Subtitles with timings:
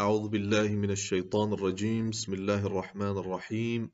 [0.00, 2.10] أعوذ بالله من الشيطان الرجيم.
[2.10, 3.90] بسم الله الرحمن الرحيم.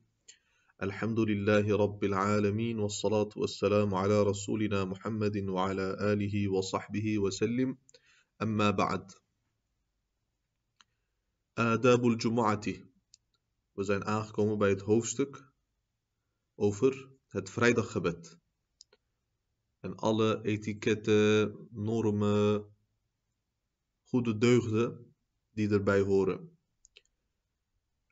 [0.82, 7.78] الحمد لله رب العالمين والصلاة والسلام على رسولنا محمد وعلى آله وصحبه وسلم.
[8.42, 9.12] أما بعد
[11.58, 12.64] آداب الجمعة.
[13.74, 15.52] We zijn aangekomen bij het hoofdstuk
[16.54, 18.38] over het vrijdaggebed.
[19.80, 22.76] En alle etiketten, normen,
[24.02, 25.09] goede deugden
[25.52, 26.58] die erbij horen.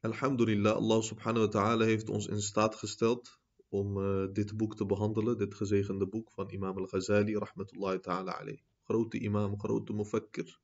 [0.01, 4.87] Alhamdulillah, Allah subhanahu wa ta'ala heeft ons in staat gesteld om uh, dit boek te
[4.87, 8.61] behandelen, dit gezegende boek van imam al-Ghazali, rahmatullahi ta'ala alayh.
[8.83, 10.61] Grote imam, grote mufakkir.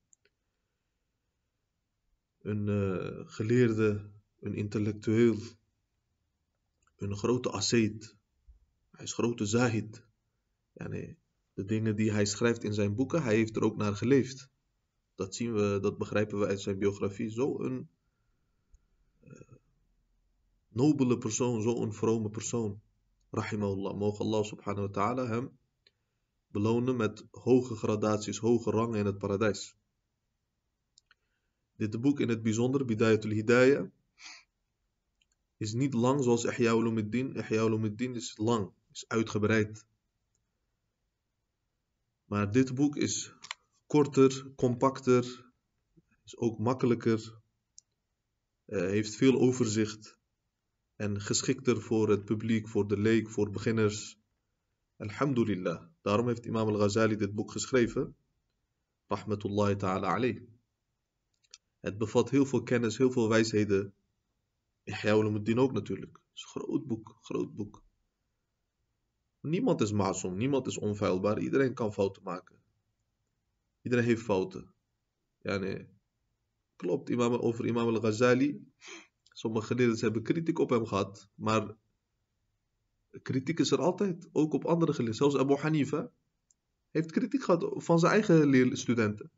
[2.38, 4.10] Een uh, geleerde,
[4.40, 5.38] een intellectueel,
[6.96, 8.16] een grote asseet.
[8.90, 10.06] Hij is grote zahid.
[11.52, 14.50] De dingen die hij schrijft in zijn boeken, hij heeft er ook naar geleefd.
[15.14, 17.30] Dat zien we, dat begrijpen we uit zijn biografie.
[17.30, 17.88] Zo'n
[19.24, 19.32] uh,
[20.68, 22.80] nobele persoon, zo'n vrome persoon.
[23.30, 23.98] Rahimahullah.
[23.98, 25.58] Mogen Allah subhanahu wa ta'ala hem
[26.54, 29.76] belonen met hoge gradaties, hoge rangen in het paradijs.
[31.76, 33.90] Dit boek in het bijzonder, Bidayatul Hidayah,
[35.56, 37.34] is niet lang zoals Ihya Ulumuddin.
[37.36, 39.86] Ihya Ulumuddin is lang, is uitgebreid.
[42.24, 43.33] Maar dit boek is
[43.94, 45.52] korter, compacter,
[46.24, 47.40] is ook makkelijker,
[48.66, 50.18] uh, heeft veel overzicht
[50.96, 54.18] en geschikter voor het publiek, voor de leek, voor beginners.
[54.96, 55.86] Alhamdulillah.
[56.02, 58.16] Daarom heeft Imam al-Ghazali dit boek geschreven.
[59.06, 60.42] Rahmatullahi ta'ala alayh.
[61.80, 63.94] Het bevat heel veel kennis, heel veel wijsheden.
[64.84, 66.12] Ihya ulumuddin ook natuurlijk.
[66.12, 67.82] Het is een groot boek, groot boek.
[69.40, 71.38] Niemand is masom, niemand is onfeilbaar.
[71.38, 72.63] Iedereen kan fouten maken.
[73.84, 74.74] Iedereen heeft fouten.
[75.38, 75.88] Ja, nee.
[76.76, 78.72] Klopt, imam, over imam al-Ghazali.
[79.22, 81.28] Sommige geleerden hebben kritiek op hem gehad.
[81.34, 81.76] Maar
[83.22, 84.28] kritiek is er altijd.
[84.32, 85.16] Ook op andere geleerden.
[85.16, 86.12] Zelfs Abu Hanifa
[86.90, 89.30] heeft kritiek gehad van zijn eigen studenten.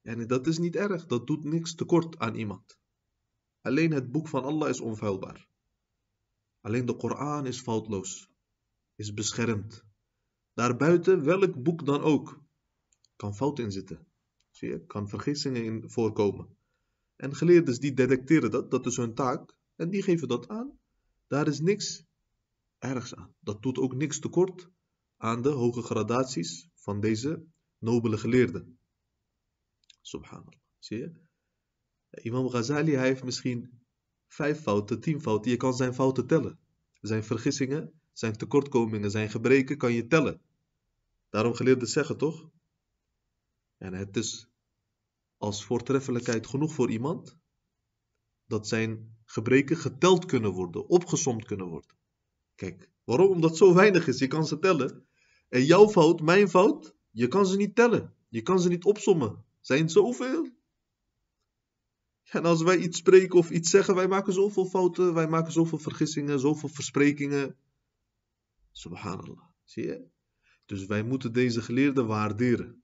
[0.00, 1.06] Ja, nee, dat is niet erg.
[1.06, 2.78] Dat doet niks tekort aan iemand.
[3.60, 5.48] Alleen het boek van Allah is onfeilbaar.
[6.60, 8.30] Alleen de Koran is foutloos.
[8.94, 9.84] Is beschermd.
[10.54, 12.43] Daarbuiten, welk boek dan ook,
[13.16, 14.06] kan fout in zitten.
[14.50, 16.56] Zie je, kan vergissingen in voorkomen.
[17.16, 20.78] En geleerden die detecteren dat, dat is hun taak, en die geven dat aan.
[21.26, 22.04] Daar is niks
[22.78, 23.34] ergs aan.
[23.40, 24.70] Dat doet ook niks tekort
[25.16, 27.44] aan de hoge gradaties van deze
[27.78, 28.78] nobele geleerden.
[30.00, 30.60] Subhanallah.
[30.78, 31.12] Zie je?
[32.22, 33.80] Imam Ghazali hij heeft misschien
[34.26, 35.50] vijf fouten, tien fouten.
[35.50, 36.58] Je kan zijn fouten tellen.
[37.00, 40.40] Zijn vergissingen, zijn tekortkomingen, zijn gebreken kan je tellen.
[41.30, 42.50] Daarom geleerden zeggen toch?
[43.84, 44.48] En het is
[45.36, 47.38] als voortreffelijkheid genoeg voor iemand
[48.46, 51.96] dat zijn gebreken geteld kunnen worden, opgesomd kunnen worden.
[52.54, 53.30] Kijk, waarom?
[53.30, 54.18] Omdat zo weinig is.
[54.18, 55.06] Je kan ze tellen.
[55.48, 58.14] En jouw fout, mijn fout, je kan ze niet tellen.
[58.28, 59.44] Je kan ze niet opsommen.
[59.60, 60.48] Zijn zoveel.
[62.22, 65.78] En als wij iets spreken of iets zeggen, wij maken zoveel fouten, wij maken zoveel
[65.78, 67.56] vergissingen, zoveel versprekingen.
[68.72, 69.44] Subhanallah.
[69.64, 70.08] Zie je?
[70.66, 72.83] Dus wij moeten deze geleerden waarderen.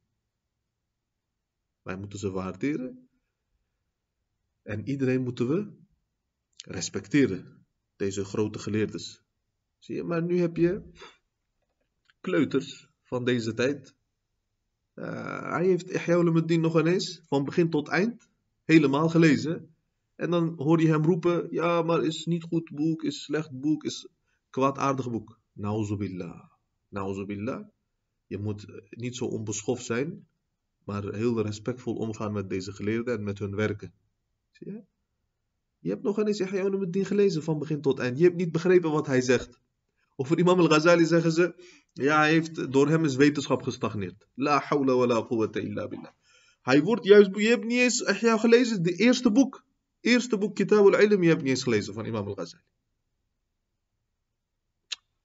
[1.83, 3.09] Wij moeten ze waarderen.
[4.63, 5.73] En iedereen moeten we
[6.65, 7.67] respecteren.
[7.97, 9.23] Deze grote geleerdes.
[9.79, 10.83] Zie je, maar nu heb je
[12.21, 13.95] kleuters van deze tijd.
[14.95, 18.29] Uh, hij heeft Ihya ulumuddin nog ineens, van begin tot eind,
[18.65, 19.75] helemaal gelezen.
[20.17, 23.85] En dan hoor je hem roepen, ja, maar is niet goed boek, is slecht boek,
[23.85, 24.09] is
[24.51, 25.41] kwaadaardig boek.
[25.53, 26.51] Nauzubillah.
[26.89, 27.69] Nauzubillah.
[28.27, 30.29] Je moet niet zo onbeschoft zijn,
[30.91, 33.93] maar heel respectvol omgaan met deze geleerden en met hun werken.
[34.51, 34.83] Zie je?
[35.79, 38.19] Je hebt nog eens Ihya ulumuddin gelezen van begin tot eind.
[38.19, 39.61] Je hebt niet begrepen wat hij zegt.
[40.17, 41.55] Over Imam al-Ghazali zeggen ze,
[41.93, 44.27] ja, hij heeft, door hem is wetenschap gestagneerd.
[44.35, 46.13] La hawla wa la quwwata illa billah.
[46.63, 49.65] Hij wordt juist, je hebt niet eens Ihya gelezen, de eerste boek.
[50.01, 52.63] Eerste boek, Kitab al-Ilm, je hebt niet eens gelezen van Imam al-Ghazali.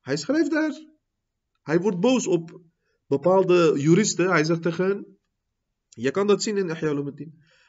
[0.01, 0.83] Hij schrijft daar.
[1.63, 2.61] Hij wordt boos op
[3.07, 4.29] bepaalde juristen.
[4.29, 5.14] Hij zegt tegen hen,
[5.95, 7.03] je kan dat zien in Ihya.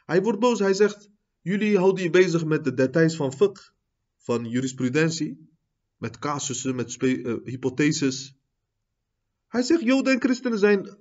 [0.05, 1.09] Hij wordt boos, hij zegt,
[1.41, 3.71] jullie houden je bezig met de details van fiqh,
[4.17, 5.49] van jurisprudentie,
[5.97, 8.37] met casussen, met uh, hypotheses.
[9.49, 10.99] Hij zegt, Joden en christenen zijn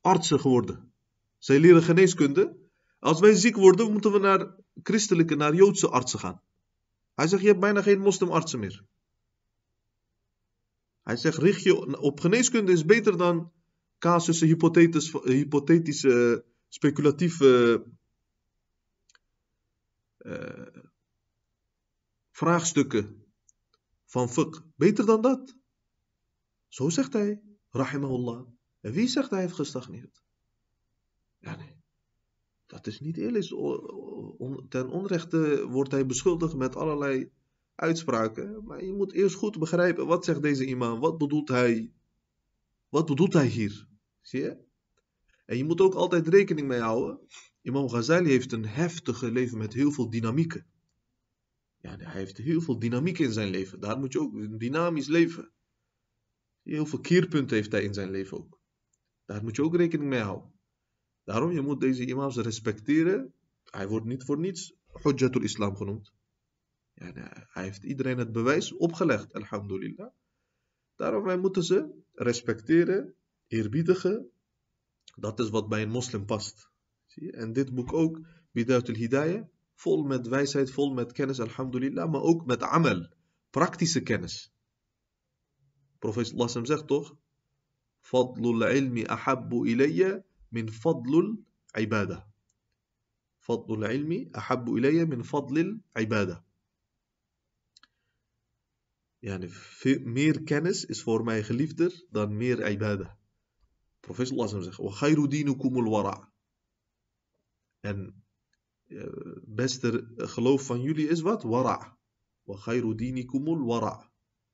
[0.00, 0.92] artsen geworden.
[1.38, 2.56] Zij leren geneeskunde.
[2.98, 6.42] Als wij ziek worden, moeten we naar christelijke, naar Joodse artsen gaan.
[7.14, 8.84] Hij zegt, je hebt bijna geen moslimartsen meer.
[11.02, 13.52] Hij zegt, richt je op geneeskunde is beter dan
[13.98, 14.46] casussen,
[15.24, 17.84] hypothetische, speculatieve
[20.18, 20.66] uh,
[22.30, 23.24] vraagstukken
[24.04, 24.60] van fiqh.
[24.76, 25.56] Beter dan dat.
[26.68, 28.46] Zo zegt hij, rahimahullah.
[28.80, 30.22] En wie zegt hij heeft gestagneerd?
[31.38, 31.76] Ja, nee.
[32.66, 33.44] Dat is niet eerlijk.
[34.68, 37.32] Ten onrechte wordt hij beschuldigd met allerlei
[37.74, 38.64] uitspraken.
[38.64, 41.00] Maar je moet eerst goed begrijpen, wat zegt deze imam?
[41.00, 41.92] Wat bedoelt hij?
[42.88, 43.88] Wat bedoelt hij hier?
[44.20, 44.70] Zie je?
[45.44, 47.20] En je moet ook altijd rekening mee houden.
[47.60, 50.66] Imam Ghazali heeft een heftige leven met heel veel dynamieken.
[51.80, 53.80] Ja, hij heeft heel veel dynamiek in zijn leven.
[53.80, 55.52] Daar moet je ook een dynamisch leven.
[56.62, 58.60] Heel veel keerpunten heeft hij in zijn leven ook.
[59.24, 60.52] Daar moet je ook rekening mee houden.
[61.24, 63.34] Daarom, je moet deze imams respecteren.
[63.64, 66.12] Hij wordt niet voor niets Hujjatul Islam genoemd.
[66.94, 67.12] Ja,
[67.48, 70.10] hij heeft iedereen het bewijs opgelegd, alhamdulillah.
[70.96, 73.14] Daarom, wij moeten ze respecteren,
[73.46, 74.31] eerbiedigen.
[75.16, 76.70] Dat is wat bij een moslim past.
[77.06, 77.32] Zie?
[77.32, 78.20] En dit boek ook,
[78.52, 79.44] Bidayatul Hidayah,
[79.74, 83.08] vol met wijsheid, vol met kennis, alhamdulillah, maar ook met amal,
[83.50, 84.52] praktische kennis.
[85.98, 87.16] Profeet Lassam zegt toch,
[88.02, 91.38] Fadlul ilmi ahabbu ilayya min fadlul
[91.78, 92.26] ibada.
[93.46, 96.44] Fadlul ilmi ahabbu ilayya min fadlil ibada.
[99.22, 99.48] Yani,
[100.04, 103.18] meer kennis is voor mij geliefder dan meer ibada.
[104.02, 106.28] Profeet Lassam zegt, wa khayru dinukumul wara'.
[107.80, 108.24] En
[108.86, 111.42] uh, beste geloof van jullie is wat?
[111.42, 111.98] Wara'.
[112.42, 114.10] Wa khayru dinikumul wara'.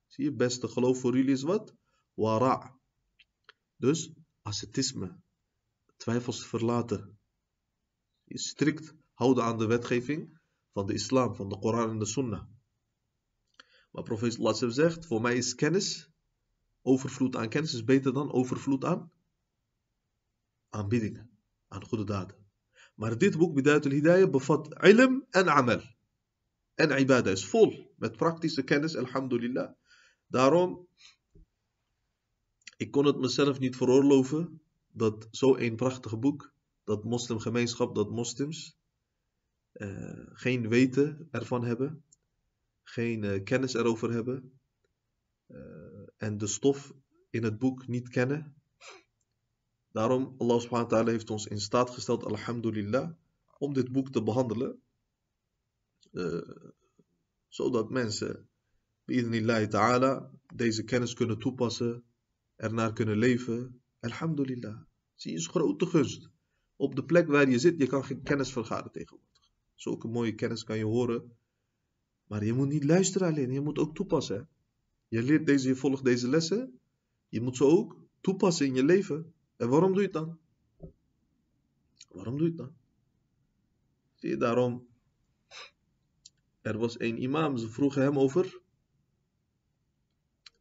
[0.06, 1.74] Zie je, beste geloof voor jullie is wat?
[2.14, 2.76] Wara'.
[3.76, 4.12] Dus
[4.42, 5.20] ascetisme,
[5.96, 7.18] twijfels verlaten.
[8.24, 10.40] Strikt houden aan de wetgeving
[10.72, 12.44] van de islam, van de Koran en de Sunnah.
[13.90, 16.10] Maar profeet Lassem zegt, voor mij is kennis,
[16.82, 19.12] overvloed aan kennis is beter dan overvloed aan
[20.68, 21.30] aanbiddingen,
[21.68, 22.36] aan goede daden.
[22.94, 25.80] Maar dit boek, Bidayatul Hidayah, bevat ilm en amal.
[26.74, 29.72] En ibadah is vol met praktische kennis, alhamdulillah.
[30.26, 30.88] Daarom,
[32.76, 34.60] ik kon het mezelf niet veroorloven
[34.92, 36.54] dat zo'n prachtig boek,
[36.84, 38.78] dat moslimgemeenschap, dat moslims
[39.72, 42.04] uh, geen weten ervan hebben,
[42.82, 44.60] geen uh, kennis erover hebben
[45.46, 45.58] uh,
[46.16, 46.92] en de stof
[47.30, 48.57] in het boek niet kennen.
[49.98, 53.10] Daarom, Allah subhanahu wa ta'ala heeft ons in staat gesteld, alhamdulillah,
[53.58, 54.80] om dit boek te behandelen.
[57.48, 58.48] zodat mensen
[59.04, 62.04] bi'idnillahi ta'ala deze kennis kunnen toepassen,
[62.56, 63.80] ernaar kunnen leven.
[64.00, 64.76] Alhamdulillah.
[65.14, 66.30] Zie je, is grote gunst.
[66.76, 69.50] Op de plek waar je zit, je kan geen kennis vergaren tegenwoordig.
[69.74, 71.36] Zulke mooie kennis kan je horen.
[72.26, 74.48] Maar je moet niet luisteren alleen, je moet ook toepassen.
[75.08, 76.80] Je leert deze, je volgt deze lessen.
[77.28, 79.32] Je moet ze ook toepassen in je leven.
[79.58, 80.38] En waarom doe je het dan?
[82.08, 82.75] Waarom doe je het dan?
[84.14, 84.87] Zie je, daarom.
[86.60, 88.60] Er was een imam, ze vroegen hem over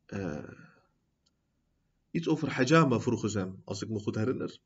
[0.08, 0.52] uh,
[2.12, 4.60] iets over hajama vroegen ze hem, als ik me goed herinner.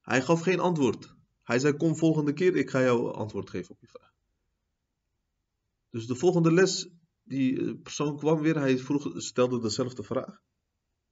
[0.00, 1.14] Hij gaf geen antwoord.
[1.42, 4.12] Hij zei, kom volgende keer, ik ga jou antwoord geven op je vraag.
[5.90, 6.88] Dus de volgende les,
[7.22, 10.42] die eh, persoon kwam weer, hij vroeg, stelde dezelfde vraag.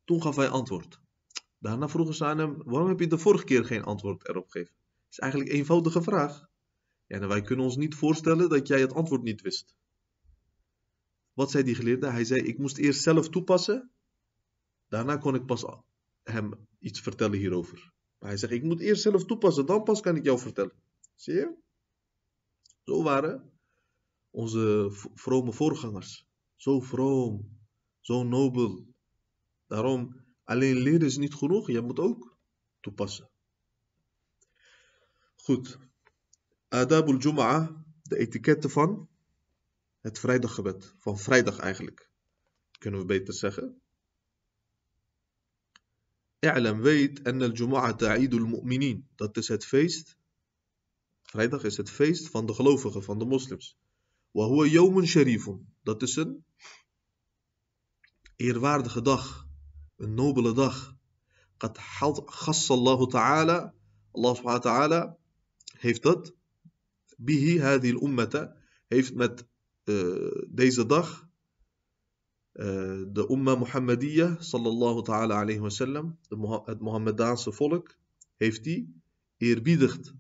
[0.05, 1.01] Toen gaf hij antwoord.
[1.59, 4.75] Daarna vroegen ze aan hem, waarom heb je de vorige keer geen antwoord erop gegeven?
[4.75, 6.49] Dat is eigenlijk een eenvoudige vraag.
[7.07, 9.75] Ja, en wij kunnen ons niet voorstellen dat jij het antwoord niet wist.
[11.33, 12.11] Wat zei die geleerde?
[12.11, 13.91] Hij zei, ik moest eerst zelf toepassen.
[14.89, 15.65] Daarna kon ik pas
[16.23, 17.93] hem iets vertellen hierover.
[18.19, 20.73] Maar hij zegt, ik moet eerst zelf toepassen, dan pas kan ik jou vertellen.
[21.15, 21.57] Zie je?
[22.85, 23.53] Zo waren
[24.31, 26.27] onze vrome voorgangers.
[26.57, 27.59] Zo vroom,
[28.01, 28.87] zo nobel.
[29.67, 32.37] Daarom, alleen leren is niet genoeg, je moet ook
[32.81, 33.31] toepassen.
[35.35, 35.79] Goed.
[36.69, 37.69] Adabul Jum'ah,
[38.03, 39.09] de etiketten van
[40.01, 40.95] het vrijdaggebed.
[40.99, 42.11] Van vrijdag eigenlijk.
[42.79, 43.81] Kunnen we beter zeggen.
[46.39, 49.09] I'lam weet en al Jumu'ah ta'idul mu'minin.
[49.17, 50.17] Dat is het feest.
[51.23, 53.77] Vrijdag is het feest van de gelovigen, van de moslims.
[54.31, 55.75] Wa huwa yawmun sharifun.
[55.83, 56.45] Dat is een
[58.37, 59.48] eerwaardige dag.
[59.99, 60.97] Een nobele dag.
[64.13, 65.17] Allah wa ta'ala
[65.79, 66.35] heeft dat.
[67.17, 68.57] Bihi hadhi al-ummata.
[68.87, 69.47] Heeft met
[69.85, 71.29] uh, deze dag
[72.53, 76.19] uh, de Umma Muhammadiyya sallallahu ta'ala alayhi wa sallam,
[76.65, 77.97] het Mohammedaanse volk,
[78.37, 79.01] heeft die
[79.37, 80.15] eerbiedigd.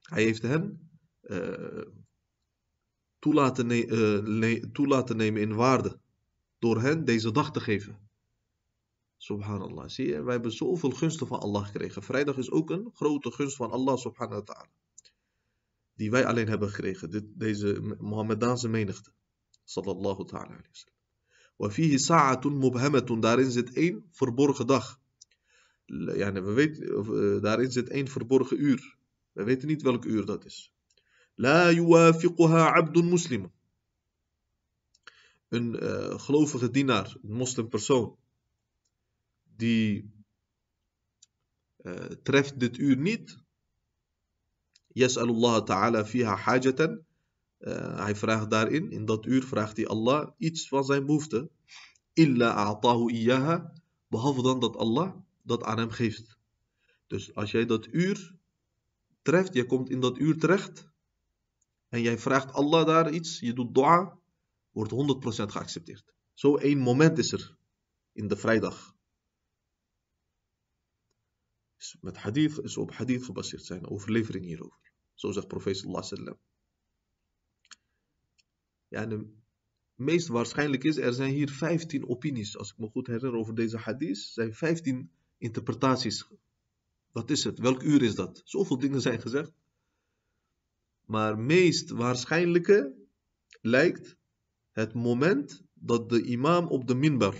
[0.00, 0.90] Hij heeft hen
[1.22, 1.82] uh,
[3.18, 6.00] toelaten, toelaten nemen in waarde
[6.58, 8.09] door hen deze dag te geven.
[9.20, 9.88] Subhanallah.
[9.88, 12.02] Zie je, wij hebben zoveel gunsten van Allah gekregen.
[12.02, 14.70] Vrijdag is ook een grote gunst van Allah subhanahu wa ta'ala.
[15.94, 17.10] Die wij alleen hebben gekregen.
[17.10, 19.12] Dit, deze Mohammedaanse menigte.
[19.64, 20.62] Sallallahu ta'ala alayhi
[21.56, 21.98] wa sallam.
[21.98, 23.20] Sa'atun mubhamatun.
[23.20, 25.00] Daarin zit één verborgen dag.
[26.14, 28.96] Ja, we weten, eh, daarin zit één verborgen uur.
[29.32, 30.72] We weten niet welk uur dat is.
[31.34, 33.52] La yuwafiquha abdun muslim.
[35.48, 38.18] Een eh, gelovige dienaar, een moslimpersoon
[39.60, 40.10] die
[41.82, 43.38] uh, treft dit uur niet.
[44.92, 47.04] Yas'alullah ta'ala fiha hajatan.
[47.58, 51.50] Uh, hij vraagt daarin, in dat uur vraagt hij Allah iets van zijn behoefte.
[52.12, 53.72] Illa a'tahu iyaha.
[54.08, 56.38] Behalve dan dat Allah dat aan hem geeft.
[57.06, 58.34] Dus als jij dat uur
[59.22, 60.88] treft, je komt in dat uur terecht.
[61.88, 64.18] En jij vraagt Allah daar iets, je doet dua,
[64.70, 64.94] wordt 100%
[65.52, 66.14] geaccepteerd.
[66.34, 67.56] Zo één moment is er
[68.12, 68.94] in de vrijdag.
[72.00, 74.92] Met hadith, is op hadith gebaseerd zijn, overlevering hierover.
[75.14, 76.38] Zo zegt profeet sallallahu alaihi wasallam.
[78.88, 79.28] Ja,
[79.94, 83.76] meest waarschijnlijk is, er zijn hier 15 opinies, als ik me goed herinner over deze
[83.76, 86.26] hadith, zijn 15 interpretaties.
[87.12, 87.58] Wat is het?
[87.58, 88.42] Welk uur is dat?
[88.44, 89.52] Zoveel dingen zijn gezegd.
[91.06, 92.94] Maar meest waarschijnlijke
[93.60, 94.16] lijkt
[94.70, 97.34] het moment dat de imam op de minbar,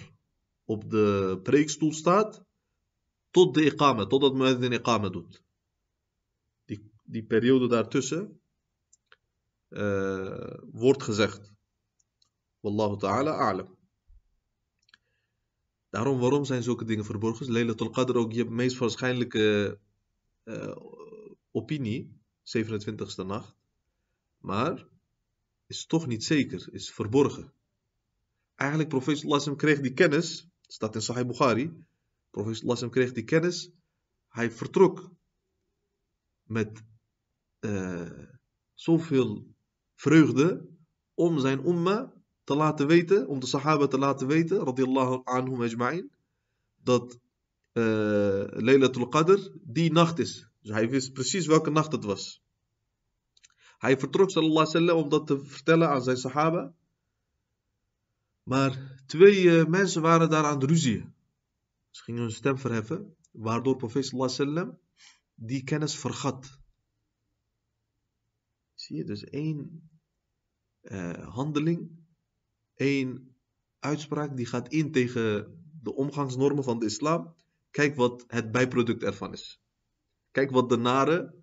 [0.65, 2.45] op de preekstoel staat,
[3.31, 5.43] tot de iqama, totdat muezzin iqama doet.
[7.11, 8.41] Die, periode daartussen
[9.69, 11.53] uh, wordt gezegd.
[12.61, 13.79] Wallahu ta'ala a'lam.
[15.91, 17.53] Daarom, waarom zijn zulke dingen verborgen?
[17.53, 19.79] Laylatul Qadr ook je meest waarschijnlijke
[20.45, 20.77] uh,
[21.51, 23.55] opinie, 27e nacht.
[24.39, 24.87] Maar
[25.67, 27.53] is toch niet zeker, is verborgen.
[28.55, 31.85] Eigenlijk, profeet sallallahu kreeg die kennis, staat in Sahih Bukhari.
[32.31, 33.71] Profeet sallallahu kreeg die kennis.
[34.29, 35.11] Hij vertrok
[36.43, 36.83] met
[37.61, 38.11] uh,
[38.75, 39.55] zoveel
[39.95, 40.69] vreugde
[41.15, 42.13] om zijn umma
[42.45, 46.11] te laten weten, om de sahaba te laten weten, radiyallahu anhum ajma'in,
[46.83, 47.19] dat
[47.73, 50.49] uh, Laylatul Qadr die nacht is.
[50.61, 52.43] Dus hij wist precies welke nacht het was.
[53.79, 56.75] Hij vertrok sallallahu alaihi om dat te vertellen aan zijn sahaba.
[58.43, 61.13] Maar twee uh, mensen waren daar aan de ruzie.
[61.91, 64.77] Ze gingen hun stem verheffen, waardoor profeet sallallahu
[65.35, 66.59] die kennis vergat.
[68.75, 69.91] Zie je, dus één
[70.83, 72.01] uh, handeling
[72.81, 73.35] één
[73.79, 77.35] uitspraak die gaat in tegen de omgangsnormen van de islam.
[77.71, 79.63] Kijk wat het bijproduct ervan is.
[80.31, 81.35] Kijk wat de nare,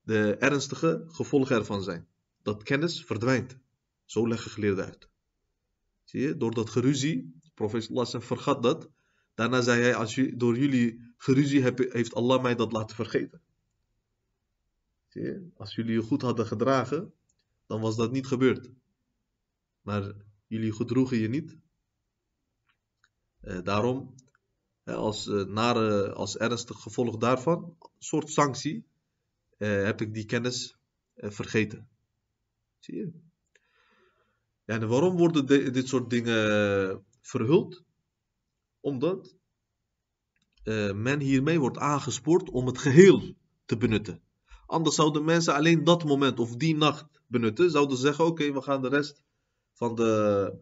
[0.00, 2.08] de ernstige gevolgen ervan zijn.
[2.42, 3.58] Dat kennis verdwijnt.
[4.04, 5.08] Zo leggen geleerden uit.
[6.04, 8.90] Zie je, door dat geruzie, profeet Allah vergat dat.
[9.38, 13.40] Daarna zei hij, als je, door jullie geruzie heeft Allah mij dat laten vergeten.
[15.08, 17.12] Zie je, als jullie je goed hadden gedragen,
[17.66, 18.70] dan was dat niet gebeurd.
[19.80, 20.14] Maar
[20.46, 21.56] jullie gedroegen je niet.
[23.42, 24.14] Uh, daarom,
[24.84, 28.84] als, uh, nare, als ernstig gevolg daarvan, een soort sanctie,
[29.58, 30.76] uh, heb ik die kennis
[31.14, 31.88] vergeten.
[32.78, 33.12] Zie je?
[34.64, 37.86] En waarom worden de, dit soort dingen verhuld?
[38.80, 39.36] Omdat
[40.94, 43.34] men hiermee wordt aangespoord om het geheel
[43.66, 44.22] te benutten.
[44.66, 47.70] Anders zouden mensen alleen dat moment of die nacht benutten.
[47.70, 49.22] Zouden zeggen: Oké, we gaan de rest
[49.72, 50.52] van, de,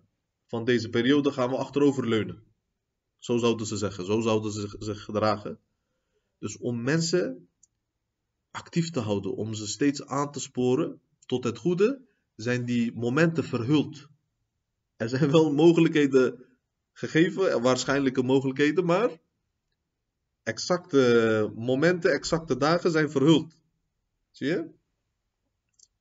[0.47, 2.43] van deze periode gaan we achteroverleunen.
[3.19, 5.59] Zo zouden ze zeggen, zo zouden ze zich gedragen.
[6.39, 7.49] Dus om mensen
[8.51, 12.01] actief te houden, om ze steeds aan te sporen tot het goede,
[12.37, 14.09] zijn die momenten verhuld.
[14.97, 16.45] Er zijn wel mogelijkheden
[16.96, 19.10] gegeven, waarschijnlijke mogelijkheden, maar
[20.44, 23.54] exacte momenten, exacte dagen zijn verhuld.
[24.32, 24.70] Zie je?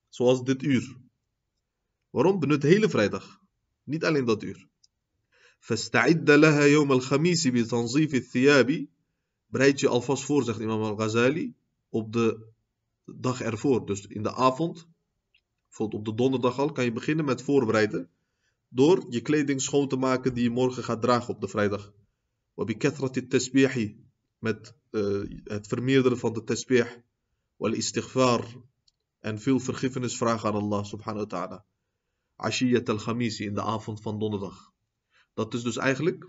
[0.08, 0.96] Zoals dit uur.
[2.10, 2.40] Waarom?
[2.40, 3.40] Benut de hele vrijdag.
[3.84, 4.68] Niet alleen dat uur.
[5.60, 8.86] فاستعد لها يوم الخميس بتنظيف الثياب
[9.50, 11.54] bereid je alvast voor, zegt imam al-Ghazali,
[11.88, 12.46] op de
[13.04, 13.86] dag ervoor.
[13.86, 14.88] Dus in de avond,
[15.66, 18.10] bijvoorbeeld op de donderdag al, kan je beginnen met voorbereiden.
[18.68, 21.92] Door je kleding schoon te maken die je morgen gaat dragen op de vrijdag.
[22.60, 23.94] وبكثرة التسبيح
[24.38, 26.86] met uh, het vermeerderen van de tasbih.
[27.58, 28.44] istighfar
[29.18, 31.64] en veel vergiffenis vragen aan Allah subhanahu wa ta'ala.
[32.36, 34.72] Ashiyat al-Khamisi in de avond van donderdag.
[35.34, 36.28] Dat is dus eigenlijk,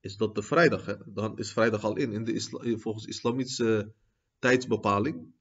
[0.00, 0.86] is dat de vrijdag.
[0.86, 0.94] Hè?
[1.06, 3.94] Dan is vrijdag al in, in de isla, volgens islamitische
[4.38, 5.34] tijdsbepaling,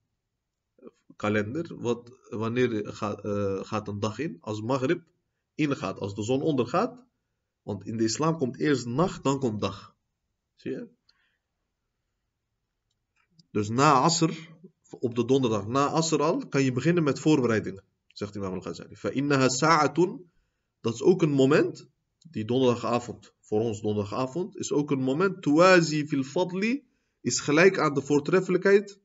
[1.16, 1.82] kalender.
[1.82, 4.38] Wat, wanneer gaat, uh, gaat een dag in?
[4.40, 5.02] Als Maghrib
[5.59, 7.07] ingaat, als de zon ondergaat.
[7.63, 9.97] Want in de islam komt eerst nacht, dan komt dag.
[10.55, 10.89] Zie je?
[13.51, 14.31] Dus na Asr,
[14.91, 18.97] op de donderdag na Asr al, kan je beginnen met voorbereidingen, zegt Imam al-Ghazali.
[18.97, 20.31] Fa'innaha sa'atun,
[20.81, 21.89] dat is ook een moment,
[22.31, 25.43] die donderdagavond, voor ons donderdagavond, is ook een moment.
[25.43, 26.87] Tuwazi filfadli
[27.21, 29.01] is gelijk aan de voortreffelijkheid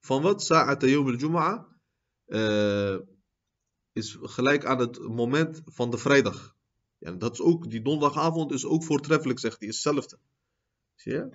[0.00, 0.42] van wat?
[0.42, 1.66] Sa'ata al-jum'a
[3.96, 6.54] is gelijk aan het moment van de vrijdag.
[6.98, 10.18] Ja, dat is ook, die donderdagavond is ook voortreffelijk, zegt hij, hetzelfde.
[10.94, 11.28] Zie je?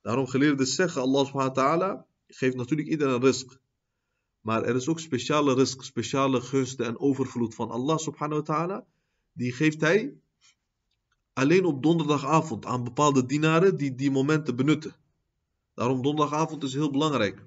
[0.00, 3.58] Daarom geleerden zeggen, Allah subhanahu wa ta'ala geeft natuurlijk iedereen een risk.
[4.40, 8.84] Maar er is ook speciale risk, speciale gunsten en overvloed van Allah subhanahu wa ta'ala.
[9.32, 10.14] Die geeft hij
[11.32, 14.96] alleen op donderdagavond aan bepaalde dienaren die die momenten benutten.
[15.74, 17.44] Daarom donderdagavond is heel belangrijk.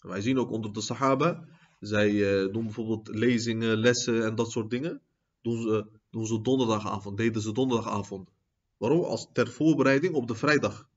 [0.00, 1.48] Wij zien ook onder de Sahaba,
[1.80, 5.00] zij uh, doen bijvoorbeeld lezingen, lessen en dat soort dingen.
[5.42, 8.30] Doen ze, doen ze donderdagavond, deden ze donderdagavond.
[8.76, 9.04] Waarom?
[9.04, 10.88] Als ter voorbereiding op de vrijdag.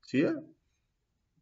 [0.00, 0.42] Zie je?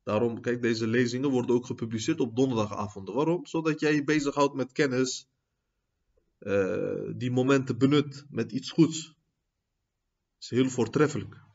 [0.02, 3.14] Daarom, kijk, deze lezingen worden ook gepubliceerd op donderdagavonden.
[3.14, 3.47] Waarom?
[3.47, 5.28] Zodat jij je bezighoudt met kennis,
[6.40, 9.07] uh, die momenten benut met iets goeds.
[9.07, 9.14] Dat
[10.38, 11.45] is heel voortreffelijk.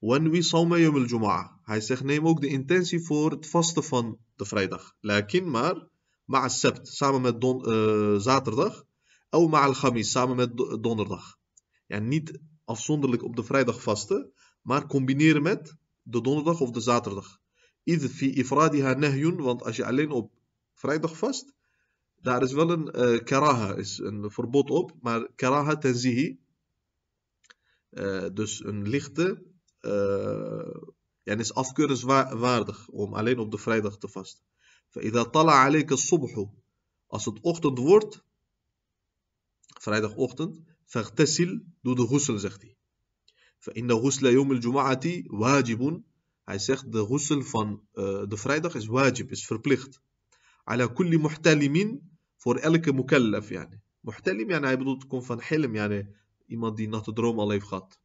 [0.00, 1.50] Al-jum'ah.
[1.62, 4.96] Hij zegt neem ook de intentie voor het vasten van de vrijdag.
[5.00, 5.88] Lakin maar
[6.24, 8.84] ma'a sebt samen met uh, zaterdag.
[9.30, 11.38] Of al-khamis samen met donderdag.
[11.86, 17.38] Ja, niet afzonderlijk op de vrijdag vasten, maar combineren met de donderdag of de zaterdag.
[17.82, 20.32] Ieder fi ifradiha nahyun, want als je alleen op
[20.74, 21.52] vrijdag vast,
[22.20, 26.38] daar is wel een uh, karaha, is een verbod op, maar karaha tenzihi,
[27.90, 29.42] uh, dus een lichte,
[29.85, 30.75] uh,
[31.23, 34.45] en is afkeurenswaardig om alleen op de vrijdag te vasten.
[34.91, 36.45] فإذا طلع عليك الصبح
[37.07, 38.23] als het ochtend wordt,
[39.79, 42.77] vrijdagochtend, فاغتسل, doe de ghusl, zegt hij.
[43.59, 46.03] فإن غسل يوم الجمعة واجب
[46.43, 50.01] Hij zegt de ghusl van uh, de vrijdag is wajib, is verplicht.
[50.65, 52.01] على كل محتلم
[52.37, 53.49] voor elke mukallaf.
[53.49, 53.81] Yani.
[53.99, 56.07] Muhtalim, yani, hij bedoelt, komt van hilm, yani,
[56.45, 57.99] iemand die natte droom al heeft gehad.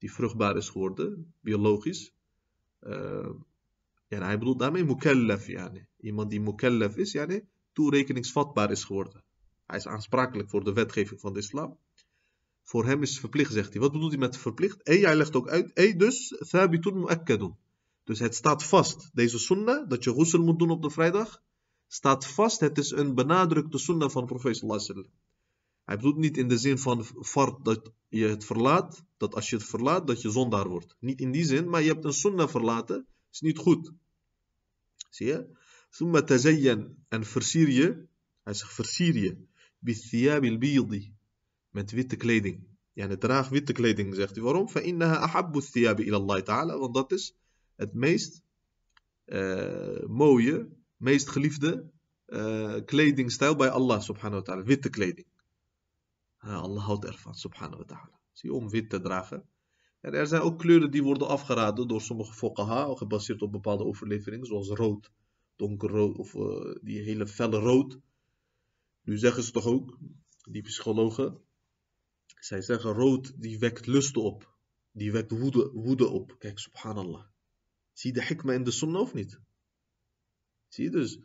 [0.00, 2.12] Die vruchtbaar is geworden, biologisch.
[2.82, 3.30] Uh,
[4.08, 5.46] hij bedoelt daarmee mukallaf.
[5.46, 5.86] Yani.
[6.00, 7.40] Iemand die mukallaf is, yani,
[7.72, 9.22] toerekeningsvatbaar is geworden.
[9.66, 11.78] Hij is aansprakelijk voor de wetgeving van de islam.
[12.62, 13.80] Voor hem is verplicht, zegt hij.
[13.80, 14.88] Wat bedoelt hij met verplicht?
[14.88, 15.70] E, hij legt ook uit.
[15.74, 17.56] E, dus, thabitun mu'akkadun.
[18.04, 19.10] Dus het staat vast.
[19.14, 21.42] Deze sunnah, dat je ghusl moet doen op de vrijdag,
[21.86, 22.60] staat vast.
[22.60, 25.04] Het is een benadrukte sunnah van profeet sallallahu.
[25.90, 29.56] Hij bedoelt niet in de zin van fart dat je het verlaat, dat als je
[29.56, 30.96] het verlaat, dat je zondaar wordt.
[31.00, 33.92] Niet in die zin, maar je hebt een sunnah verlaten, is niet goed.
[35.10, 35.46] Zie je?
[35.88, 38.06] Summa tazayyan, en versier je,
[38.42, 39.36] hij zegt versier je,
[39.78, 41.14] bithiyabil biyadi,
[41.70, 42.58] met witte kleding.
[42.92, 44.44] Ja, yani, draag witte kleding, zegt hij.
[44.44, 44.68] Waarom?
[44.68, 47.34] Fa'innaha ahabbu thiyabi ilallah ta'ala, want dat is
[47.76, 48.42] het meest
[49.24, 51.90] eh, mooie, meest geliefde
[52.26, 55.29] eh, kledingstijl bij Allah subhanahu wa ta'ala, witte kleding.
[56.44, 58.20] Uh, Allah houdt ervan, subhanahu wa ta'ala.
[58.32, 59.48] Zie om wit te dragen.
[60.00, 64.46] En er zijn ook kleuren die worden afgeraden door sommige fuqaha, gebaseerd op bepaalde overleveringen,
[64.46, 65.10] zoals rood,
[65.56, 67.98] donkerrood of uh, die hele felle rood.
[69.02, 69.98] Nu zeggen ze toch ook,
[70.50, 71.40] die psychologen,
[72.26, 74.56] zij zeggen rood die wekt lust op,
[74.92, 76.36] die wekt woede, woede op.
[76.38, 77.24] Kijk, subhanallah.
[77.92, 79.40] Zie de hikma in de sunnah of niet?
[80.68, 81.18] Zie je dus,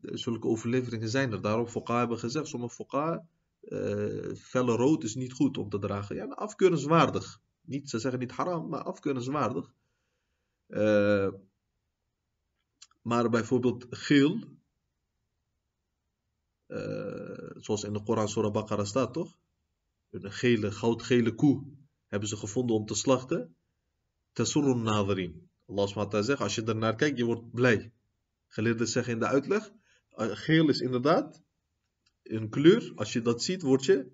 [0.00, 1.42] zulke overleveringen zijn er.
[1.42, 3.28] Daarom Fuqa hebben gezegd, sommige Fuqa,
[3.60, 6.16] uh, felle rood is niet goed om te dragen.
[6.16, 7.40] Ja, afkeurenswaardig.
[7.60, 9.72] Niet, ze zeggen niet haram, maar afkeurenswaardig.
[10.68, 11.28] Uh,
[13.02, 14.58] maar bijvoorbeeld geel,
[16.66, 19.38] uh, zoals in de Koran Surah Baqarah staat toch?
[20.10, 21.64] Een gele, goudgele koe
[22.06, 23.56] hebben ze gevonden om te slachten.
[24.32, 25.50] Tasurun nadirin.
[25.66, 27.92] Allah SWT zegt, als je ernaar kijkt, je wordt blij.
[28.46, 29.72] Geleerden zeggen in de uitleg,
[30.16, 31.42] geel is inderdaad
[32.28, 32.92] een kleur.
[32.94, 34.12] Als je dat ziet, word je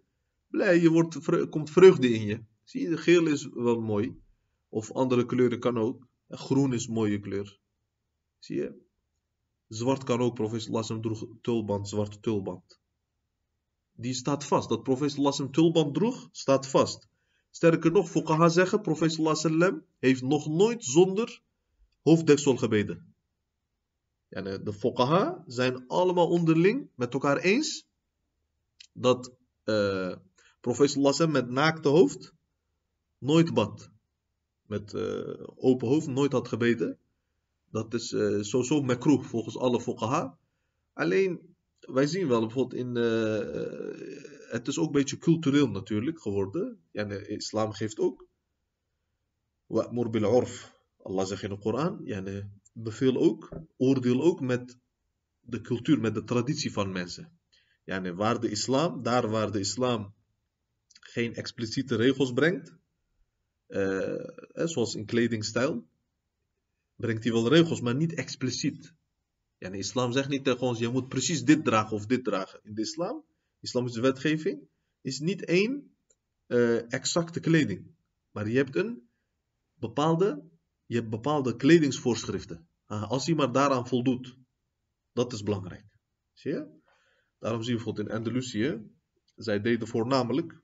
[0.49, 0.81] blij.
[0.81, 2.45] Je wordt, komt vreugde in je.
[2.65, 4.23] Zie je, geel is wel mooi.
[4.69, 6.07] Of andere kleuren kan ook.
[6.29, 7.59] Groen is een mooie kleur.
[8.39, 8.83] Zie je?
[9.69, 10.35] Zwart kan ook.
[10.35, 12.81] Profeet Sallallahu droeg tulband, zwarte tulband.
[13.93, 14.69] Die staat vast.
[14.69, 17.09] Dat profeet Sallallahu tulband droeg, staat vast.
[17.51, 21.43] Sterker nog, Fuqaha zeggen, profeet Sallallahu heeft nog nooit zonder
[22.03, 23.15] hoofddeksel gebeden.
[24.29, 27.87] De Fuqaha zijn allemaal onderling met elkaar eens
[28.95, 29.33] dat
[29.65, 30.15] uh,
[30.61, 32.33] profeet Sallallahu met naakte hoofd
[33.19, 33.91] nooit bad.
[34.67, 36.99] Met uh, open hoofd nooit had gebeden.
[37.71, 40.39] Dat is uh, sowieso makroeh volgens alle fuqaha.
[40.93, 42.95] Alleen, wij zien wel bijvoorbeeld in...
[44.49, 46.79] Het is ook een beetje cultureel natuurlijk geworden.
[46.91, 48.27] Ja, de islam geeft ook...
[49.67, 50.73] Wa'mur bil urf.
[51.03, 52.01] Allah zegt in de Koran.
[52.05, 52.23] Ja,
[52.73, 54.79] beveel ook, oordeel ook met
[55.41, 57.34] de cultuur, met de traditie van mensen.
[57.85, 60.15] Yani waar de islam, daar waar de islam
[60.89, 62.75] geen expliciete regels brengt,
[63.69, 65.89] uh, zoals in kledingstijl,
[66.97, 68.95] brengt hij wel regels, maar niet expliciet.
[69.59, 72.61] Ja, de islam zegt niet tegen ons, je moet precies dit dragen of dit dragen.
[72.63, 73.25] In de islam,
[73.61, 74.69] islamische wetgeving,
[75.01, 75.97] is niet één
[76.47, 77.95] uh, exacte kleding.
[78.31, 79.09] Maar je hebt een
[79.75, 80.51] bepaalde,
[80.87, 82.69] je hebt bepaalde kledingsvoorschriften.
[82.89, 84.37] Uh, als hij maar daaraan voldoet.
[85.13, 85.85] Dat is belangrijk.
[86.33, 86.83] Zie je?
[87.45, 88.91] Daarom zie je bijvoorbeeld in Andalusië,
[89.37, 90.61] zij deden voornamelijk,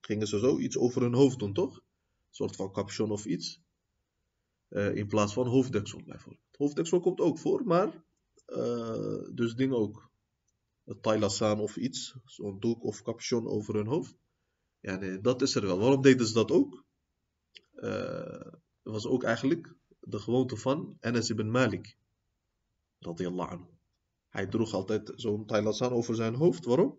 [0.00, 1.76] gingen ze zo iets over hun hoofd doen, toch?
[1.76, 1.82] Een
[2.30, 3.60] soort van capuchon of iets.
[4.68, 6.56] Uh, in plaats van hoofddeksel bijvoorbeeld.
[6.56, 8.04] Hoofddeksel komt ook voor, maar
[8.46, 10.10] uh, dus dingen ook.
[11.00, 14.16] Tailasaan of iets, zo'n doek of capuchon over hun hoofd.
[14.80, 15.78] Ja, nee, dat is er wel.
[15.78, 16.84] Waarom deden ze dat ook?
[17.74, 21.96] Uh, was ook eigenlijk de gewoonte van Anas ibn Malik.
[22.98, 23.71] Radiyallahu anhu.
[24.32, 26.64] Hij droeg altijd zo'n tailasaan over zijn hoofd.
[26.64, 26.98] Waarom?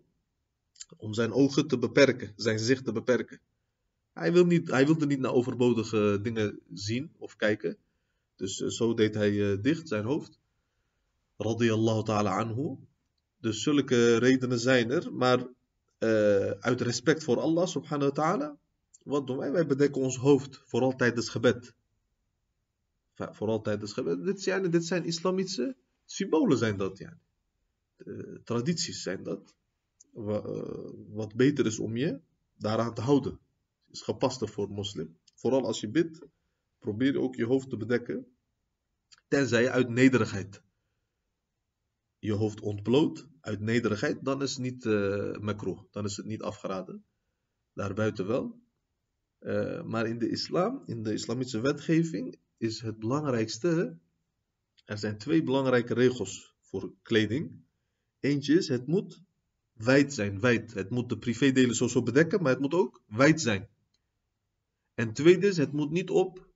[0.96, 3.40] Om zijn ogen te beperken, zijn zicht te beperken.
[4.12, 7.76] Hij, wil niet, hij wilde niet naar overbodige dingen zien of kijken.
[8.36, 10.38] Dus uh, zo deed hij uh, dicht zijn hoofd.
[11.36, 12.76] Radiyallahu ta'ala anhu.
[13.40, 15.14] Dus zulke redenen zijn er.
[15.14, 18.58] Maar uh, uit respect voor Allah subhanahu wa ta'ala.
[19.02, 19.52] Wat doen wij?
[19.52, 20.62] Wij bedekken ons hoofd.
[20.66, 21.74] Vooral tijdens gebed.
[23.14, 24.24] Vooral tijdens gebed.
[24.24, 26.98] Dit zijn, dit zijn islamitische symbolen zijn dat.
[26.98, 27.18] Ja.
[28.44, 29.54] Tradities zijn dat.
[31.08, 32.20] Wat beter is om je
[32.54, 33.38] daaraan te houden
[33.90, 35.18] is gepaster voor moslim.
[35.34, 36.26] Vooral als je bidt,
[36.78, 38.26] probeer ook je hoofd te bedekken.
[39.28, 40.62] Tenzij je uit nederigheid
[42.24, 46.42] je hoofd ontbloot, uit nederigheid, dan is het niet uh, makro, dan is het niet
[46.42, 47.04] afgeraden.
[47.72, 48.62] Daarbuiten wel.
[49.84, 53.98] Maar in de islam, in de islamitische wetgeving, is het belangrijkste.
[54.84, 57.64] Er zijn twee belangrijke regels voor kleding.
[58.24, 59.22] Eentje is, het moet
[59.72, 60.74] wijd zijn, wijd.
[60.74, 63.68] Het moet de privédelen zo bedekken, maar het moet ook wijd zijn.
[64.94, 66.52] En tweede is, het moet niet op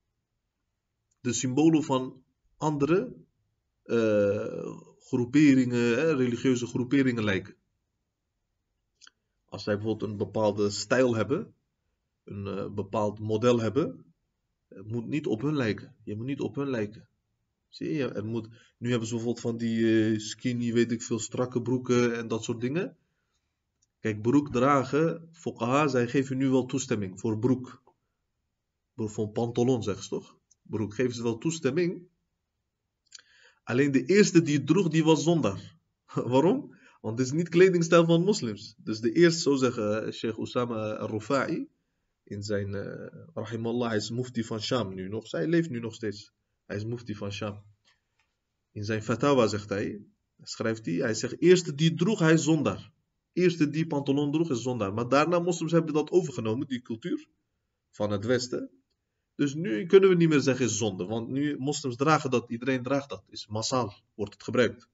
[1.21, 2.25] de symbolen van
[2.57, 3.15] andere
[3.85, 7.57] uh, groeperingen, religieuze groeperingen lijken.
[9.45, 11.55] Als zij bijvoorbeeld een bepaalde stijl hebben,
[12.25, 14.15] een uh, bepaald model hebben,
[14.69, 15.97] het moet niet op hun lijken.
[16.05, 17.08] Je moet niet op hun lijken.
[17.69, 18.09] Zie je?
[18.09, 22.17] Er moet, nu hebben ze bijvoorbeeld van die uh, skinny, weet ik veel, strakke broeken
[22.17, 22.97] en dat soort dingen.
[24.01, 27.83] Kijk, broek dragen, Fokaha, zij geven nu wel toestemming voor broek
[28.95, 30.39] van pantalon, zeggen ze toch?
[30.63, 32.03] Broek, geven ze wel toestemming.
[33.63, 35.77] Alleen de eerste die het droeg, die was zondaar.
[36.33, 36.77] Waarom?
[37.01, 38.75] Want het is niet kledingstijl van moslims.
[38.79, 41.69] Dus de eerste, zo zeggen eh, Sheikh Osama al-Rufa'i,
[42.25, 45.27] in zijn, uh, rahimallah, is mufti van Sham nu nog.
[45.27, 46.33] Zij leeft nu nog steeds.
[46.69, 47.63] Hij is mufti van Sham.
[48.73, 50.03] In zijn fatawa zegt hij,
[50.43, 52.93] schrijft hij, hij zegt, eerste die droeg, hij is zondaar.
[53.33, 54.95] Eerste die pantalon droeg, is zondaar.
[54.95, 57.29] Maar daarna moslims hebben dat overgenomen, die cultuur
[57.91, 58.71] van het Westen.
[59.35, 61.05] Dus nu kunnen we niet meer zeggen is zonde.
[61.05, 63.25] Want nu moslims dragen dat, iedereen draagt dat.
[63.29, 64.89] Is massaal, wordt het gebruikt.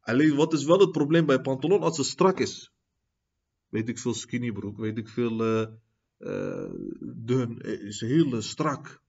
[0.00, 2.72] Alleen wat is wel het probleem bij pantalon als het strak is.
[3.68, 5.68] Weet ik veel skinny broek, weet ik veel uh,
[6.18, 9.02] uh, dun, is heel strak.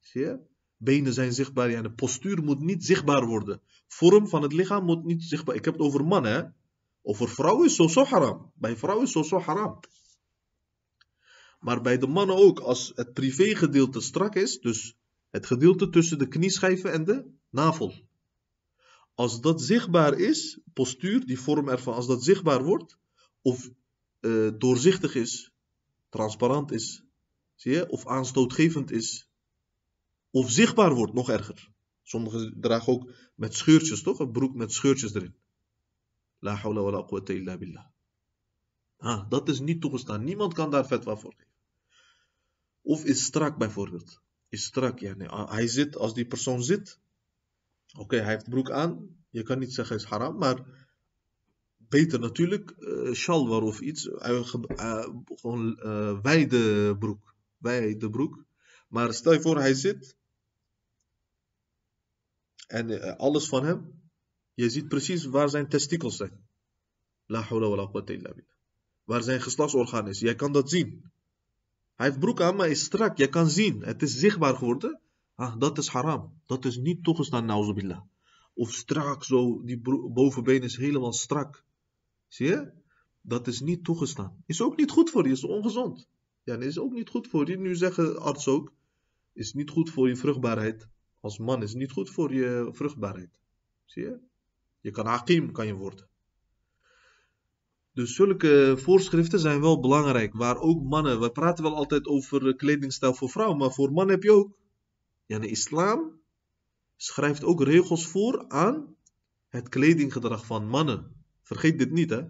[0.00, 0.52] Zie je?
[0.84, 3.60] Benen zijn zichtbaar, ja, de postuur moet niet zichtbaar worden.
[3.86, 5.54] Vorm van het lichaam moet niet zichtbaar.
[5.54, 6.54] Ik heb het over mannen.
[7.02, 8.52] Over vrouwen is zo haram.
[8.54, 9.80] Bij vrouwen is zo haram.
[11.60, 14.96] Maar bij de mannen ook, als het privégedeelte strak is, dus
[15.30, 17.92] het gedeelte tussen de knieschijven en de navel.
[19.14, 22.98] Als dat zichtbaar is, postuur, die vorm ervan, als dat zichtbaar wordt,
[23.42, 23.70] of
[24.20, 25.52] uh, doorzichtig is,
[26.08, 27.02] transparant is,
[27.54, 29.28] zie je, of aanstootgevend is,
[30.34, 31.68] of zichtbaar wordt, nog erger.
[32.02, 34.18] Sommigen dragen ook met scheurtjes, toch?
[34.18, 35.34] Een broek met scheurtjes erin.
[36.38, 37.86] La hawla wa la quwwata illa billah.
[38.96, 40.24] Ah, dat is niet toegestaan.
[40.24, 41.52] Niemand kan daar fatwa voor geven.
[42.82, 44.20] Of is strak bijvoorbeeld.
[44.48, 45.14] Is strak, ja.
[45.14, 45.28] Nee.
[45.28, 46.98] Hij zit, als die persoon zit.
[47.98, 49.24] Oké, hij heeft broek aan.
[49.30, 50.88] Je kan niet zeggen is haram, maar
[51.76, 54.06] beter natuurlijk uh, shalwar of iets.
[54.06, 54.46] Uh,
[55.24, 55.74] gewoon
[56.22, 57.34] wijde broek.
[57.56, 58.44] Wijde broek.
[58.88, 60.22] Maar stel je voor, hij zit.
[62.66, 64.02] En alles van hem.
[64.54, 66.46] Je ziet precies waar zijn testikels zijn.
[67.26, 68.34] La hawla illa.
[69.04, 70.20] Waar zijn geslachtsorgaan is.
[70.20, 71.12] Jij kan dat zien.
[71.94, 73.16] Hij heeft broek aan, maar is strak.
[73.16, 73.82] Je kan zien.
[73.82, 75.00] Het is zichtbaar geworden.
[75.34, 76.40] Ah, dat is haram.
[76.46, 78.00] Dat is niet toegestaan, nauzubillah.
[78.54, 79.62] Of strak zo.
[79.64, 79.80] Die
[80.12, 81.64] bovenbeen is helemaal strak.
[82.28, 82.72] Zie je?
[83.20, 84.42] Dat is niet toegestaan.
[84.46, 85.32] Is ook niet goed voor je.
[85.32, 86.08] Is ongezond.
[86.42, 87.58] Ja, is ook niet goed voor je.
[87.58, 88.72] Nu zeggen arts ook.
[89.32, 90.88] Is niet goed voor je vruchtbaarheid.
[91.24, 93.40] Als man is niet goed voor je vruchtbaarheid.
[93.84, 94.18] Zie je?
[94.80, 96.08] Je kan hakim kan je worden.
[97.92, 100.34] Dus zulke voorschriften zijn wel belangrijk.
[100.34, 104.22] Waar ook mannen, we praten wel altijd over kledingstijl voor vrouwen, maar voor mannen heb
[104.22, 104.56] je ook.
[105.26, 106.20] Ja, de islam
[106.96, 108.96] schrijft ook regels voor aan
[109.48, 111.24] het kledinggedrag van mannen.
[111.42, 112.22] Vergeet dit niet, hè.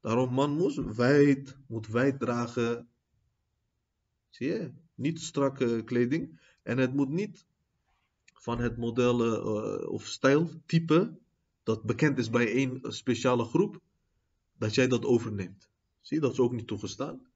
[0.00, 2.88] Daarom man moet wijd, moet wijd dragen.
[4.28, 4.72] Zie je?
[4.94, 6.40] Niet strakke kleding.
[6.68, 7.46] En het moet niet
[8.34, 11.18] van het model uh, of stijltype
[11.62, 13.80] dat bekend is bij één speciale groep,
[14.58, 15.68] dat jij dat overneemt.
[16.00, 17.26] Zie dat is ook niet toegestaan.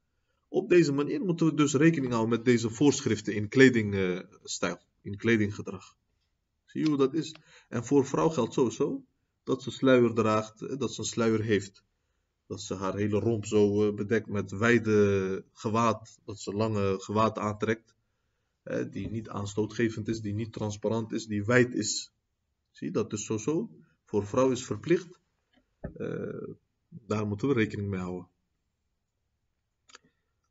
[0.47, 5.97] Op deze manier moeten we dus rekening houden met deze voorschriften in kledingstijl, in kledinggedrag.
[6.65, 7.35] Zie je hoe dat is?
[7.67, 9.03] En voor vrouw geldt sowieso
[9.43, 11.83] dat ze sluier draagt, eh, dat ze een sluier heeft.
[12.47, 17.37] Dat ze haar hele romp zo eh, bedekt met wijde gewaad, dat ze lange gewaad
[17.37, 17.93] aantrekt
[18.90, 22.12] Die niet aanstootgevend is, die niet transparant is, die wijd is.
[22.70, 23.70] Zie je, dat is sowieso.
[24.04, 25.20] Voor vrouw is verplicht.
[25.96, 26.54] Uh,
[26.88, 28.28] daar moeten we rekening mee houden.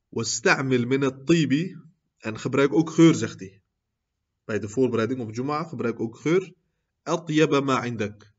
[0.10, 1.78] واستعمل من الطيب
[2.18, 3.62] en gebruik ook geur, zegt hij.
[4.46, 6.54] Bij de voorbereiding op Juma gebruik ook geur.
[7.04, 8.34] Atyaba ma indak.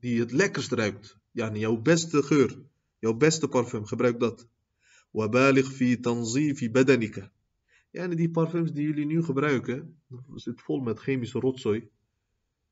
[0.00, 1.16] Die het lekkerst ruikt.
[1.30, 2.58] Ja, jouw beste geur.
[2.98, 3.86] Jouw beste parfum.
[3.86, 4.46] Gebruik dat.
[5.10, 7.32] Wabalig fi tanzifi badanika.
[7.95, 10.01] En die parfums die jullie nu gebruiken,
[10.33, 11.89] zit vol met chemische rotzooi.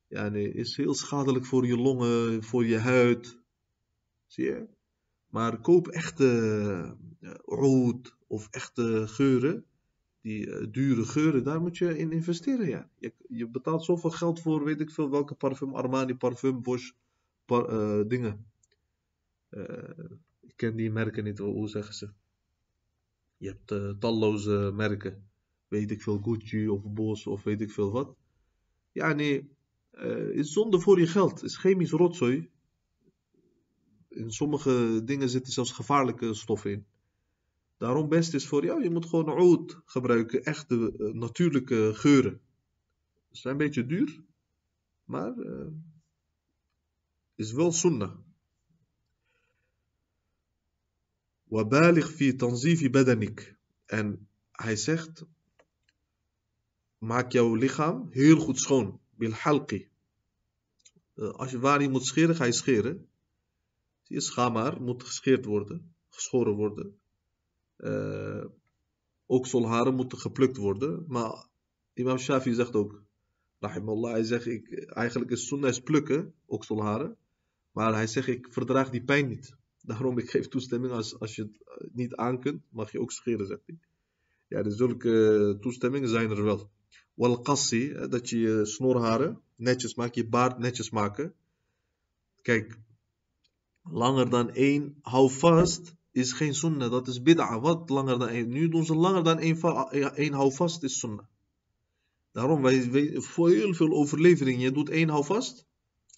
[0.08, 3.40] Ja, is heel schadelijk voor je longen, voor je huid.
[4.26, 4.68] Zie je?
[5.28, 9.66] Maar koop echte uh, oud of echte geuren.
[10.22, 12.68] Die uh, dure geuren, daar moet je in investeren.
[12.68, 12.90] Ja.
[12.98, 16.92] Je, je, betaalt zoveel geld voor, weet ik veel welke parfum, Armani parfum, Bosch,
[17.48, 18.46] uh, dingen.
[20.42, 22.10] ik ken die merken niet, hoe zeggen ze?
[23.44, 25.28] Je hebt talloze merken.
[25.68, 28.16] Weet ik veel, Gucci of Bosch of weet ik veel wat.
[28.92, 29.50] Ja, nee,
[30.32, 31.44] is zonde voor je geld.
[31.44, 32.50] Is chemisch rotzooi
[34.16, 36.86] in sommige dingen zitten zelfs gevaarlijke stoffen in.
[37.78, 42.42] Daarom best is voor jou, je moet gewoon oud gebruiken, echte uh, natuurlijke geuren.
[43.32, 44.24] Ze zijn een beetje duur,
[45.04, 45.68] maar uh,
[47.36, 48.18] is wel sunnah.
[51.54, 53.56] Wabalig fi tanzifi badanik.
[53.86, 55.26] En hij zegt,
[56.98, 59.00] maak jouw lichaam heel goed schoon.
[59.18, 59.90] Bil halqi.
[61.16, 63.08] Uh, als je waar je moet scheren, ga je scheren.
[64.02, 67.00] Zie je, schaamhaar moet gescheerd worden, geschoren worden.
[67.78, 68.46] Uh,
[69.26, 71.06] ook solharen moeten geplukt worden.
[71.08, 71.48] Maar
[71.94, 73.04] Imam Shafi zegt ook,
[73.60, 74.48] rahimallah, hij zegt,
[74.94, 77.18] eigenlijk is sunnah is plukken, ook solharen.
[77.72, 79.62] Maar hij zegt, ik verdraag die pijn niet.
[79.86, 83.48] Daarom, ik geef toestemming, als, als je het niet aan kunt, mag je ook scheren,
[83.48, 83.80] zegt hij.
[84.48, 86.70] Ja, dus zulke toestemmingen zijn er wel.
[87.14, 91.34] Wal dat je je snorharen netjes maakt, je baard netjes maken.
[92.42, 92.80] Kijk,
[93.84, 97.60] langer dan één houvast is geen sunnah, dat is bid'a.
[97.60, 98.50] Wat langer dan één?
[98.50, 99.62] Nu doen ze langer dan één,
[100.16, 101.26] één houvast is sunnah.
[102.32, 105.68] Daarom, wij, wij, voor heel veel overleveringen, je doet één houvast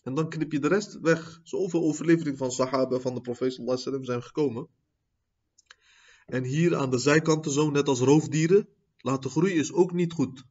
[0.06, 1.40] en dan knip je de rest weg.
[1.44, 4.68] Zoveel overleveringen van sahaba, van de profeet sallam zijn gekomen.
[6.26, 10.44] En hier aan de zijkanten zo, net als roofdieren, laten groeien is ook niet goed.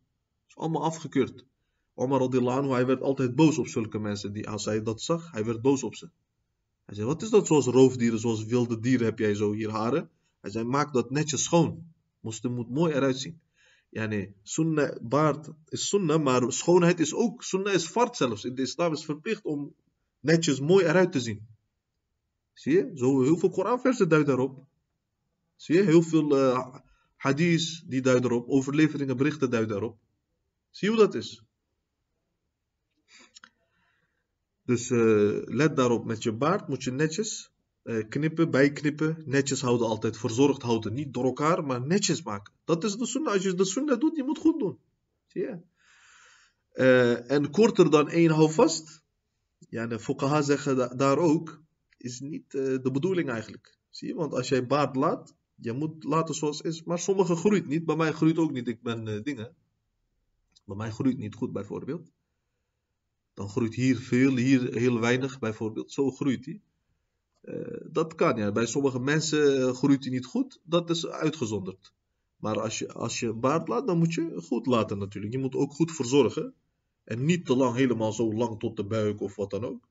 [0.48, 1.46] is allemaal afgekeurd.
[1.94, 4.32] Omar radillahu hij werd altijd boos op zulke mensen.
[4.32, 6.10] Die, als hij dat zag, hij werd boos op ze.
[6.84, 10.10] Hij zei, wat is dat zoals roofdieren, zoals wilde dieren heb jij zo hier haren?
[10.40, 11.92] Hij zei, maak dat netjes schoon.
[12.20, 13.40] Moest, moet mooi eruit zien.
[13.94, 14.08] Ja
[14.42, 18.44] sunnah, baard is sunnah, maar schoonheid is ook, sunnah is fard zelfs.
[18.44, 19.74] In de islam is verplicht om
[20.20, 21.46] netjes mooi eruit te zien.
[22.52, 22.90] Zie je?
[22.94, 24.66] Zo heel veel Koranversen duiden daarop.
[25.56, 25.82] Zie je?
[25.82, 26.72] Heel veel uh,
[27.86, 29.98] die duiden erop, overleveringen, berichten duiden daarop.
[30.70, 31.42] Zie hoe dat is?
[34.64, 37.53] Dus uh, let daarop met je baard, moet je netjes
[38.08, 40.94] knippen, bijknippen, netjes houden altijd, verzorgd houden.
[40.94, 42.52] Niet door elkaar, maar netjes maken.
[42.64, 43.32] Dat is de sunnah.
[43.32, 44.78] Als je de sunnah doet, je moet goed doen.
[45.26, 45.58] Zie je?
[46.74, 49.02] Uh, en korter dan één houvast,
[49.68, 51.62] ja, de fuqaha zeggen da daar ook,
[51.96, 53.78] is niet de bedoeling eigenlijk.
[53.90, 54.14] Zie je?
[54.14, 56.82] Want als jij baard laat, je moet laten zoals is.
[56.82, 57.84] Maar sommige groeit niet.
[57.84, 58.68] Bij mij groeit ook niet.
[58.68, 59.54] Ik ben dingen.
[60.64, 62.12] Bij mij groeit niet goed bijvoorbeeld.
[63.34, 65.92] Dan groeit hier veel, hier heel weinig bijvoorbeeld.
[65.92, 66.60] Zo groeit hij.
[67.44, 68.52] Uh, dat kan ja.
[68.52, 70.60] Bij sommige mensen eh, groeit hij niet goed.
[70.62, 71.92] Dat is uitgezonderd.
[72.36, 75.32] Maar als je, als je baard laat, dan moet je goed laten natuurlijk.
[75.32, 76.54] Je moet ook goed verzorgen.
[77.04, 79.88] En niet te lang, helemaal zo lang tot de buik of wat dan ook.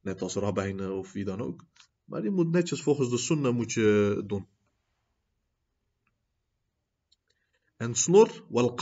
[0.00, 1.64] Net als rabbijnen of wie dan ook.
[2.04, 4.46] Maar je moet netjes volgens de sunnah moet je doen.
[7.76, 8.78] En snor, wal.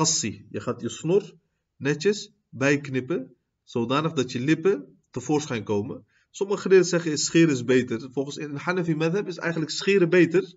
[0.51, 1.35] Je gaat je snor
[1.77, 6.07] netjes bijknippen, zodanig dat je lippen tevoorschijn komen.
[6.39, 8.09] Sommige geleerden zeggen scheren is beter.
[8.13, 10.55] Volgens in Hanafi madhab is eigenlijk scheren beter.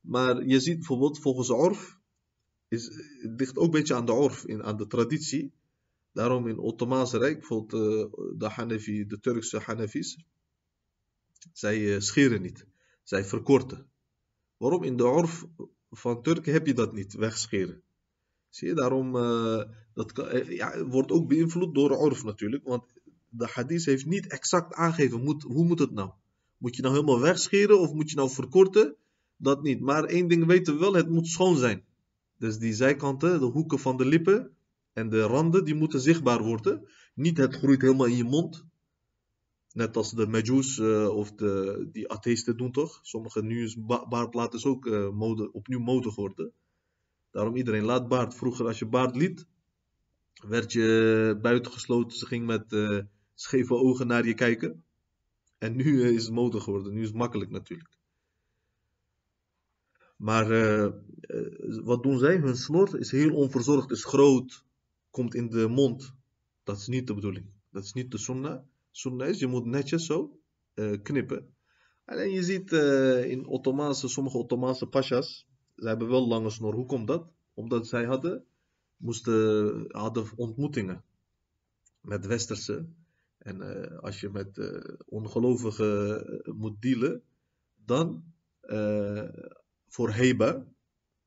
[0.00, 1.98] Maar je ziet bijvoorbeeld volgens Orf,
[2.68, 2.84] is,
[3.22, 5.52] het ligt ook een beetje aan de Orf, in, aan de traditie.
[6.12, 10.24] Daarom in Ottomaanse Rijk, bijvoorbeeld uh, de, Hanafi, de Turkse Hanafis,
[11.52, 12.66] zij uh, scheren niet.
[13.02, 13.86] Zij verkorten.
[14.56, 14.82] Waarom?
[14.82, 15.46] In de Orf
[15.90, 17.82] van Turken heb je dat niet, wegscheren.
[18.48, 19.62] Zie je, daarom uh,
[19.94, 20.12] dat
[20.48, 22.64] ja, wordt ook beïnvloed door Orf natuurlijk.
[22.64, 22.95] Want
[23.28, 26.10] de hadith heeft niet exact aangegeven hoe moet het nou.
[26.58, 28.96] Moet je nou helemaal wegscheren of moet je nou verkorten?
[29.36, 29.80] Dat niet.
[29.80, 31.84] Maar één ding weten we wel, het moet schoon zijn.
[32.38, 34.56] Dus die zijkanten, de hoeken van de lippen
[34.92, 36.88] en de randen, die moeten zichtbaar worden.
[37.14, 38.64] Niet het groeit helemaal in je mond.
[39.72, 42.98] Net als de Majus uh, of de, die atheisten doen toch?
[43.02, 43.76] Sommige nu is
[44.08, 46.52] baard laten ook uh, mode, opnieuw mode geworden.
[47.30, 48.34] Daarom iedereen laat baard.
[48.34, 49.46] Vroeger als je baard liet,
[50.48, 52.18] werd je buitengesloten.
[52.18, 53.00] Ze ging met uh,
[53.36, 54.84] scheve ogen naar je kijken.
[55.58, 56.92] En nu is het mode geworden.
[56.92, 57.98] Nu is het makkelijk natuurlijk.
[60.16, 60.92] Maar uh,
[61.84, 62.36] wat doen zij?
[62.36, 64.64] Hun snor is heel onverzorgd, is groot,
[65.10, 66.14] komt in de mond.
[66.64, 67.46] Dat is niet de bedoeling.
[67.70, 68.62] Dat is niet de sunnah.
[68.90, 70.38] Sunnah is, je moet netjes zo
[71.02, 71.54] knippen.
[72.04, 72.72] Alleen je ziet
[73.30, 76.74] in Ottomaanse, sommige Ottomaanse pashas, zij hebben wel lange snor.
[76.74, 77.28] Hoe komt dat?
[77.54, 78.44] Omdat zij hadden,
[78.96, 81.04] moesten, hadden ontmoetingen
[82.00, 82.86] met westerse.
[83.46, 84.58] En als je met
[85.06, 87.22] ongelovigen moet dealen,
[87.84, 88.24] dan
[89.88, 90.66] voor heba,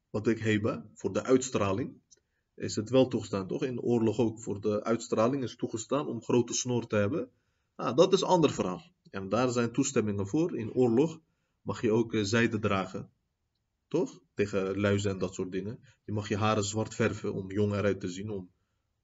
[0.10, 2.02] wat ik heba, voor de uitstraling,
[2.56, 3.64] is het wel toegestaan, toch?
[3.64, 7.30] In oorlog ook, voor de uitstraling is toegestaan om grote snor te hebben.
[7.76, 8.92] Ah, dat is een ander verhaal.
[9.12, 10.58] En daar zijn toestemmingen voor.
[10.58, 11.20] In oorlog
[11.62, 13.10] mag je ook uh, zijde dragen.
[13.88, 14.20] Toch?
[14.34, 15.80] Tegen luizen en dat soort dingen.
[16.06, 18.50] Je mag je haren zwart verven om jong eruit te zien, om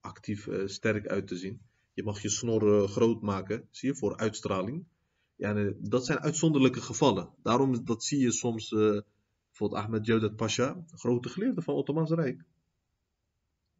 [0.00, 1.60] actief uh, sterk uit te zien.
[1.96, 4.84] Je mag je snor groot maken, zie je, voor uitstraling.
[5.36, 7.28] Ja, dat zijn uitzonderlijke gevallen.
[7.42, 8.74] Daarom dat zie je soms
[9.56, 12.44] Bijvoorbeeld Ahmed Jawdat Pasha, grote geleerde van het Ottomaanse Rijk.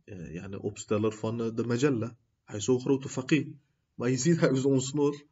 [0.05, 2.16] Uh, ja, de opsteller van de Majalla.
[2.44, 3.55] Hij is zo'n grote faqih.
[3.94, 5.24] Maar je ziet, hij is onsnor.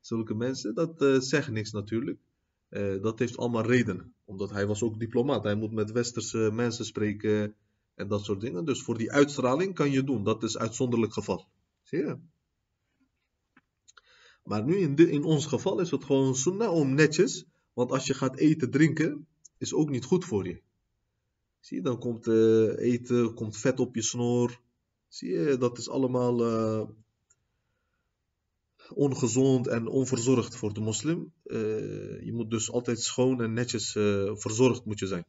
[0.00, 2.18] Zulke mensen, dat zegt niks natuurlijk.
[3.00, 4.14] dat heeft allemaal redenen.
[4.24, 5.44] Omdat hij was ook diplomaat.
[5.44, 7.54] Hij moet met westerse mensen spreken
[7.94, 8.64] en dat soort dingen.
[8.64, 10.24] Dus voor die uitstraling kan je doen.
[10.24, 11.48] Dat is uitzonderlijk geval.
[11.84, 12.18] Zie je?
[14.44, 17.44] Maar nu in, in ons geval is het gewoon sunnah om netjes.
[17.72, 19.26] Want als je gaat eten, drinken,
[19.58, 20.62] is ook niet goed voor je.
[21.60, 24.60] Zie je, dan komt uh, eten, komt vet op je snor.
[25.08, 26.88] Zie je, dat is allemaal uh,
[28.88, 31.32] ongezond en onverzorgd voor de moslim.
[31.44, 33.90] Uh, je moet dus altijd schoon en netjes
[34.34, 35.24] verzorgd moet je zijn.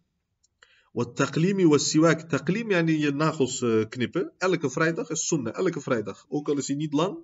[0.96, 2.22] Wat taqlimi was siwak.
[2.32, 4.32] Taqlim yani je nagels knippen.
[4.38, 5.56] Elke vrijdag is sunnah.
[5.56, 6.26] Elke vrijdag.
[6.30, 7.18] Ook al is hij niet lang.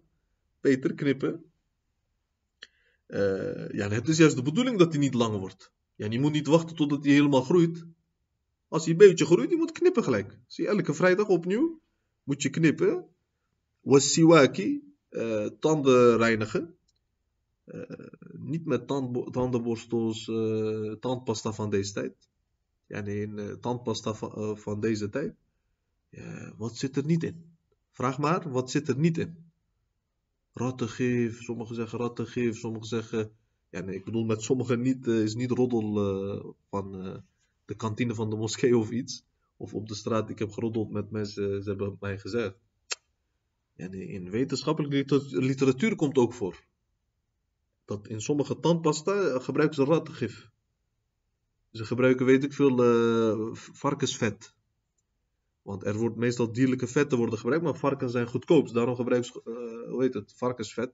[0.62, 1.44] Beter knippen.
[3.72, 5.72] ja, het is juist de bedoeling dat hij niet lang wordt.
[5.96, 7.86] Ja, je moet niet wachten totdat hij helemaal groeit.
[8.68, 10.38] Als hij een beetje groeit, je moet knippen gelijk.
[10.48, 11.82] Zie elke vrijdag opnieuw
[12.24, 13.06] moet je knippen.
[13.82, 16.76] Wasiwaki, uh, tanden reinigen.
[18.32, 20.32] Niet met tand, tandenborstels,
[21.00, 22.30] tandpasta van deze tijd.
[22.92, 25.36] Ja, een tandpasta van, van, deze tijd.
[26.10, 27.56] Ja, wat zit er niet in?
[27.92, 29.52] Vraag maar, wat zit er niet in?
[30.54, 33.32] Rattengif, sommigen zeggen rattengif, sommigen zeggen
[33.70, 36.92] ja, nee, ik bedoel met sommigen niet, uh, is niet roddel van
[37.66, 39.24] de kantine van de moskee of iets.
[39.58, 42.56] Of op de straat, ik heb geroddeld met mensen, ze hebben mij gezegd.
[43.76, 46.64] Ja, nee, in wetenschappelijke literatuur komt ook voor.
[47.86, 50.50] Dat in sommige tandpasta gebruiken ze rattengif.
[51.72, 54.54] Ze gebruiken, weet ik veel, varkensvet.
[55.62, 58.74] Want er wordt meestal dierlijke vetten worden gebruikt, maar varkens zijn goedkoop.
[58.74, 60.94] Daarom gebruiken ze, hoe heet het, varkensvet.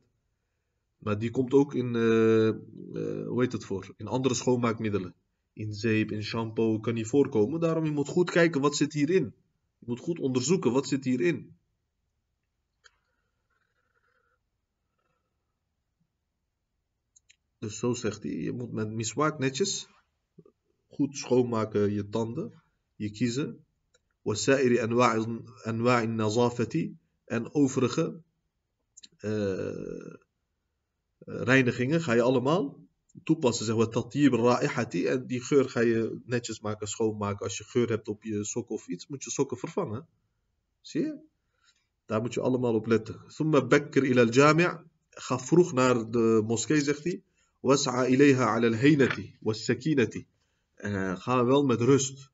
[0.97, 3.93] Maar die komt ook in, uh, uh, hoe heet het voor?
[3.97, 5.15] In andere schoonmaakmiddelen.
[5.53, 7.59] In zeep, in shampoo kan die voorkomen.
[7.59, 9.33] Daarom je moet goed kijken wat zit hierin.
[9.79, 11.55] Je moet goed onderzoeken wat zit hierin.
[17.59, 19.87] Dus zo zegt hij, je moet met miswaak netjes
[20.97, 22.61] goed schoonmaken je tanden,
[22.95, 23.65] je kiezen.
[27.25, 28.21] En overige
[29.21, 30.13] uh,
[31.25, 32.79] reinigingen ga je allemaal
[33.23, 33.65] toepassen.
[33.65, 35.05] Zeg maar tatyib ra'ihati.
[35.05, 37.45] En die geur ga je netjes maken, schoonmaken.
[37.45, 40.07] Als je geur hebt op je sokken of iets, moet je sokken vervangen.
[40.81, 41.15] Zie je?
[42.05, 43.21] Daar moet je allemaal op letten.
[43.27, 47.21] Thumma bakkir ila al-jami' Ga vroeg naar de moskee, zegt hij.
[47.59, 50.27] Was'a ilayha ala al-haynati was-sakinati.
[50.77, 52.29] Uh, ga wel met rust.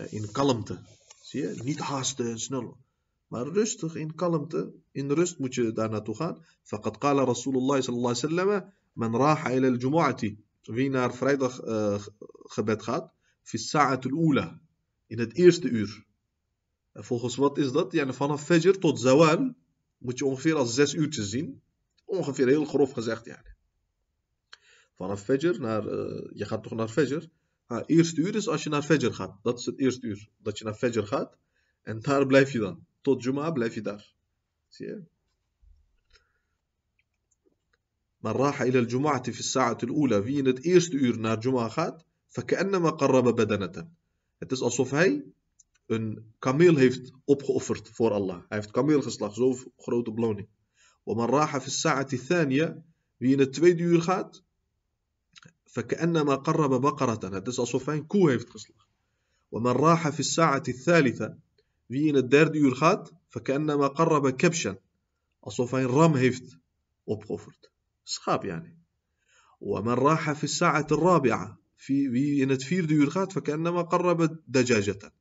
[0.00, 0.78] Uh, in kalmte.
[1.20, 1.62] Zie je?
[1.62, 2.76] Niet haasten en snel.
[3.26, 4.72] Maar rustig, in kalmte.
[4.90, 6.44] In rust moet je daar naartoe gaan.
[6.62, 8.72] Faqad qala Rasulullah sallallahu alayhi wa.
[8.92, 10.44] Man raha ila al-jumu'ati.
[10.62, 12.04] Wie naar vrijdag uh,
[12.54, 13.12] gebed gaat.
[13.42, 14.60] Fi sa'atul ula
[15.06, 16.04] In het eerste uur.
[16.92, 17.92] En volgens wat is dat?
[17.92, 19.54] Yani vanaf fajr tot zawal.
[19.98, 21.62] Moet je ongeveer als zes uurtjes zien.
[22.04, 23.24] Ongeveer heel grof gezegd.
[23.24, 23.54] Yani.
[24.94, 25.82] Vanaf fajr naar...
[26.34, 27.30] je gaat toch naar fajr?
[27.67, 30.57] het eerste uur is als je naar Fajr gaat dat is het eerste uur dat
[30.57, 31.37] je naar Fajr gaat
[31.81, 34.13] en daar blijf je dan tot Juma blijf je daar.
[34.67, 35.01] Zie je?
[38.17, 42.05] Maar raha ila al-jum'ati fi sa'at al-ula, wie in het eerste uur naar Juma gaat,
[42.29, 43.89] فكأنما قرب بدنة.
[44.37, 45.25] Het is alsof hij
[45.85, 48.37] een kameel heeft opgeofferd voor Allah.
[48.47, 50.47] Hij heeft kameel geslacht, zo'n grote beloning.
[51.03, 52.83] ومن راح في الساعة الثانية,
[53.17, 54.43] wie in het tweede uur gaat,
[55.74, 57.36] فكأنما قرب بقرة.
[57.36, 58.48] هتسا صوفان كو هيفت
[59.52, 61.34] ومن راح في الساعة الثالثة
[61.88, 64.76] فين الدرد يلخات فكأنما قرب كبشا.
[65.44, 66.58] أصوفين رم هيفت.
[67.06, 67.70] وبخوفرت.
[68.04, 68.78] سخاب يعني.
[69.60, 75.12] ومن راح في الساعة الرابعة في فين تفير يلخات فكأنما قرب دجاجة.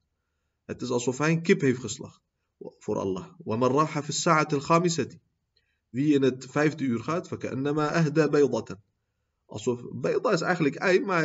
[0.70, 2.20] هتسا صوفين كب هيف خصلخ
[2.82, 3.36] فور الله.
[3.46, 5.10] ومن راح في الساعة الخامسة
[5.92, 8.78] فين فايف يلخات فكأنما أهدى بيضة.
[9.47, 11.25] Alsof, bayda is eigenlijk ei, maar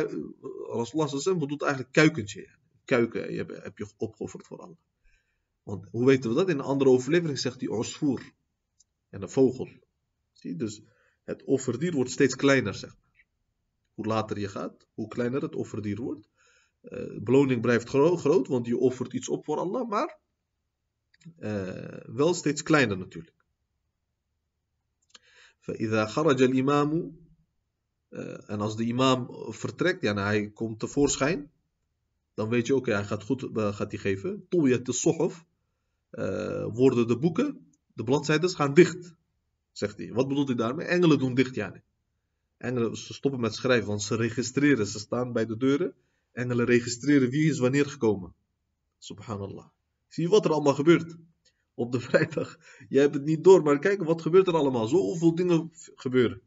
[0.66, 2.48] Rasulullah sallam bedoelt eigenlijk kuikentje.
[2.84, 4.76] Kuiken heb je opgeofferd voor Allah.
[5.62, 6.48] Want hoe weten we dat?
[6.48, 8.32] In een andere overlevering zegt hij osvoer.
[9.08, 9.68] En een vogel.
[10.32, 10.82] Zie, dus
[11.24, 13.26] het offerdier wordt steeds kleiner, zeg maar.
[13.94, 16.28] Hoe later je gaat, hoe kleiner het offerdier wordt.
[16.82, 20.18] Uh, beloning blijft groot, groot, want je offert iets op voor Allah, maar
[21.38, 23.34] uh, wel steeds kleiner natuurlijk.
[25.60, 27.16] فإذا خرج الإمام
[28.09, 31.51] uh, en als de imam vertrekt, ja, nou, hij komt tevoorschijn,
[32.33, 34.45] dan weet je ook, okay, hij gaat goed gaat hij geven.
[34.49, 35.45] Toyat de sohof,
[36.11, 39.15] uh, worden de boeken, de bladzijden gaan dicht,
[39.71, 40.13] zegt hij.
[40.13, 40.87] Wat bedoelt hij daarmee?
[40.87, 41.81] Engelen doen dicht, ja.
[42.57, 45.93] Engelen, ze stoppen met schrijven, want ze registreren, ze staan bij de deuren.
[46.31, 48.33] Engelen registreren wie is wanneer gekomen.
[48.97, 49.65] Subhanallah.
[50.07, 51.15] Zie je wat er allemaal gebeurt
[51.73, 52.59] op de vrijdag?
[52.89, 54.87] Jij hebt het niet door, maar kijk, wat gebeurt er allemaal?
[54.87, 56.41] Zoveel dingen gebeuren.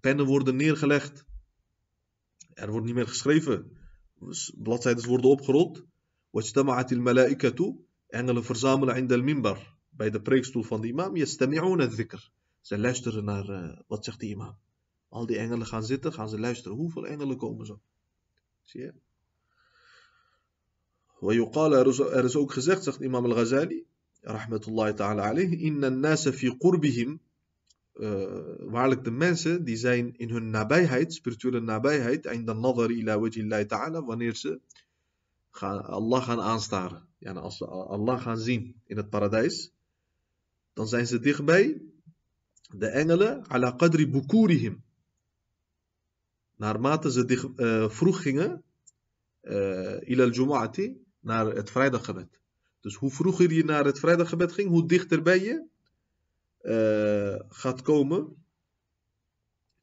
[0.00, 1.24] Pennen worden neergelegd.
[2.52, 3.78] Er wordt niet meer geschreven.
[4.54, 5.84] Bladzijden worden opgerold.
[6.34, 7.76] واجتمعت الملائكة
[8.10, 12.30] engelen verzamelen عند المنبر bij de preekstoel van de imam يستمعون الذكر
[12.60, 14.56] ze luisteren naar uh, wat zegt de imam
[15.08, 17.80] al die engelen gaan zitten gaan ze luisteren hoeveel engelen komen zo
[18.62, 18.94] zie je
[21.20, 21.74] ويقال
[22.12, 23.86] er is ook gezegd zegt imam al-Ghazali
[24.20, 27.20] rahmatullahi ta'ala alayhi inna an-nasa fi qurbihim
[27.99, 28.25] uh,
[28.59, 33.65] waarlijk de mensen die zijn in hun nabijheid, spirituele nabijheid, en dan nadar ila wajillahi
[33.65, 34.59] ta'ala, wanneer ze
[35.51, 37.07] Allah gaan aanstaren.
[37.17, 39.71] Ja, nou, als ze Allah gaan zien in het paradijs,
[40.73, 41.81] dan zijn ze dichtbij
[42.77, 44.83] de engelen ala qadri bukurihim.
[46.55, 48.63] Naarmate ze dicht, eh, vroeg gingen,
[49.41, 52.39] uh, ila al-jumu'ati, naar het vrijdaggebed.
[52.81, 55.67] Dus hoe vroeger je naar het vrijdaggebed ging, hoe dichter ben je
[56.62, 58.44] uh, gaat komen,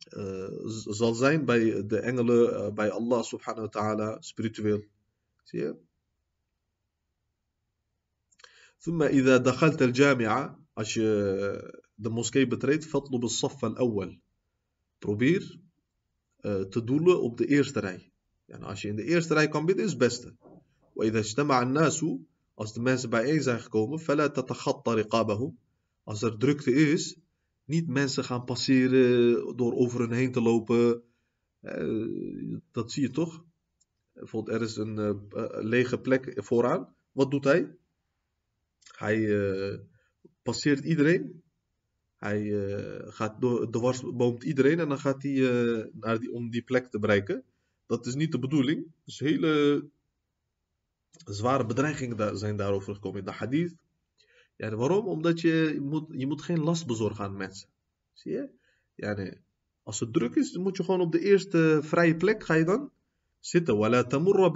[0.10, 0.50] uh,
[0.90, 4.84] zal zijn bij de engelen, uh, bij Allah subhanahu wa ta'ala, spiritueel.
[5.44, 5.76] Zie je?
[8.82, 14.20] ثم إذا دخلت الجامعة als je de moskee betreedt فاطلب الصف الأول
[15.00, 15.60] probeer
[16.42, 18.12] uh, te doelen op de eerste rij
[18.46, 20.36] ja, als je in de eerste rij kan bidden is het beste
[20.94, 22.06] وإذا اجتمع الناس
[22.54, 25.58] als de mensen bijeen zijn gekomen فلا تتخطى رقابهم
[26.07, 27.19] als er drukte is
[27.65, 31.03] niet mensen gaan passeren door over hen heen te lopen
[31.61, 33.45] uh, dat zie je toch
[34.45, 36.95] er is een uh, lege plek vooraan.
[37.13, 37.77] Wat doet hij?
[38.97, 39.79] Hij uh,
[40.43, 41.43] passeert iedereen.
[42.17, 45.41] Hij uh, gaat door, dwarsboomt iedereen en dan gaat hij
[45.93, 47.45] naar die, om die plek te bereiken.
[47.87, 48.93] Dat is niet de bedoeling.
[49.05, 49.85] Dus hele
[51.25, 53.75] zware bedreigingen zijn daarover gekomen in de hadith.
[54.57, 55.07] Ja, waarom?
[55.07, 57.69] Omdat je, moet, je moet geen last bezorgen aan mensen.
[58.13, 58.49] Zie je?
[58.97, 59.33] Nee.
[59.83, 62.91] Als het druk is, moet je gewoon op de eerste vrije plek, ga je dan
[63.41, 63.77] zitten.
[63.77, 64.51] Wala tamurra.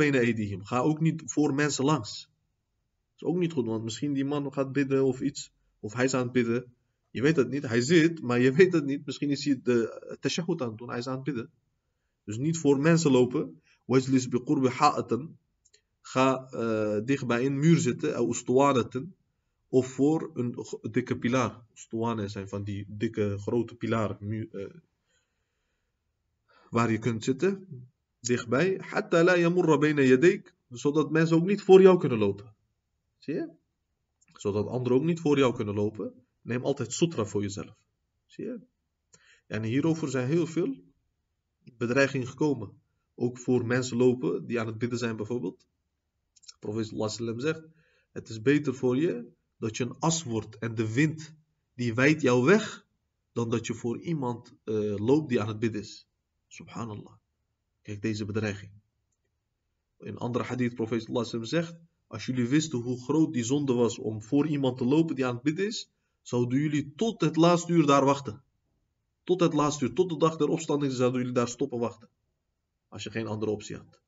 [0.63, 2.23] Ga ook niet voor mensen langs.
[2.23, 5.53] Dat is ook niet goed, want misschien die man gaat bidden of iets.
[5.81, 6.75] Of hij is aan het bidden.
[7.11, 7.67] Je weet het niet.
[7.67, 9.07] Hij zit, maar je weet het niet.
[9.07, 10.89] Misschien is hij de tashahud aan het doen.
[10.89, 11.51] Hij is aan het bidden.
[12.25, 13.61] Dus niet voor mensen lopen.
[13.85, 15.39] Wajlis bi qurbi ha'atan.
[16.01, 18.29] Ga uh, dicht bij een muur zitten.
[18.29, 19.15] Ustuwanaten.
[19.71, 20.55] Of voor een
[20.91, 21.63] dikke pilaar.
[21.75, 24.19] Ustuwanen zijn van die dikke grote pilaren.
[24.21, 24.67] Uh,
[26.71, 27.67] waar je kunt zitten
[28.21, 28.81] dichtbij.
[28.81, 30.41] Hatta la yamurra bayna.
[30.69, 32.55] Zodat mensen ook niet voor jou kunnen lopen.
[33.19, 33.49] Zie je?
[34.33, 36.13] Zodat anderen ook niet voor jou kunnen lopen.
[36.43, 37.77] Neem altijd sutra voor jezelf.
[38.27, 38.61] Zie je?
[39.47, 40.83] En hierover zijn heel veel
[41.77, 42.81] bedreigingen gekomen.
[43.15, 45.67] Ook voor mensen lopen die aan het bidden zijn bijvoorbeeld.
[46.59, 47.63] Profeet sallam zegt,
[48.13, 51.35] het is beter voor je dat je een as wordt en de wind
[51.75, 52.87] die wijdt jou weg,
[53.33, 56.09] dan dat je voor iemand uh, loopt die aan het bidden is.
[56.49, 57.13] Subhanallah.
[57.83, 58.71] Kijk deze bedreiging.
[59.99, 61.75] In andere hadith, profeet sallam zegt,
[62.07, 65.35] als jullie wisten hoe groot die zonde was om voor iemand te lopen die aan
[65.35, 65.91] het bidden is,
[66.23, 68.43] zouden jullie tot het laatste uur daar wachten.
[69.25, 72.09] Tot het laatste uur, tot de dag der opstanding zouden jullie daar stoppen wachten.
[72.89, 74.01] Als je geen andere optie had.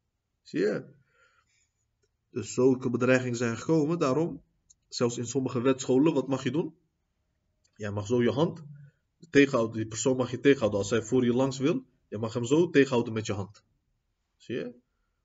[0.42, 0.84] Zie je?
[2.30, 3.98] Dus zulke bedreigingen zijn gekomen.
[3.98, 4.42] Daarom,
[4.94, 6.74] zelfs in sommige wetscholen, wat mag je doen?
[7.74, 8.64] Jij mag zo je hand
[9.30, 9.76] tegenhouden.
[9.76, 10.78] Die persoon mag je tegenhouden.
[10.78, 13.64] Als hij voor je langs wil, je mag hem zo tegenhouden met je hand.
[14.36, 14.74] Zie je?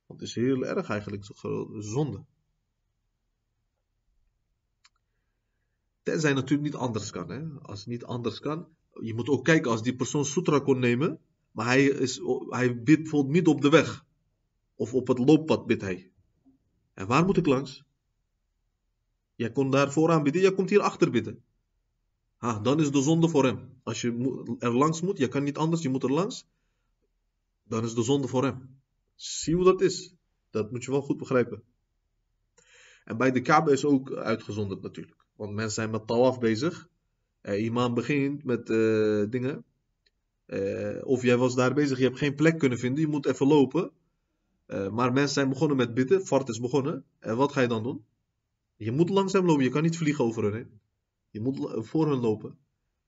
[0.05, 1.25] Want het is heel erg eigenlijk,
[1.79, 2.25] zonde.
[6.03, 7.29] Tenzij natuurlijk niet anders kan.
[7.29, 7.43] Hè?
[7.61, 8.67] Als het niet anders kan,
[9.01, 11.19] je moet ook kijken als die persoon sutra kon nemen,
[11.51, 14.05] maar hij, is, hij bidt bijvoorbeeld midden op de weg.
[14.75, 16.11] Of op het looppad bidt hij.
[16.93, 17.86] En waar moet ik langs?
[19.37, 21.43] Jij kon daar vooraan bidden, jij komt hier achter bidden.
[22.37, 23.79] Ha, dan is de zonde voor hem.
[23.83, 26.47] Als je er langs moet, je kan niet anders, je moet er langs.
[27.63, 28.79] Dan is de zonde voor hem.
[29.15, 30.15] Zie hoe dat is.
[30.49, 31.63] Dat moet je wel goed begrijpen.
[33.03, 35.25] En bij de Kaaba is ook uitgezonderd natuurlijk.
[35.35, 36.87] Want mensen zijn met tawaf bezig.
[37.41, 39.63] Imam begint met uh, dingen.
[40.47, 43.47] Uh, of jij was daar bezig, je hebt geen plek kunnen vinden, je moet even
[43.47, 43.91] lopen.
[44.67, 47.05] maar mensen zijn begonnen met bidden, fart is begonnen.
[47.19, 48.05] En wat ga je dan doen?
[48.77, 50.79] Je moet langzaam lopen, je kan niet vliegen over hun heen.
[51.29, 52.57] Je moet voor hen lopen.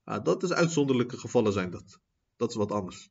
[0.04, 2.00] Ah, dat is uitzonderlijke gevallen zijn dat.
[2.36, 3.10] Dat is wat anders.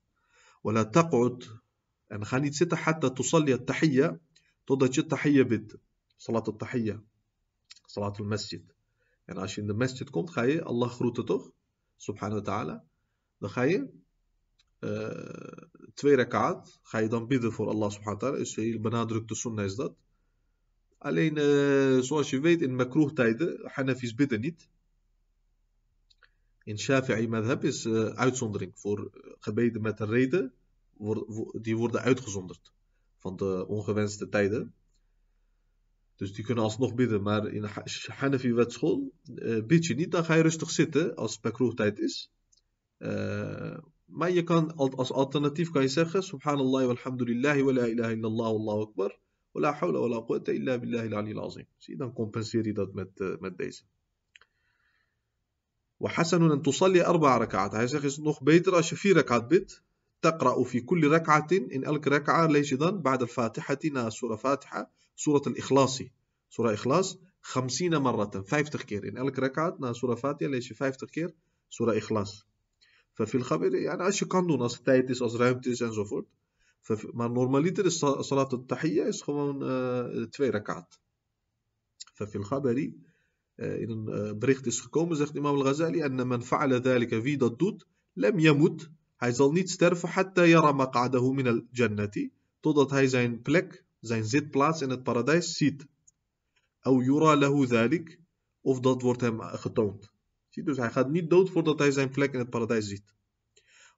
[0.61, 1.61] Wala taq'ud.
[2.07, 4.19] En ga niet zitten hatta tusalli at-tahiyya.
[4.63, 5.77] Totdat je tahiyya bidt.
[6.15, 7.03] Salat at-tahiyya.
[7.85, 8.73] Salat al-masjid.
[9.25, 11.51] En als je in de masjid komt, ga je Allah groeten toch?
[11.95, 12.83] Subhanahu wa ta'ala.
[13.37, 13.89] Dan ga je
[14.79, 18.37] uh, twee rakaat, ga je dan bidden voor Allah subhanahu wa ta'ala.
[18.37, 19.95] Is heel benadrukte sunnah is dat.
[20.99, 24.69] Alleen, uh, zoals je weet, in makroeh tijden, Hanafis bidden niet.
[26.63, 30.53] In Shafi'i madhab is uh, uitzondering voor gebeden met reden,
[31.61, 32.71] die worden uitgezonderd
[33.17, 34.73] van de ongewenste tijden.
[36.15, 37.21] Dus die kunnen alsnog bidden.
[37.21, 37.63] Maar in
[38.07, 40.11] Hanafi wetschool uh, bid je niet.
[40.11, 42.31] Dan ga je rustig zitten als het tijd is.
[44.05, 46.23] Maar je kan als alternatief kan je zeggen.
[46.23, 49.17] Subhanallah walhamdulillah wa la ilaha illallah wallahu akbar.
[49.53, 51.65] ولا حول ولا قوة إلا بالله العلي العظيم.
[51.79, 53.83] سيدا كومبنسيري dat met, met deze
[55.99, 57.75] وحسن أن تصلي أربع ركعات.
[57.75, 59.73] هاي zegt نخ بيت رأش في ركعات بيت.
[60.21, 61.47] تقرأ في كل ركعة.
[61.51, 64.91] إن ألك ركعة ليش dan بعد الفاتحة نا سورة فاتحة.
[65.15, 66.01] سورة الإخلاص.
[66.49, 68.43] سورة إخلاص خمسين مرة.
[68.47, 71.33] 50 كير إن ألك ركعة نا سورة فاتحة ليش 50 كير
[71.69, 72.45] سورة إخلاص.
[73.13, 75.21] ففي الخبر يعني أشي je دون doen als tijd is
[76.81, 77.89] فمان نورماليتر
[78.21, 80.95] صلاة التحية يسخون آه، تفي ركعت
[82.15, 82.91] ففي الخبر
[83.59, 87.85] آه، إن آه، بريخت يسخكم زخت إمام الغزالي أن من فعل ذلك في ضدوت
[88.17, 88.91] لم يمت.
[89.21, 92.11] هاي نيت سترف حتى يرى مقعده من الجنة.
[92.63, 95.83] تضط هاي زين بلك زين زيت بلاس إن البارادايس سيت.
[96.87, 98.19] أو يرى له ذلك
[98.67, 100.05] أفضل ضد ورتهم ختونت
[100.51, 103.11] سيدوز هاي خد نيت دوت فضط هاي زين بلك إن البارادايس زيت.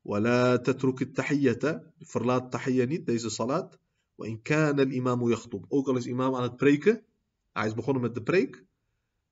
[0.05, 3.79] ولا تترك التحية verlaat tahiyya niet, deze salat.
[4.19, 7.05] وإن كان الإمام يخطب ook al is imam aan het preken
[7.53, 8.65] hij is begonnen met de preek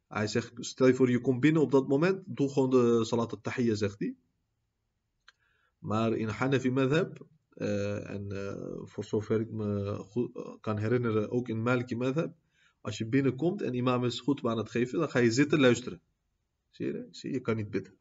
[0.09, 3.33] hij zegt stel je voor je komt binnen op dat moment doe gewoon de salat
[3.33, 4.17] al-tahiyya zegt hij
[5.79, 11.31] maar in Hanafi madhab uh, en uh, voor zover ik me goed, uh, kan herinneren,
[11.31, 12.35] ook in Maliki Madhab.
[12.81, 16.01] Als je binnenkomt en imam is goed aan het geven, dan ga je zitten luisteren.
[16.71, 17.07] Zie je?
[17.11, 17.95] Zie je, je kan niet bidden.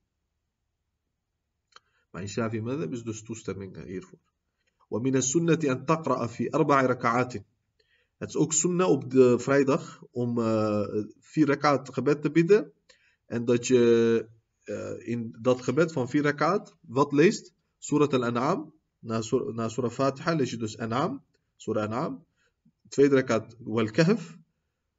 [2.14, 4.20] من شافي ماذا بزدستوست من إيرفون.
[4.90, 7.34] ومن السنة أن تقرأ في أربع ركعات.
[8.22, 12.70] هاتس أوك سنة وبد فرايدخ وم آه، في ركعة خبات بدا
[13.32, 14.28] أن دات آه،
[14.70, 16.64] آه، إن دات خبات فان في ركعة
[16.96, 18.70] ذات ليست سورة الأنعام
[19.02, 21.20] نا سورة فاتحة ليش دوس أنعام
[21.58, 22.22] سورة أنعام.
[22.90, 24.38] تفيد ركعة والكهف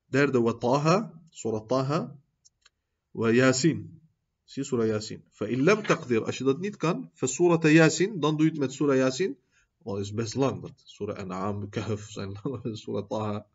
[0.10, 2.16] دارد وطاها سورة طاها
[3.14, 3.99] وياسين.
[4.50, 5.22] سي سورة ياسين.
[5.32, 9.36] فإن لم تقدر أشدد نيت كان فسورة ياسين دندو يتمت سورة ياسين.
[9.86, 12.10] وإس بس لندت سورة أنعام كهف
[12.86, 13.46] سورة طه.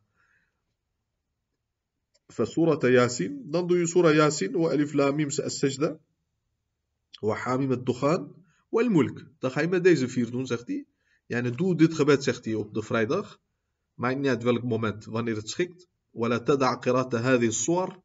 [2.30, 6.00] فسورة ياسين دون دويت سورة ياسين وألف لاميم السجدة
[7.22, 8.30] وحاميم الدخان
[8.72, 9.26] والملك.
[9.40, 10.86] تخيم دايز فيردون سختي.
[11.30, 13.38] يعني دو ديت خبات سختي أوب دو فرايدخ
[13.98, 15.08] ما إني أدفلك مومنت.
[15.08, 18.03] وانير تسخيكت ولا تدع قراءة هذه الصور.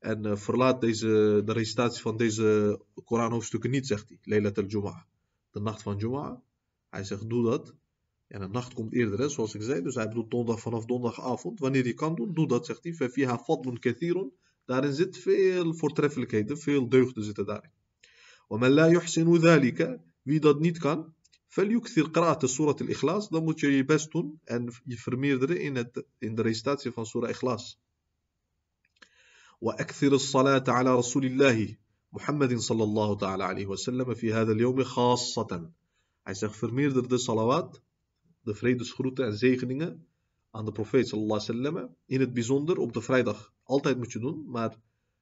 [0.00, 4.18] en uh, verlaat deze, de recitatie van deze Koran-hoofdstukken niet, zegt hij.
[4.22, 5.00] Laylat al-Jum'ah.
[5.50, 6.38] De nacht van Jum'ah.
[6.90, 7.74] Hij zegt, doe dat.
[8.28, 9.82] En de nacht komt eerder, hè, zoals ik zei.
[9.82, 11.60] Dus hij bedoelt donderdag vanaf donderdagavond.
[11.60, 12.94] Wanneer je kan doen, doe dat, zegt hij.
[12.94, 14.30] فَفِيهَا فَضْلٌ كَثِيرٌ
[14.64, 17.70] Daarin zit veel voortreffelijkheden, veel deugden zitten daarin.
[18.48, 21.14] وَمَنْ لَا يُحْسِنُ ذَلِكَ Wie dat niet kan,
[21.48, 26.04] فَلْيُكْثِرْ قِرَاءَةَ سُورَةِ الْإِخْلَاص Dan moet je je best doen en je vermeerderen in, het,
[26.18, 27.78] in de recitatie van Surah Ikhlas.
[29.60, 31.76] وأكثر الصلاة على رسول الله
[32.12, 35.70] محمد صلى الله تعالى عليه وسلم في هذا اليوم خاصة
[36.22, 37.82] Hij zegt vermeerder de salawat,
[38.42, 40.06] de vredesgroeten en zegeningen
[40.50, 41.96] aan de profeet sallallahu alaihi wasallam.
[42.06, 43.54] In het bijzonder op de vrijdag.
[43.62, 44.76] Altijd moet je doen, maar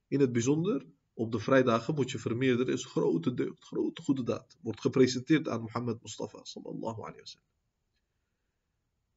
[0.08, 2.72] in het bijzonder op de vrijdagen moet je vermeerderen.
[2.72, 4.56] Is grote deugd, grote goede daad.
[4.62, 7.48] Wordt gepresenteerd aan Mohammed Mustafa sallallahu alaihi wasallam.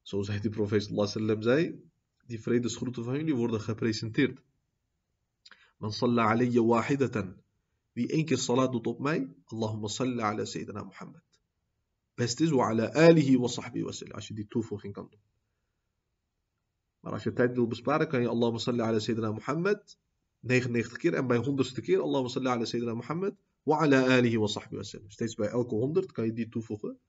[0.02, 1.90] Zo zei de profeet sallallahu alaihi wasallam zei,
[2.26, 4.42] die vredesgroeten van jullie worden gepresenteerd.
[5.83, 7.35] Man salla alayya wahidatan.
[7.93, 11.23] Wie één keer salat doet op mij, Allahumma salli ala Sayyidina Muhammad.
[12.15, 13.91] Best is wa ala alihi wa sahbihi wa.
[14.15, 15.19] Als je die toevoeging kan doen.
[16.99, 19.97] Maar als je tijd wil besparen, kan je Allahumma salli ala Sayyidina Muhammad
[20.39, 21.13] 99 keer.
[21.13, 24.83] En bij 100ste keer Allahumma salli ala Sayyidina Muhammad wa ala alihi wa sahbihi wa
[24.83, 25.09] sallam.
[25.09, 26.99] Steeds bij elke 100 kan je die toevoegen.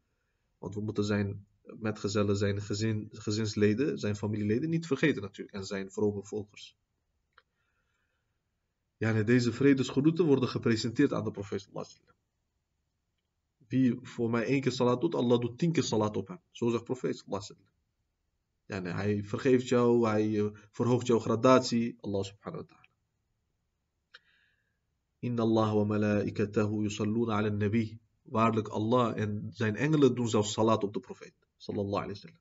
[0.58, 5.56] Want we moeten zijn metgezellen, zijn gezin, gezinsleden, zijn familieleden niet vergeten natuurlijk.
[5.56, 6.76] En zijn vrome volgers.
[8.96, 11.68] Ja, deze vredesgroeten worden gepresenteerd aan de profeet.
[13.68, 16.40] Wie voor mij één keer salat doet, Allah doet tien keer salat op hem.
[16.50, 17.24] Zo zegt profeet.
[18.66, 21.98] Nee, hij vergeeft jou, hij eh, verhoogt jouw gradatie.
[22.00, 22.88] Allah subhanahu wa ta'ala.
[25.18, 27.98] Inna Allah wa malaikatahu yusalluna ala nabi.
[28.22, 31.34] Waarlijk Allah en zijn engelen doen zelfs salat op de profeet.
[31.56, 32.40] Sallallahu alayhi wa sallam.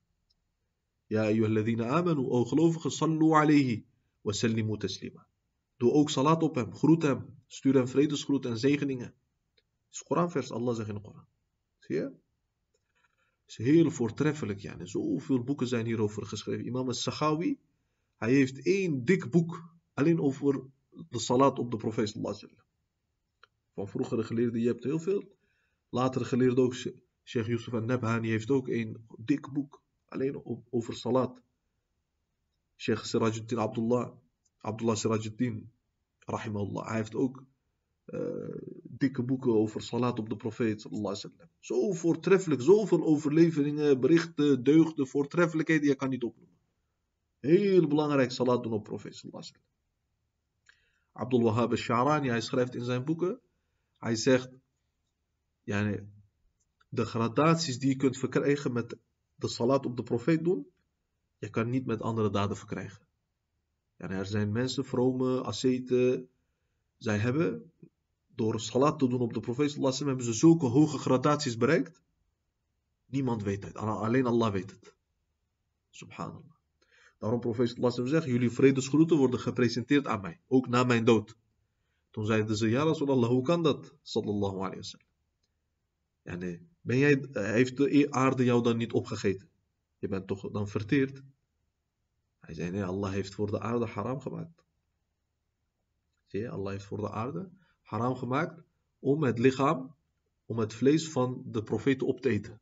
[1.06, 3.86] Ja, ayyuhalladhina amanu, o gelovigen, sallu alayhi
[4.20, 5.26] wa sallimu taslima.
[5.76, 9.14] Doe ook salat op hem, groet hem, stuur hem vredesgroet en zegeningen.
[9.54, 11.26] Het is Koranvers, Allah zegt in de Koran.
[11.78, 12.02] Zie je?
[12.02, 12.12] Het
[13.46, 16.66] is heel voortreffelijk, zoveel boeken zijn hierover geschreven.
[16.66, 17.58] Imam al-Sakhawi,
[18.16, 20.62] hij heeft één dik boek alleen over
[21.08, 22.48] de salat op de profeet sallallahu
[23.74, 25.36] Van vroegere geleerden, je hebt heel veel.
[25.88, 31.42] Latere geleerden ook, Sheikh Yusuf al-Nabhani heeft ook één dik boek alleen over salat.
[32.76, 34.12] Sheikh Sirajuddin Abdullah
[34.64, 35.70] Abdullah Sirajuddin,
[36.18, 37.44] rahimahullah, hij heeft ook
[38.06, 38.20] uh,
[38.82, 45.88] dikke boeken over salat op de profeet, sallallahu Zo voortreffelijk, zoveel overleveringen, berichten, deugden, voortreffelijkheden,
[45.88, 46.58] je kan niet opnoemen.
[47.40, 49.52] Heel belangrijk salat doen op profeet, sallallahu
[51.12, 53.40] Abdul Wahhab al-Sha'rani, hij schrijft in zijn boeken,
[53.98, 54.50] hij zegt,
[55.62, 56.00] ja,
[56.88, 58.96] de gradaties die je kunt verkrijgen met
[59.34, 60.66] de salat op de profeet doen,
[61.38, 63.03] je kan niet met andere daden verkrijgen.
[63.96, 66.28] En er zijn mensen, vrome asceten,
[66.96, 67.72] zij hebben
[68.34, 72.02] door salat te doen op de profeet sallallahu hebben ze zulke hoge gradaties bereikt.
[73.06, 74.94] Niemand weet het, alleen Allah weet het.
[75.90, 76.52] Subhanallah.
[77.18, 81.36] Daarom profeet sallallahu zegt, jullie vredesgroeten worden gepresenteerd aan mij, ook na mijn dood.
[82.10, 83.94] Toen zeiden ze, ja Rasulallah, hoe kan dat?
[84.02, 84.80] Sallallahu alayhi
[86.22, 86.36] wa
[86.80, 89.48] ben jij, heeft de aarde jou dan niet opgegeten?
[89.98, 91.22] Je bent toch dan verteerd?
[92.44, 94.64] Hij zei, nee, Allah heeft voor de aarde haram gemaakt.
[96.26, 97.50] Zie je, Allah heeft voor de aarde
[97.82, 98.62] haram gemaakt
[98.98, 99.94] om het lichaam,
[100.46, 102.60] om het vlees van de profeten op te eten.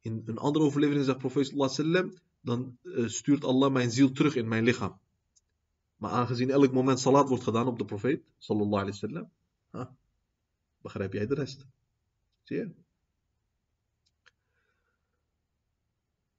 [0.00, 4.48] In een andere overlevering zegt profeet sallam, dan eh, stuurt Allah mijn ziel terug in
[4.48, 5.00] mijn lichaam.
[5.96, 9.30] Maar aangezien elk moment salat wordt gedaan op de profeet, sallallahu alaihi wasallam,
[10.82, 11.66] begrijp jij de rest.
[12.42, 12.74] Zie je?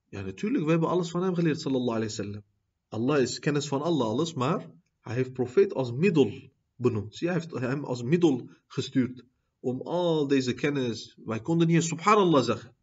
[0.10, 2.44] Ja, natuurlijk, we hebben alles van hem geleerd, sallallahu alayhi wasallam.
[2.90, 7.20] Allah is kennis van Allah, alles, maar hij heeft profeet als middel benoemd.
[7.20, 9.26] hij heeft hem als middel gestuurd
[9.60, 11.18] om al deze kennis.
[11.26, 12.76] Wij konden niet subhanallah zeggen.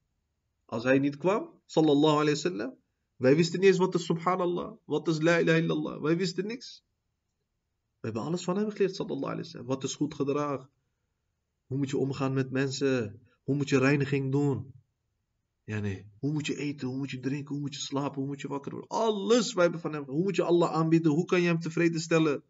[0.65, 2.75] Als hij niet kwam, sallallahu alayhi wasallam,
[3.17, 6.03] wij wisten niet eens wat is subhanallah, wat is la ilaha illallah.
[6.03, 6.85] Wij wisten niks.
[8.01, 9.67] We hebben alles van hem geleerd, sallallahu alayhi wasallam.
[9.67, 10.69] Wat is goed gedrag?
[11.67, 13.21] Hoe moet je omgaan met mensen?
[13.45, 14.73] Hoe moet je reiniging doen?
[15.67, 16.07] Ja, nee.
[16.19, 16.89] Hoe moet je eten?
[16.89, 17.53] Hoe moet je drinken?
[17.55, 18.19] Hoe moet je slapen?
[18.19, 18.91] Hoe moet je wakker worden?
[18.91, 20.05] Alles wij hebben van hem.
[20.05, 21.13] Hoe moet je Allah aanbieden?
[21.13, 22.43] Hoe kan je hem tevreden stellen?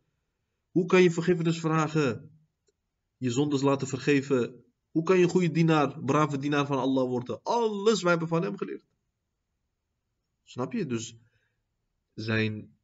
[0.70, 2.30] Hoe kan je vergiffenis vragen?
[3.16, 4.64] Je zondes laten vergeven?
[4.90, 7.42] Hoe kan je een goede dienaar, brave dienaar van Allah worden?
[7.42, 8.84] Alles wij hebben van hem geleerd.
[10.44, 10.86] Snap je?
[10.86, 11.18] Dus
[12.14, 12.76] zijn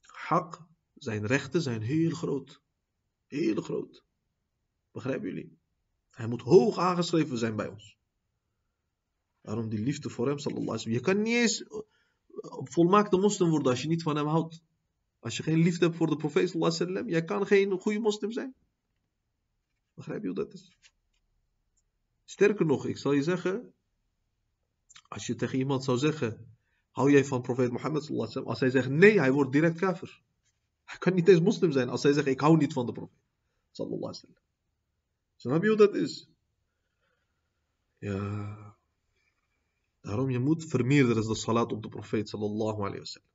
[0.00, 2.62] hak, zijn rechten zijn heel groot.
[3.26, 4.04] Heel groot.
[4.90, 5.58] Begrijpen jullie?
[6.10, 7.95] Hij moet hoog aangeschreven zijn bij ons.
[9.46, 11.64] Daarom die liefde voor hem, sallallahu alaihi Je kan niet eens
[12.62, 14.62] volmaakte moslim worden als je niet van hem houdt.
[15.18, 18.32] Als je geen liefde hebt voor de profeet sallallahu alaihi jij kan geen goede moslim
[18.32, 18.54] zijn.
[19.94, 20.76] Begrijp je hoe dat is?
[22.24, 23.72] Sterker nog, ik zal je zeggen,
[25.08, 26.56] als je tegen iemand zou zeggen,
[26.90, 28.50] hou jij van profeet Mohammed sallallahu alaihi?
[28.50, 30.22] Als hij zegt nee, hij wordt direct kafir.
[30.84, 33.22] Hij kan niet eens moslim zijn als hij zegt ik hou niet van de profeet
[33.70, 34.42] sallallahu alaihi wasallam.
[35.36, 36.28] Snap je hoe dat is?
[37.98, 38.65] Ja.
[40.06, 43.28] Daarom je moet vermeerderen de salat op de profeet sallallahu alayhi wa sallam.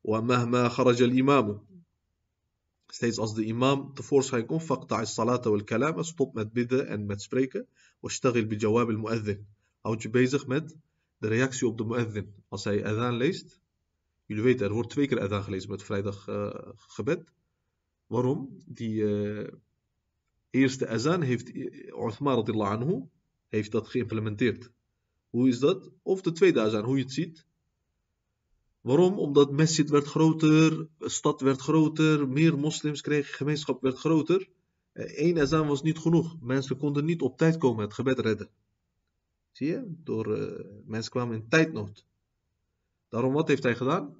[0.00, 1.66] Wa mahma al imam.
[2.86, 6.04] Steeds als de imam tevoorschijn komt, faqta is salata wal.
[6.04, 7.66] Stop met bidden en met spreken.
[8.00, 9.46] Wa shtagil bi jawab al mu'adhin.
[9.80, 10.76] Houd je bezig met
[11.18, 12.34] de reactie op de mu'adhin.
[12.48, 13.60] Als hij adhan leest.
[14.26, 17.32] Jullie weten, er wordt twee keer adhan gelezen met vrijdag eh, gebed.
[18.06, 18.58] Waarom?
[18.66, 19.52] Die eh,
[20.50, 23.02] eerste adhan heeft eh, Uthman anhu
[23.48, 24.72] heeft dat geïmplementeerd.
[25.34, 25.90] Hoe is dat?
[26.02, 27.46] Of de tweede azan, hoe je het ziet.
[28.80, 29.18] Waarom?
[29.18, 34.48] Omdat masjid werd groter, stad werd groter, meer moslims kregen, gemeenschap werd groter.
[34.92, 36.36] Eén azan was niet genoeg.
[36.40, 38.50] Mensen konden niet op tijd komen het gebed redden.
[39.52, 39.94] Zie je?
[40.04, 42.06] Door, uh, mensen kwamen in tijdnood.
[43.08, 44.16] Daarom wat heeft hij gedaan?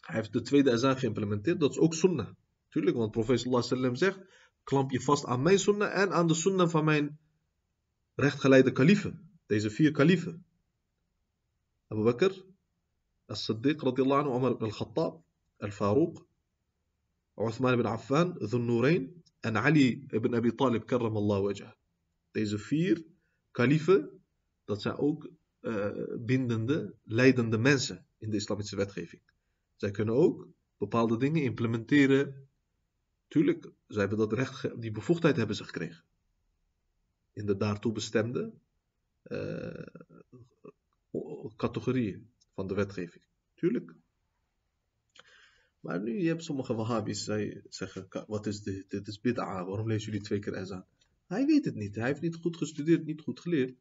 [0.00, 1.60] Hij heeft de tweede azan geïmplementeerd.
[1.60, 2.28] Dat is ook sunnah.
[2.68, 4.18] Tuurlijk, want profeet sallallahu zegt,
[4.64, 7.18] klamp je vast aan mijn sunnah en aan de sunnah van mijn
[8.14, 9.32] rechtgeleide kaliefen.
[9.46, 10.44] Deze vier kaliefen.
[11.88, 12.44] Abu Bakr,
[13.26, 15.22] As-Siddiq radiallahu anhu, Umar ibn al-Khattab,
[15.58, 16.22] Al-Faruq,
[17.36, 21.72] Uthman ibn Affan, Dhun Nurayn en Ali ibn Abi Talib, karramallahu wajah.
[22.30, 23.04] Deze vier
[23.50, 24.22] kaliefen,
[24.64, 25.28] dat zijn ook
[25.60, 29.22] uh, bindende, leidende mensen in de islamitische wetgeving.
[29.76, 32.48] Zij kunnen ook bepaalde dingen implementeren.
[33.28, 36.04] Tuurlijk, zij hebben dat recht, die bevoegdheid hebben ze gekregen.
[37.32, 38.52] In de daartoe bestemde
[41.56, 43.24] categorieën van de wetgeving.
[43.54, 43.94] Tuurlijk.
[45.80, 48.90] Maar nu, je hebt sommige wahhabis, zij zeggen, wat is dit?
[48.90, 50.84] Dit is bid'a, waarom lezen jullie twee keer azan?
[51.26, 53.76] Hij weet het niet, hij heeft niet goed gestudeerd, niet goed geleerd.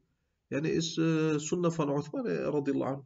[0.47, 3.01] Yani is uh, sunnah van Uthman radillahu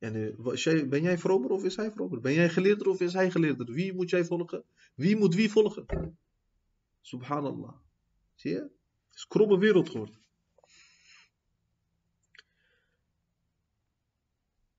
[0.00, 0.86] anhu.
[0.88, 2.20] Ben jij vromer of is hij vromer?
[2.20, 3.72] Ben jij geleerder of is hij geleerder?
[3.72, 4.64] Wie moet jij volgen?
[4.94, 5.86] Wie moet wie volgen?
[7.00, 7.74] Subhanallah.
[8.34, 8.60] Zie je?
[8.60, 10.21] Het is kromme wereld geworden.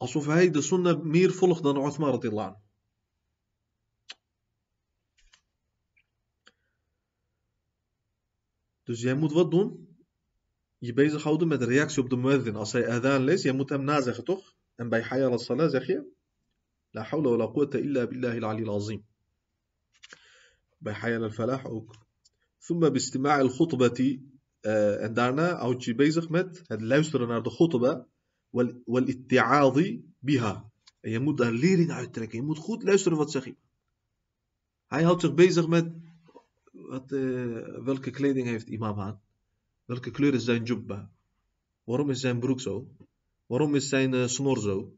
[0.04, 2.60] Alsof hij de sunnah meer volgt dan Uthman radillahu anhu.
[8.84, 9.98] Dus jij moet wat doen?
[10.78, 12.56] Je bezighouden met de reactie op de muezzin.
[12.56, 14.56] Als hij adhan leest, jij moet hem nazeggen, toch?
[14.76, 16.12] En bij hayal al-salah zeg je...
[16.90, 19.06] La hawla wa la quwwata illa billahi al-ali al-azim.
[20.78, 21.96] Bij hayal al-falah ook.
[22.70, 24.20] باستماع الخطبة
[24.66, 28.13] uh, en daarna houd je bezig met het luisteren naar de khutbah
[30.20, 30.72] biha.
[31.00, 32.38] En je moet daar lering uittrekken.
[32.38, 33.56] Je moet goed luisteren wat zeg je.
[34.88, 35.94] Hij houdt zich bezig met
[36.72, 39.22] wat, uh, welke kleding heeft imam aan?
[39.86, 41.12] Welke kleur is zijn jubba?
[41.84, 42.88] Waarom is zijn broek zo?
[43.46, 44.96] Waarom is zijn uh, snor zo?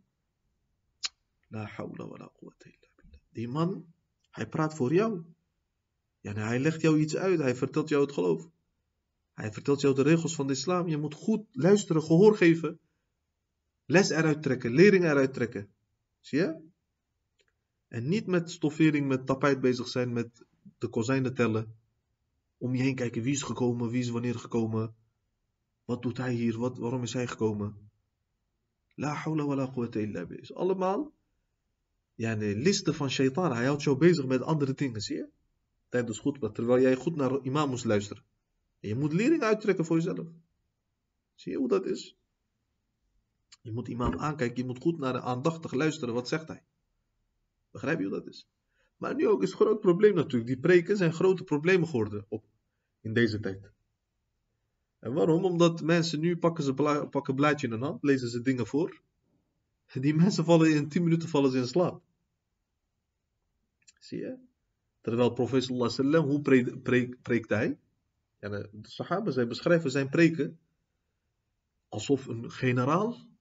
[1.47, 3.20] La hawla wa la illa billah.
[3.30, 3.86] Die man,
[4.32, 5.24] hij praat voor jou.
[6.20, 7.39] Ja, hij legt jou iets uit.
[7.39, 8.49] Hij vertelt jou het geloof.
[9.34, 10.88] Hij vertelt jou de regels van de islam.
[10.88, 12.80] Je moet goed luisteren, gehoor geven.
[13.86, 15.70] Les eruit trekken, lering eruit trekken.
[16.20, 16.60] Zie je?
[17.88, 20.46] En niet met stoffering, met tapijt bezig zijn, met
[20.78, 21.76] de kozijnen tellen.
[22.58, 24.96] Om je heen kijken wie is gekomen, wie is wanneer gekomen.
[25.86, 27.90] Wat doet hij hier, wat, waarom is hij gekomen.
[28.96, 30.58] La hawla wa la quwwata illa billah.
[30.58, 31.14] Allemaal
[32.16, 33.52] ja, de listen van shaitan.
[33.52, 35.28] Hij houdt jou bezig met andere dingen, zie je?
[35.90, 38.24] Tijdens goed, terwijl jij goed naar imam moest luisteren.
[38.80, 40.28] En je moet lering uittrekken voor jezelf.
[41.36, 42.18] Zie je hoe dat is?
[43.66, 46.13] Je moet imam aankijken, je moet goed naar de aandachtig luisteren.
[46.13, 46.63] Wat zegt hij?
[47.72, 48.47] Begrijp je hoe dat is?
[48.97, 50.47] Maar nu ook is het groot probleem natuurlijk.
[50.47, 52.45] Die preken zijn grote problemen geworden op,
[53.01, 53.72] in deze tijd.
[54.99, 55.45] En waarom?
[55.45, 56.74] Omdat mensen nu pakken ze
[57.09, 59.01] pakken blaadje in hun hand, lezen ze dingen voor.
[59.86, 62.01] En die mensen vallen in 10 minuten vallen ze in slaap.
[63.99, 64.38] Zie je?
[65.01, 67.80] Terwijl profeet sallallahu hoe pre, hij?
[68.39, 70.59] Ja, de sahaba, zij beschrijven zijn preken
[71.89, 73.34] alsof een generaal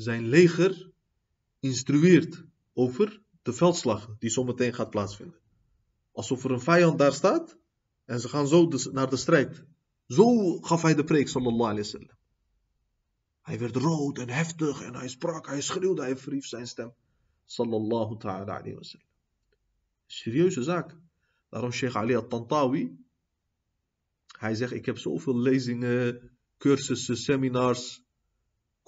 [0.00, 0.90] zijn leger
[1.58, 5.38] instrueert over de veldslag die zometeen gaat plaatsvinden.
[6.12, 7.58] Alsof er een vijand daar staat
[8.04, 9.64] en ze gaan zo naar de strijd.
[10.06, 12.16] Zo gaf hij de preek, sallallahu alayhi wasallam.
[13.42, 16.94] Hij werd rood en heftig en hij sprak, hij schreeuwde, hij verhief zijn stem.
[17.44, 19.08] Sallallahu ta'ala alayhi wasallam.
[20.06, 20.96] Serieuze zaak.
[21.48, 22.98] Daarom Sheikh Ali al-Tantawi,
[24.38, 28.02] hij zegt, ik heb zoveel lezingen, cursussen, seminars,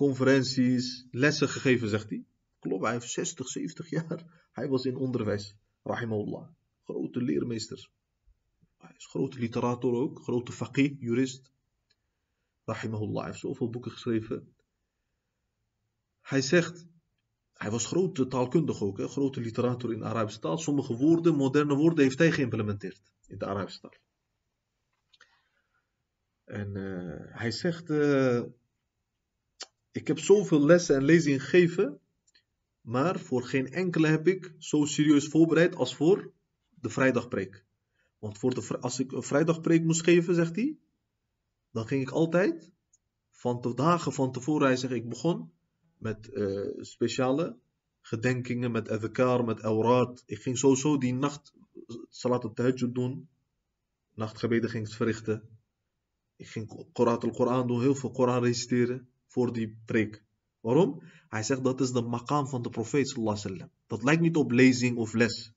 [0.07, 2.25] conferenties, lessen gegeven, zegt hij.
[2.59, 4.49] Klopt, hij heeft 60, 70 jaar.
[4.53, 5.57] Hij was in onderwijs.
[5.83, 6.49] Rahimahullah.
[6.85, 7.91] Grote leermeester.
[8.79, 10.23] Hij is grote literator ook.
[10.23, 11.53] Grote faqih, jurist.
[12.65, 13.23] Rahimahullah.
[13.23, 14.55] Hij heeft zoveel boeken geschreven.
[16.21, 16.87] Hij zegt,
[17.53, 19.09] hij was grote taalkundig ook, hè?
[19.09, 20.59] grote literator in de Arabische taal.
[20.59, 23.95] Sommige woorden, moderne woorden, heeft hij geïmplementeerd in de Arabische taal.
[26.45, 28.43] En uh, hij zegt, uh,
[29.93, 32.01] ik heb zoveel lessen en lezingen gegeven,
[32.81, 36.33] maar voor geen enkele heb ik zo serieus voorbereid als voor
[36.69, 37.65] de vrijdagpreek.
[38.19, 40.79] Want voor de, als ik een vrijdagpreek moest geven, zegt hij,
[41.71, 42.73] dan ging ik altijd
[43.31, 45.53] van de dagen van tevoren, hij zegt, ik begon
[45.99, 47.59] met uh, speciale
[48.01, 50.23] gedenkingen, met adhkar, met awraad.
[50.27, 51.53] Ik ging sowieso die nacht
[52.09, 53.29] salat al-tahajjud doen.
[54.15, 55.59] Nachtgebeden ging ik verrichten.
[56.37, 60.23] Ik ging Qur'an al-Quran doen, heel veel Koran reciteren voor die preek.
[60.61, 61.03] Waarom?
[61.29, 63.67] Hij zegt dat is de maqam van de profeet sallallahu.
[63.87, 65.53] Dat lijkt niet op lezing of les.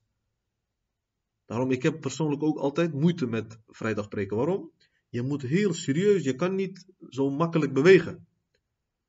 [1.46, 4.36] Daarom, ik heb persoonlijk ook altijd moeite met vrijdagpreken.
[4.36, 4.70] Waarom?
[5.08, 8.26] Je moet heel serieus, je kan niet zo makkelijk bewegen.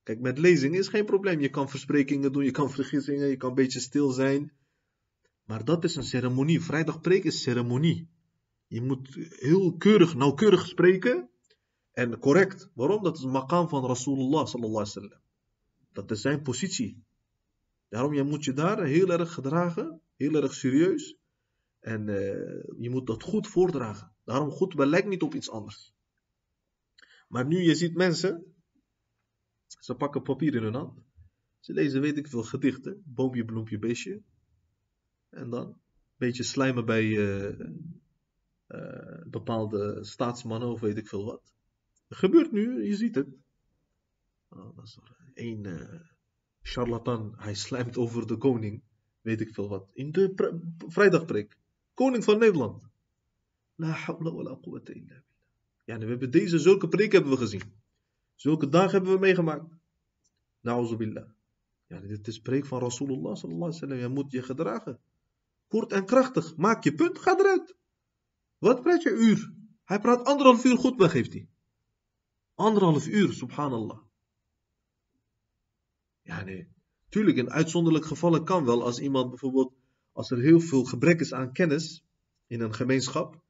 [0.03, 1.39] Kijk, met lezing is geen probleem.
[1.39, 4.51] Je kan versprekingen doen, je kan vergissingen, je kan een beetje stil zijn.
[5.45, 6.61] Maar dat is een ceremonie.
[6.61, 8.07] Vrijdag preken is ceremonie.
[8.68, 11.30] Je moet heel keurig, nauwkeurig spreken.
[11.97, 12.69] En correct.
[12.73, 13.03] Waarom?
[13.03, 15.09] Dat is een maqam van Rasulullah sallallahu.
[15.91, 17.03] Dat is zijn positie.
[17.89, 20.01] Daarom je moet je daar heel erg gedragen.
[20.15, 21.17] Heel erg serieus.
[21.79, 22.17] En uh,
[22.77, 24.11] je moet dat goed voordragen.
[24.23, 25.93] Daarom goed lijkt niet op iets anders.
[27.27, 28.55] Maar nu je ziet mensen
[29.67, 30.99] ze pakken papier in hun hand.
[31.59, 33.03] Ze lezen weet ik veel gedichten.
[33.05, 34.21] Boompje, bloempje, beestje.
[35.29, 35.79] En dan een
[36.17, 37.59] beetje slijmen bij uh,
[38.67, 41.55] uh, bepaalde staatsmannen of weet ik veel wat.
[42.09, 43.27] Gebeurt nu, je ziet het.
[44.49, 44.97] Oh, dat
[45.35, 46.01] uh,
[46.61, 47.33] charlatan.
[47.37, 48.81] Hij slijmt over de koning.
[49.21, 49.89] Weet ik veel wat.
[49.93, 50.33] In de
[50.87, 51.57] vrijdagpreek.
[51.93, 52.83] Koning van Nederland.
[53.75, 55.21] La hawla wa la quwwata illa billah.
[55.83, 57.61] Ja, we hebben deze zulke preek hebben we gezien.
[58.35, 59.65] Zulke dagen hebben we meegemaakt.
[60.61, 61.29] Na'uzubillah.
[61.87, 63.97] Ja, dit is preek van Rasulullah sallallahu alaihi wasallam.
[63.97, 64.99] Je moet je gedragen.
[65.67, 66.55] Kort en krachtig.
[66.55, 67.75] Maak je punt, ga eruit.
[68.57, 69.53] Wat praat je uur?
[69.83, 71.47] Hij praat anderhalf uur goed, weg heeft hij.
[72.57, 73.97] Anderhalf uur, subhanallah.
[76.21, 76.67] Ja, nee.
[77.09, 78.83] Tuurlijk, in uitzonderlijke gevallen kan wel.
[78.83, 79.73] Als iemand bijvoorbeeld,
[80.11, 82.03] als er heel veel gebrek is aan kennis
[82.47, 83.41] in een gemeenschap.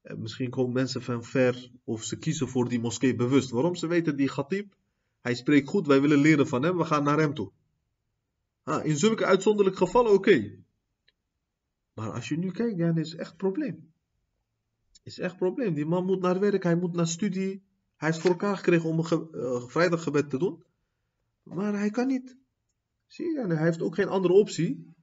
[0.00, 3.50] Eh, misschien komen mensen van ver of ze kiezen voor die moskee bewust.
[3.50, 3.74] Waarom?
[3.74, 4.74] Ze weten die Ghatib,
[5.20, 7.52] hij spreekt goed, wij willen leren van hem, we gaan naar hem toe.
[8.82, 10.64] In zulke uitzonderlijke gevallen oké.
[11.94, 13.92] Maar als je nu kijkt, ja, is echt een probleem.
[15.02, 15.74] Is echt een probleem.
[15.74, 17.66] Die man moet naar werk, hij moet naar studie.
[17.98, 20.64] Hij heeft voor elkaar gekregen om een ge uh, vrijdaggebed te doen.
[21.42, 22.36] Maar hij kan niet.
[23.06, 24.94] Zie je, hij heeft ook geen andere optie.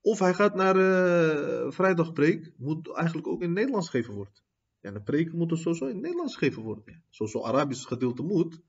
[0.00, 4.34] Of hij gaat naar uh, vrijdagpreek, moet eigenlijk ook in het Nederlands gegeven worden.
[4.80, 7.02] Ja, de preek moet sowieso in het Nederlands gegeven worden.
[7.10, 8.60] Sowieso Arabisch gedeelte moet.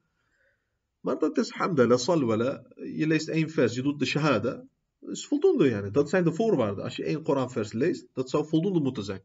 [1.00, 2.64] Maar dat is hamdallah, salwala.
[2.76, 4.66] Je leest één vers, je doet de shahada.
[5.00, 5.70] Dat is voldoende.
[5.70, 5.92] Yani.
[5.92, 6.84] Dat zijn de voorwaarden.
[6.84, 9.22] Als je één Koranvers leest, dat zou voldoende moeten zijn.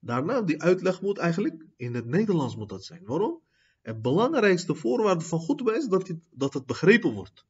[0.00, 3.04] Daarna, die uitleg moet eigenlijk in het Nederlands moet dat zijn.
[3.04, 3.40] Waarom?
[3.82, 7.46] Het belangrijkste voorwaarde van goed is dat, dat het begrepen wordt.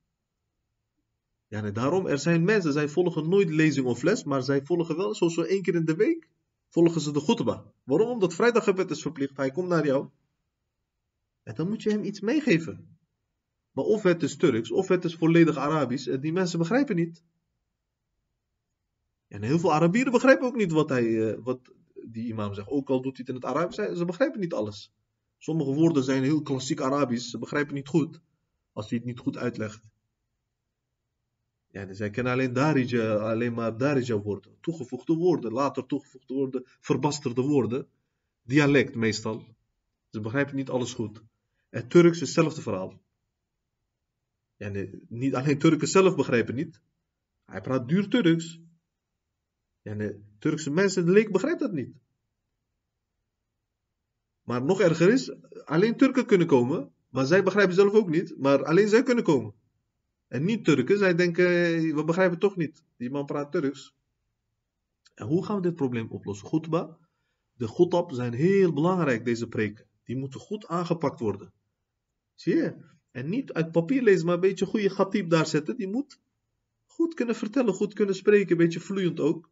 [1.47, 5.15] Ja, daarom, er zijn mensen, zij volgen nooit lezing of les, maar zij volgen wel,
[5.15, 6.29] zoals zo één keer in de week,
[6.69, 7.67] volgen ze de khutbah.
[7.85, 8.11] Waarom?
[8.11, 9.37] Omdat vrijdaggebed is verplicht.
[9.37, 10.09] Hij komt naar jou.
[11.43, 12.99] En dan moet je hem iets meegeven.
[13.73, 16.07] Maar of het is Turks, of het is volledig Arabisch.
[16.07, 17.23] En die mensen begrijpen niet.
[19.29, 21.73] En heel veel Arabieren begrijpen ook niet wat, hij, eh, wat
[22.13, 22.69] die imam zegt.
[22.69, 24.93] Ook al doet hij het in het Arabisch, ze begrijpen niet alles.
[25.39, 27.31] Sommige woorden zijn heel klassiek Arabisch.
[27.31, 28.21] Ze begrijpen niet goed.
[28.73, 29.83] Als hij het niet goed uitlegt.
[31.67, 34.57] Ja, dus zij kennen alleen darija, alleen maar darija woorden.
[34.61, 37.89] Toegevoegde woorden, later toegevoegde woorden, verbasterde woorden.
[38.43, 39.45] Dialect meestal.
[40.11, 41.23] Ze begrijpen niet alles goed.
[41.71, 43.01] En Turks is hetzelfde verhaal.
[44.57, 46.81] Ja, niet alleen Turken zelf begrijpen niet.
[47.45, 48.61] Hij praat duur Turks.
[49.89, 51.97] Ja, nee, Turkse mensen, de leek begrijpt dat niet.
[54.43, 55.33] Maar nog erger is,
[55.65, 59.55] alleen Turken kunnen komen, maar zij begrijpen zelf ook niet, maar alleen zij kunnen komen.
[60.27, 61.45] En niet Turken, zij denken,
[61.95, 62.85] we begrijpen toch niet.
[62.97, 63.95] Die man praat Turks.
[65.15, 66.49] En hoe gaan we dit probleem oplossen?
[66.49, 66.99] Goedba,
[67.53, 69.87] de goedab zijn heel belangrijk, deze preken.
[70.05, 71.53] Die moeten goed aangepakt worden.
[72.35, 72.75] Zie je?
[73.11, 75.77] En niet uit papier lezen, maar een beetje goede gatib daar zetten.
[75.77, 76.21] Die moet
[76.85, 79.51] goed kunnen vertellen, goed kunnen spreken, een beetje vloeiend ook.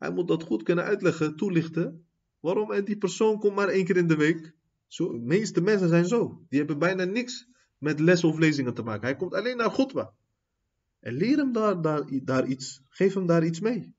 [0.00, 2.06] Hij moet dat goed kunnen uitleggen, toelichten.
[2.38, 2.72] Waarom?
[2.72, 4.54] En die persoon komt maar één keer in de week.
[4.86, 6.44] Zo, de meeste mensen zijn zo.
[6.48, 7.48] Die hebben bijna niks
[7.78, 9.02] met les of lezingen te maken.
[9.02, 10.14] Hij komt alleen naar Godwa.
[11.00, 11.80] En leer hem daar,
[12.24, 13.94] daar, iets, geef hem daar iets mee.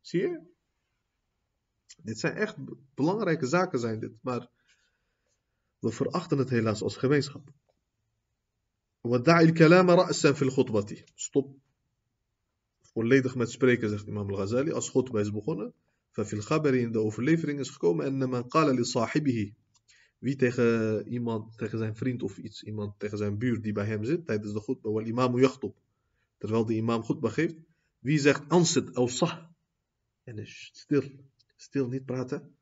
[0.00, 0.40] Zie je?
[2.02, 2.56] Dit zijn echt
[2.94, 4.48] belangrijke zaken zijn dit, maar
[5.78, 7.48] we verachten het helaas als gemeenschap.
[10.94, 11.04] Fil.
[11.14, 11.63] Stop
[12.94, 15.72] volledig met spreken, zegt Imam al-Ghazali, als khutbah is begonnen.
[16.10, 18.06] Fafil in de overlevering is gekomen.
[18.06, 19.54] En man qala li sahibihi.
[20.18, 24.04] Wie tegen iemand, tegen zijn vriend of iets, iemand tegen zijn buur die bij hem
[24.04, 25.76] zit tijdens de khutbah, imam op,
[26.38, 27.56] Terwijl de imam goed geeft.
[27.98, 29.38] Wie zegt ansit of sah.
[30.24, 31.02] En is stil,
[31.56, 32.56] stil niet praten.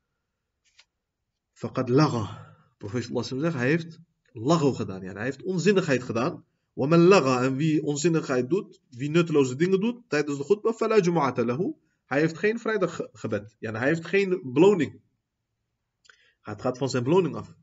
[1.51, 2.55] Faqad laga.
[2.77, 3.99] Profeet Allah zegt, hij heeft
[4.31, 5.01] lago gedaan.
[5.01, 10.02] Ja, hij heeft onzinnigheid gedaan ومن laga en wie onzinnigheid doet, wie nutteloze dingen doet
[10.08, 11.74] tijdens de khutbah, fala jumu'ata lahu.
[12.04, 13.56] Hij heeft geen vrijdaggebed.
[13.58, 15.00] Ja, hij heeft geen beloning.
[16.40, 17.54] Het gaat van zijn beloning af.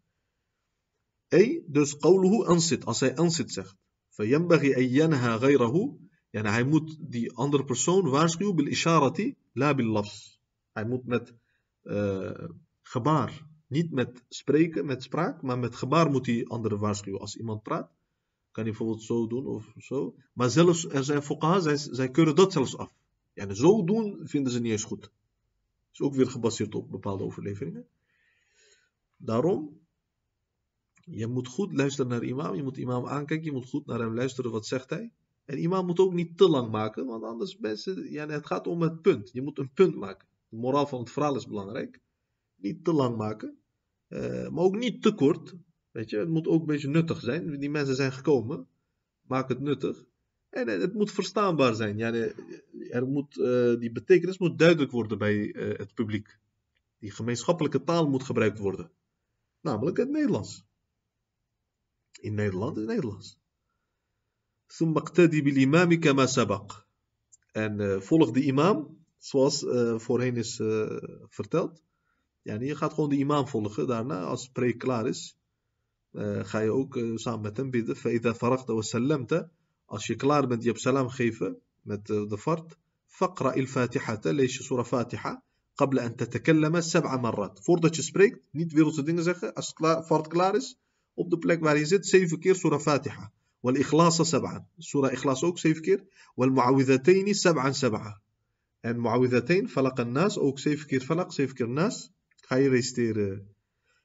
[1.27, 3.75] Ey, dus qawluhu ansit, als hij ansit zegt.
[4.15, 5.97] فينبغي أن ينهى غيره
[6.33, 10.39] يعني hij moet die andere persoon waarschuwen bil isharati la bil lafs.
[10.71, 11.33] Hij moet met
[11.83, 12.47] uh,
[12.81, 17.19] gebaar, niet met spreken, met spraak, maar met gebaar moet hij anderen waarschuwen.
[17.19, 17.91] Als iemand praat,
[18.50, 20.14] kan hij bijvoorbeeld zo doen of zo.
[20.32, 22.94] Maar zelfs, er zijn fuqaha, zij, zij keuren dat zelfs af.
[23.32, 25.10] Ja, zo doen vinden ze niet eens goed.
[25.92, 27.86] Is ook weer gebaseerd op bepaalde overleveringen.
[29.16, 29.80] Daarom,
[31.04, 34.14] je moet goed luisteren naar imam, je moet imam aankijken, je moet goed naar hem
[34.14, 35.12] luisteren, wat zegt hij.
[35.44, 38.82] En imam moet ook niet te lang maken, want anders mensen, ja, het gaat om
[38.82, 39.30] het punt.
[39.32, 40.28] Je moet een punt maken.
[40.48, 42.00] De moraal van het verhaal is belangrijk.
[42.56, 43.58] Niet te lang maken,
[44.08, 45.54] uh, maar ook niet te kort.
[45.90, 47.58] Weet je, het moet ook een beetje nuttig zijn.
[47.58, 48.68] Die mensen zijn gekomen.
[49.22, 50.04] Maak het nuttig.
[50.50, 51.96] En eh, het moet verstaanbaar zijn.
[51.98, 52.12] Ja,
[52.90, 56.38] er moet, eh, die betekenis moet duidelijk worden bij eh, het publiek.
[56.98, 58.90] Die gemeenschappelijke taal moet gebruikt worden.
[59.60, 60.64] Namelijk het Nederlands.
[62.20, 63.38] In Nederland is het Nederlands.
[67.52, 69.64] En volg de imam, zoals
[69.96, 70.56] voorheen is
[71.28, 71.82] verteld.
[72.42, 75.39] Ja, je gaat gewoon de imam volgen daarna, als het preek klaar is.
[76.42, 79.50] خايوك سامة تنبيذ فإذا فرغت وسلمت
[79.90, 81.56] أشي كلار من ديب سلام خيفة
[81.86, 84.20] مت ظفرت فقرأ الفاتحة.
[84.26, 85.42] ليش سورة فاتحة؟
[85.76, 87.58] قبل أن تتكلم سبع مرات.
[87.58, 89.40] فورد سبريك نيت فيروس دينغ زخ
[90.08, 90.76] فورد كلارس
[91.16, 93.32] وبدو بلاك باريزيت سيف كير سورة فاتحة.
[93.62, 94.64] والإخلاص سبعا.
[94.78, 96.04] سورة إخلاص أوك سيف كير.
[96.36, 98.14] والمعوذتين سبعا سبعا.
[98.84, 102.10] المعوذتين فلق الناس أوك سيف كير فلق سيف كير ناس.
[102.48, 103.44] خير يستير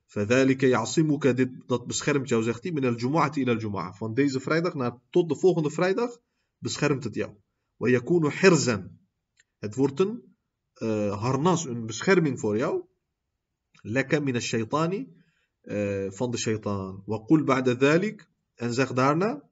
[0.07, 4.74] فذلك يعصمك dit, dat beschermt jou zegt hij من الجمعة إلى الجمعة van deze vrijdag
[4.74, 6.20] naar tot de volgende vrijdag
[6.59, 7.32] beschermt het jou
[7.76, 8.91] ويكون حرزا
[9.59, 10.22] het wordt een
[10.82, 12.84] uh, harnas een bescherming voor jou
[13.82, 15.07] لك من الشيطان
[15.62, 18.30] uh, van de shaitaan وقل بعد ذلك
[18.61, 19.43] En zeg daarna,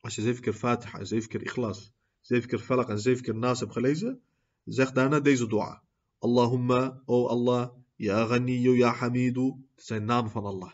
[0.00, 3.60] als je zeven keer Fatiha, zeven keer Ikhlas, zeven keer Falaq en zeven keer Nas
[3.60, 4.22] hebt gelezen,
[4.64, 5.82] zeg daarna deze dua.
[6.18, 7.70] Allahumma, o Allah,
[8.01, 9.47] ya Ghaniyu, ya Hamidu.
[9.75, 10.73] Zijn namen van Allah.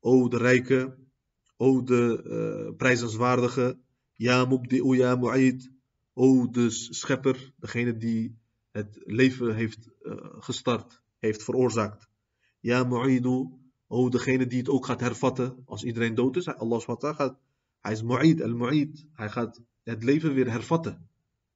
[0.00, 0.96] O de rijke,
[1.56, 3.78] o de uh, prijzenswaardige,
[4.14, 5.70] ya Mubdi'u, ya Mu'id.
[6.14, 8.38] O de schepper, degene die
[8.70, 12.08] het leven heeft uh, gestart, heeft veroorzaakt.
[12.60, 13.58] Ya Mu'idu,
[13.90, 16.46] Oh, degene die het ook gaat hervatten als iedereen dood is.
[16.46, 17.38] Allah SWT gaat,
[17.80, 19.06] hij is mu'id, al-mu'id.
[19.12, 21.08] Hij gaat het leven weer hervatten.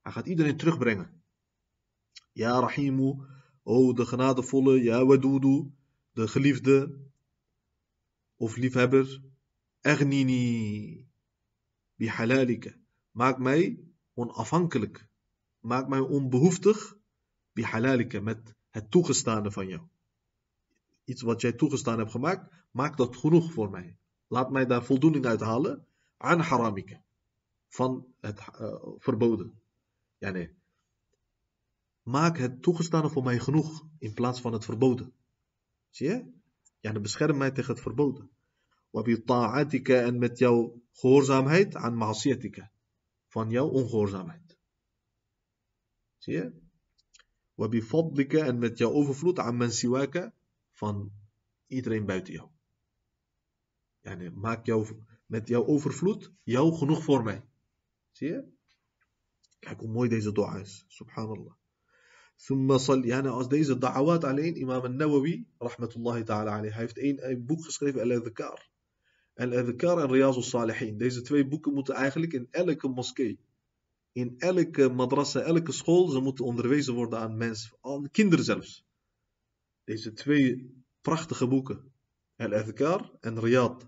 [0.03, 1.23] Hij gaat iedereen terugbrengen.
[2.33, 3.15] Ja Rahimu,
[3.63, 5.71] oh de genadevolle, ja Wadudu,
[6.13, 6.99] de geliefde
[8.37, 9.23] of liefhebber.
[9.81, 11.07] Aghnini,
[11.95, 12.75] bihalalika.
[13.11, 13.79] Maak mij
[14.15, 15.09] onafhankelijk.
[15.61, 16.97] Maak mij onbehoeftig,
[17.53, 19.83] bihalalika, met het toegestane van jou
[21.05, 23.99] iets wat jij toegestaan hebt gemaakt, maak dat genoeg voor mij.
[24.27, 25.87] Laat mij daar voldoening uit halen
[26.17, 27.01] aan haramike.
[27.69, 29.61] Van het uh, verboden.
[30.19, 30.55] Ja, nee.
[32.03, 35.13] Maak het toegestane voor mij genoeg in plaats van het verboden.
[35.91, 36.33] Zie je?
[36.81, 38.31] Ja, dan bescherm mij tegen het verboden.
[38.91, 42.71] Wabi ta'atika en met jouw gehoorzaamheid aan ma'asiyatika.
[43.29, 44.57] Van jouw ongehoorzaamheid.
[46.19, 46.53] Zie je?
[47.55, 50.35] Wabi fadlika en met jouw overvloed aan mensiwaka
[50.73, 51.13] van
[51.67, 52.49] iedereen buiten jou.
[54.01, 57.45] Ja, nee, maak jou met jouw overvloed jou genoeg voor mij.
[58.11, 58.45] Zie je?
[59.59, 60.85] Kijk hoe mooi deze dua is.
[60.89, 61.55] Subhanallah.
[62.37, 62.75] Thumma.
[63.29, 68.69] Als deze da'awat alleen, imam al-Nawawi, rahmatullahi ta'ala alayhi, heeft een, een boek geschreven, Al-Adhikar.
[69.35, 73.39] Al-Adhikar en Riyazul salihin Deze twee boeken moeten eigenlijk in elke moskee,
[74.13, 78.85] in elke madrasa, elke school, ze moeten onderwezen worden aan mensen, aan kinderen zelfs.
[79.85, 81.93] Deze twee prachtige boeken,
[82.37, 83.87] Al-Adhikar en Riyad.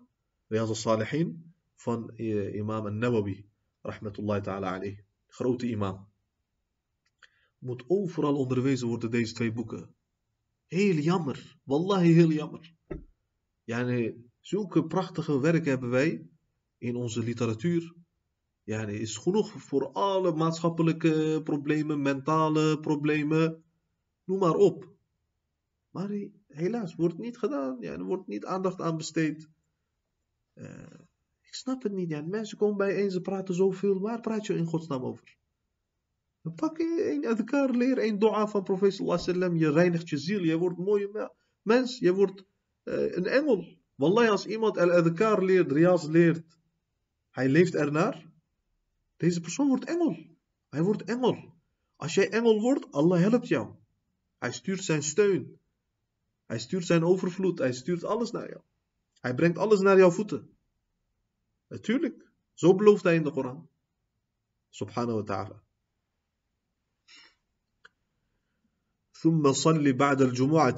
[0.49, 3.47] al-Salihin van imam al-Nawawi,
[3.83, 5.05] rahmatullahi ta'ala alayhi.
[5.27, 6.14] Grote imam.
[7.65, 9.95] Moet overal onderwezen worden, deze twee boeken.
[10.67, 12.75] Heel jammer, wallahi heel jammer.
[13.63, 16.29] Yani, zulke prachtige werken hebben wij
[16.79, 17.95] in onze literatuur.
[18.63, 23.65] Ja, is genoeg voor alle maatschappelijke problemen, mentale problemen,
[24.25, 24.93] noem maar op.
[25.91, 26.11] Maar
[26.47, 27.77] helaas wordt niet gedaan.
[27.81, 29.49] Ja, er wordt niet aandacht aan besteed.
[30.55, 31.01] Uh,
[31.41, 32.09] ik snap het niet.
[32.09, 32.23] Ja.
[32.23, 34.01] Mensen komen bijeen, ze praten zoveel.
[34.01, 35.43] Waar praat je in godsnaam over?
[36.53, 39.57] Pak één adhkar, leer één dua van profeet sallam.
[39.57, 40.41] Je reinigt je ziel.
[40.41, 41.31] Je wordt een mooie
[41.63, 41.99] mens.
[41.99, 42.45] Je wordt
[42.85, 43.79] uh, een engel.
[43.95, 46.59] Wallahi, als iemand al-adhkar leert, riyaz leert,
[47.31, 48.33] hij leeft ernaar.
[49.17, 50.17] Deze persoon wordt engel.
[50.69, 51.53] Hij wordt engel.
[51.97, 53.75] Als jij engel wordt, Allah helpt jou.
[54.39, 55.59] Hij stuurt zijn steun.
[56.47, 57.59] Hij stuurt zijn overvloed.
[57.59, 58.63] Hij stuurt alles naar jou.
[59.21, 60.57] Hij brengt alles naar jouw voeten.
[61.69, 62.31] Natuurlijk.
[62.55, 63.69] Zo belooft hij in de Koran.
[64.69, 65.64] Subhanahu wa ta'ala.
[69.25, 70.77] ثم صلي بعد الجمعة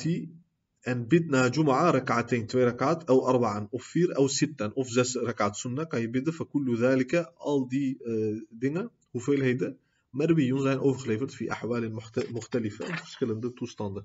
[0.88, 5.84] أن بدنا جمعة ركعتين توي ركعت أو أربعة أوفير أو ستة أوف زس ركعت سنة
[5.84, 9.76] كاي بدأ فكل ذلك all دي آه، دينا هو فيل هيدا
[10.14, 11.94] مربي ينزل أوف خليفت في أحوال
[12.30, 14.04] مختلفة مشكلة ده تو ستاندر.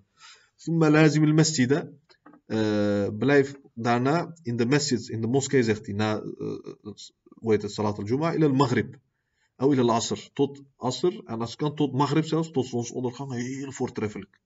[0.57, 1.93] ثم لازم المسجد
[2.51, 6.95] آه، بلايف دارنا in the message in the mosque زغتي نا آه،
[7.41, 8.95] ويت صلاة الجمعة إلى المغرب.
[9.60, 14.40] Of ila al-asr, tot asr, en als kan tot maghrib zelfs, tot zonsondergang, heel voortreffelijk.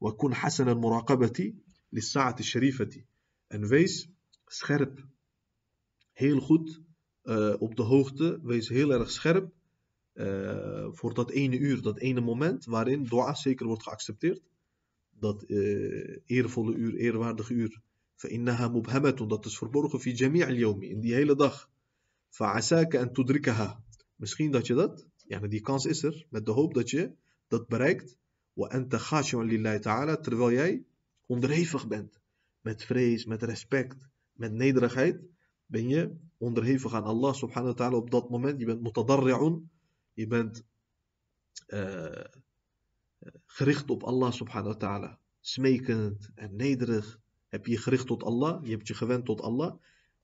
[0.00, 1.54] وكن حسن المراقبة
[1.92, 3.04] للساعة الشريفة
[3.48, 4.08] en wees
[4.46, 5.06] scherp.
[6.12, 6.80] Heel goed
[7.24, 9.52] uh, op de hoogte, wees heel erg scherp
[10.14, 14.42] uh, voor dat ene uur, dat ene moment waarin dua zeker wordt geaccepteerd.
[15.10, 17.80] Dat uh, eervolle uur, eerwaardige uur.
[18.16, 21.70] فإنها مبهمة, dat is verborgen في جميع اليوم, in die hele dag.
[22.30, 23.84] فعساك أن تدركها.
[24.21, 27.11] Misschien dat je dat, ja, die kans is er, met de hoop dat je
[27.47, 28.17] dat bereikt.
[30.21, 30.83] Terwijl jij
[31.25, 32.19] onderhevig bent.
[32.61, 35.21] Met vrees, met respect, met nederigheid
[35.65, 38.59] ben je onderhevig aan Allah subhanahu wa ta'ala op dat moment.
[38.59, 39.69] Je bent mutadarri'un,
[40.13, 40.63] je bent
[41.65, 42.23] eh, eh,
[43.45, 45.19] gericht op Allah subhanahu wa ta'ala.
[45.39, 49.75] Smekend en nederig heb je je gericht tot Allah, je hebt je gewend tot Allah.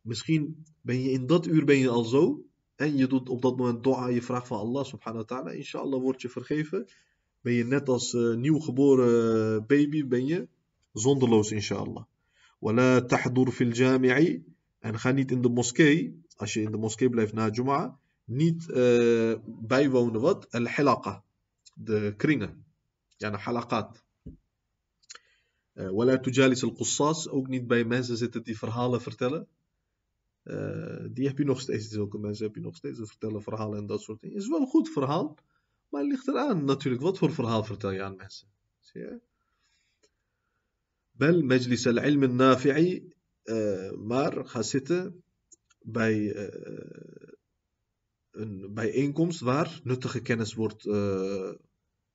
[0.02, 2.46] Misschien ben je in dat uur ben je al zo
[2.78, 4.08] en je doet op dat moment dua.
[4.08, 5.52] Je vraagt van Allah subhanahu wa ta'ala.
[5.52, 6.88] Inshallah wordt je vergeven.
[7.42, 10.08] Ben je net als uh, nieuwgeboren baby.
[10.08, 10.48] Ben je
[10.94, 12.04] zonderloos inshallah.
[12.60, 14.44] Wala tahdur fil jami'i.
[14.80, 18.68] En ga niet in de moskee, als je in de moskee blijft na Jum'a, niet
[18.70, 20.52] uh, bijwonen wat?
[20.52, 21.24] Al-hilaqa.
[21.74, 22.66] De kringen.
[23.18, 24.04] Ja, de halaqat.
[25.74, 27.30] Uh, wala tujalis al-qussas.
[27.30, 29.48] Ook niet bij mensen zitten die verhalen vertellen.
[30.47, 32.99] Uh, die heb je nog steeds, zulke mensen heb je nog steeds.
[32.99, 34.37] Ze vertellen verhalen en dat soort dingen.
[34.37, 35.39] Is wel een goed verhaal.
[35.89, 37.03] Maar het ligt eraan natuurlijk.
[37.03, 38.49] Wat voor verhaal vertel je aan mensen?
[38.81, 39.21] Zie je?
[41.11, 43.13] Bel majlis al-ilm al-nafi'i,
[44.05, 45.23] maar ga zitten
[45.81, 46.49] bij uh,
[48.31, 51.53] een bijeenkomst waar nuttige kennis wordt uh,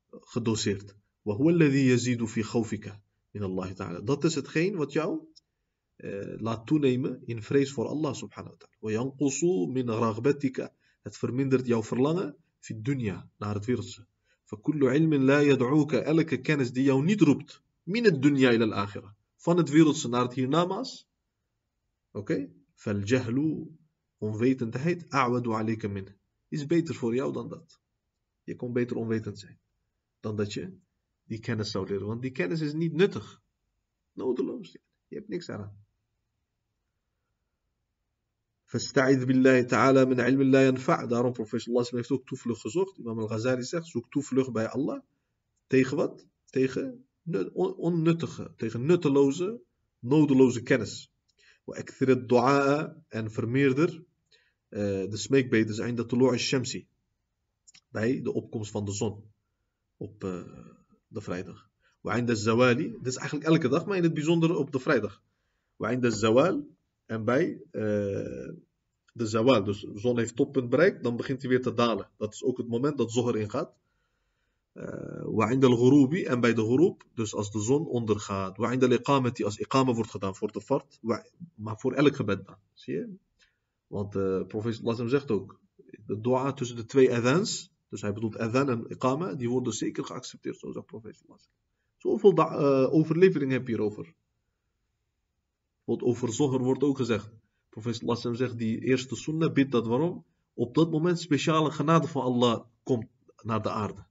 [0.09, 0.95] gedoseerd.
[1.25, 2.99] وهو الذي يزيد في خوفك
[3.35, 4.03] من الله تعالى.
[4.03, 5.19] Dat is hetgeen wat jou
[6.02, 9.66] eh, laat toenemen in vrees voor Allah subhanahu wa ta'ala.
[9.66, 9.88] min.
[11.02, 14.06] Het vermindert jouw verlangen fi dunya, naar het wereldse.
[14.94, 15.42] Ilmin la.
[15.42, 17.62] Elke kennis die jou niet roept.
[17.82, 19.10] Min het dunya ila al-akhirah.
[19.36, 21.08] Van het wereldse naar het hiernamaas.
[22.10, 22.50] Oké?
[24.18, 25.08] Onwetendheid.
[25.08, 26.08] A'wadu alayka min.
[26.48, 27.80] Is beter voor jou dan dat.
[28.42, 29.58] Je kon beter onwetend zijn.
[30.20, 30.78] Dan dat je
[31.24, 32.06] die kennis zou leren.
[32.06, 33.42] Want die kennis is niet nuttig.
[34.12, 34.72] Nodeloos.
[35.06, 35.81] Je hebt niks aan.
[38.71, 41.07] فاستعذ بالله تعالى من علم لا ينفع.
[41.07, 42.97] Daarom professor Allah heeft ook toevlucht gezocht.
[42.97, 45.01] Imam al-Ghazali zegt, zoek toevlucht bij Allah.
[45.67, 46.25] Tegen wat?
[46.49, 47.05] Tegen
[47.77, 49.59] onnuttige, tegen nutteloze,
[49.99, 51.11] nodeloze kennis.
[51.67, 54.79] وأكثر الدعاء en vermeerder uh,
[55.09, 56.87] de smeekbeden zijn de tulu' shamsi
[57.89, 59.23] bij de opkomst van de zon
[59.97, 60.43] op uh,
[61.07, 61.69] de vrijdag.
[62.01, 65.21] وعند الزوالي, dat is eigenlijk elke dag, maar in het bijzonder op de vrijdag.
[65.77, 66.67] وعند الزوال
[67.12, 67.82] en bij eh,
[69.12, 72.10] de zawal, dus de zon heeft toppunt bereikt, dan begint hij weer te dalen.
[72.16, 73.74] Dat is ook het moment dat Zohar ingaat.
[74.72, 78.56] Eh, Wa'ind al-ghurubi, en bij de groep, dus als de zon ondergaat.
[78.56, 80.98] Wa'ind al-iqamati, als iqama wordt gedaan voor de vart,
[81.54, 82.56] maar voor elk gebed dan.
[82.72, 83.14] Zie je?
[83.86, 85.60] Want de profeet hem zegt ook,
[86.06, 90.04] de dua tussen de twee adhans, dus hij bedoelt adhan en iqama, die worden zeker
[90.04, 91.50] geaccepteerd, zo zegt profeet Lazem.
[91.96, 92.52] Zoveel
[92.90, 94.14] overlevering heb je hierover.
[95.84, 97.30] Want over zoger wordt ook gezegd,
[97.68, 100.24] profeet Lassam zegt, die eerste sunnah bidt dat waarom?
[100.54, 103.08] op dat moment speciale genade van Allah komt
[103.42, 104.06] naar de aarde.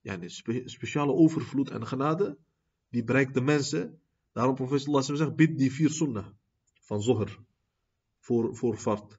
[0.00, 2.38] Ja, een spe speciale overvloed en genade,
[2.88, 4.00] die bereikt de mensen.
[4.32, 6.26] Daarom profeet Allah zegt, bid die vier sunnah
[6.80, 7.38] van zoger
[8.18, 9.18] voor, voor fart.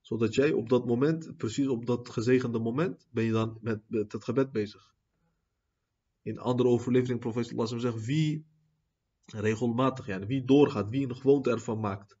[0.00, 4.24] Zodat jij op dat moment, precies op dat gezegende moment, ben je dan met, het
[4.24, 4.94] gebed bezig.
[6.22, 8.46] In andere overlevering profeet Allah zegt, wie
[9.26, 12.16] regelmatig, ja, wie doorgaat, wie een gewoonte ervan maakt,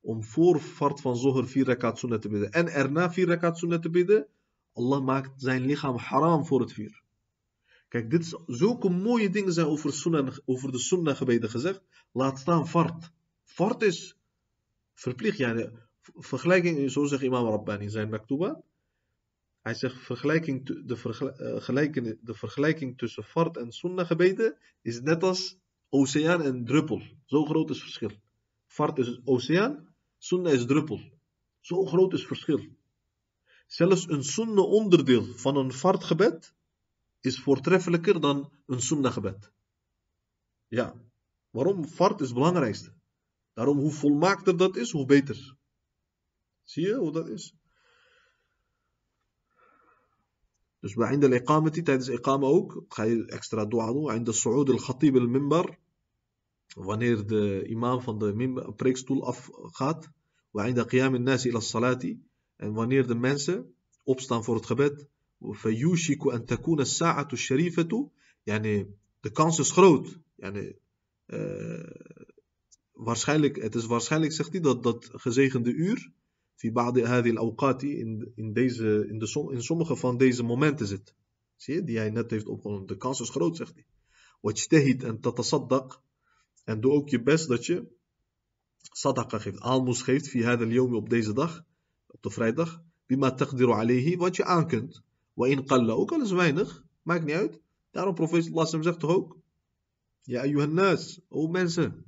[0.00, 4.26] om voor fart van zoger vier rakat te bidden en erna vier rakat te bidden,
[4.72, 7.02] Allah maakt zijn lichaam haram voor het vuur.
[7.88, 11.80] Kijk, dit zulke mooie dingen zijn over, sunnah, over de sunnah gebeden gezegd.
[12.12, 13.10] Laat staan fart.
[13.44, 14.16] Fart is
[14.94, 15.68] verplicht.
[16.02, 18.62] Vergelijking, zo zegt Imam Rabbani in zijn maktuba.
[19.62, 25.58] Hij zegt vergelijking, de, vergelijking, de vergelijking tussen fart en sunnah gebeden is net als
[25.88, 27.02] oceaan en druppel.
[27.24, 28.10] Zo groot is het verschil.
[28.66, 31.00] Fart is oceaan, sunnah is druppel.
[31.60, 32.76] Zo groot is het verschil.
[33.66, 36.54] Zelfs een sunnah onderdeel van een fartgebed
[37.20, 39.50] is voortreffelijker dan een sunnah gebed.
[40.68, 40.94] Ja,
[41.50, 41.84] waarom?
[41.84, 42.92] Fart is het belangrijkste.
[43.52, 45.56] Daarom hoe volmaakter dat is, hoe beter.
[46.64, 47.54] Zie je hoe dat is?
[50.87, 54.09] Dus bij einde al-iqamati, tijdens iqama ook, ga je extra dua doen.
[54.09, 55.77] Einde su'ud al-khatib al-mimbar.
[56.75, 60.09] Wanneer de imam van de preekstoel afgaat.
[60.51, 62.21] Wa einde qiyam al-nasi ila salati.
[62.55, 65.07] En wanneer de mensen opstaan voor het gebed.
[65.51, 68.09] فيوشك أن تكون الساعة الشريفة
[68.45, 68.87] يعني
[69.21, 70.19] de kans is groot.
[70.35, 70.75] Yani,
[71.27, 71.87] uh,
[72.91, 76.11] waarschijnlijk, het is waarschijnlijk, zegt hij, dat dat gezegende uur
[76.57, 81.15] في بعض هذه الأوقات in, in, deze, in, de, in sommige van deze momenten zit.
[81.55, 82.87] Zie je, die hij net heeft opgenomen.
[82.87, 83.85] De kans is groot, zegt hij.
[84.41, 86.01] واجتهد en tatasaddaq.
[86.63, 87.87] En doe ook je best dat je
[88.91, 91.65] sadaqa geeft, aalmoes geeft, في هذا اليوم op deze dag,
[92.07, 92.83] op de vrijdag.
[93.09, 95.01] بما تقدر عليه, wat je aan kunt.
[95.33, 97.59] وإن قل, ook al is weinig, maakt niet uit.
[97.91, 99.37] Daarom profeet Allah zegt toch ook,
[100.21, 102.05] Ja ayyuhan nas, o mensen.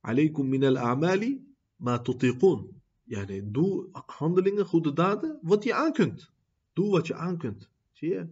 [0.00, 1.47] Alaykum min al-a'mali
[1.78, 2.82] ma tutiqun.
[3.04, 6.30] Yani, doe handelingen, goede daden, wat je aan kunt.
[6.72, 7.68] Doe wat je aan kunt.
[7.92, 8.28] Zie je?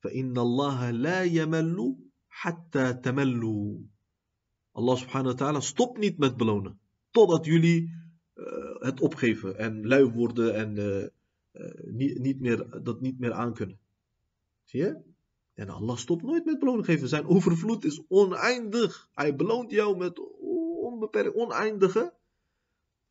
[0.00, 1.96] فإن الله لا يمل
[2.28, 3.78] حتى تملوا.
[4.74, 6.78] Allah subhanahu wa ta'ala stopt niet met belonen.
[7.10, 7.90] Totdat jullie
[8.34, 8.46] uh,
[8.78, 11.06] het opgeven en lui worden en uh,
[11.52, 13.78] uh, niet, niet meer, dat niet meer aankunnen.
[14.64, 15.00] Zie je?
[15.54, 17.08] En Allah stopt nooit met beloning geven.
[17.08, 19.08] Zijn overvloed is oneindig.
[19.12, 20.20] Hij beloont jou met
[20.80, 22.12] onbeperkt, oneindige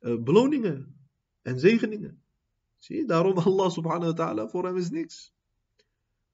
[0.04, 0.96] uh, beloningen
[1.42, 2.22] en zegeningen.
[2.78, 3.06] Zie je?
[3.06, 5.34] Daarom Allah subhanahu wa ta'ala, voor hem is niks.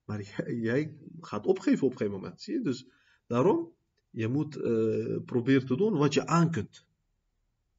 [0.06, 2.42] Maar jij, jij, gaat opgeven op een gegeven moment.
[2.42, 2.62] Zie je?
[2.62, 2.86] Dus
[3.28, 3.72] daarom,
[4.10, 6.86] je moet uh, proberen te doen wat je aan kunt.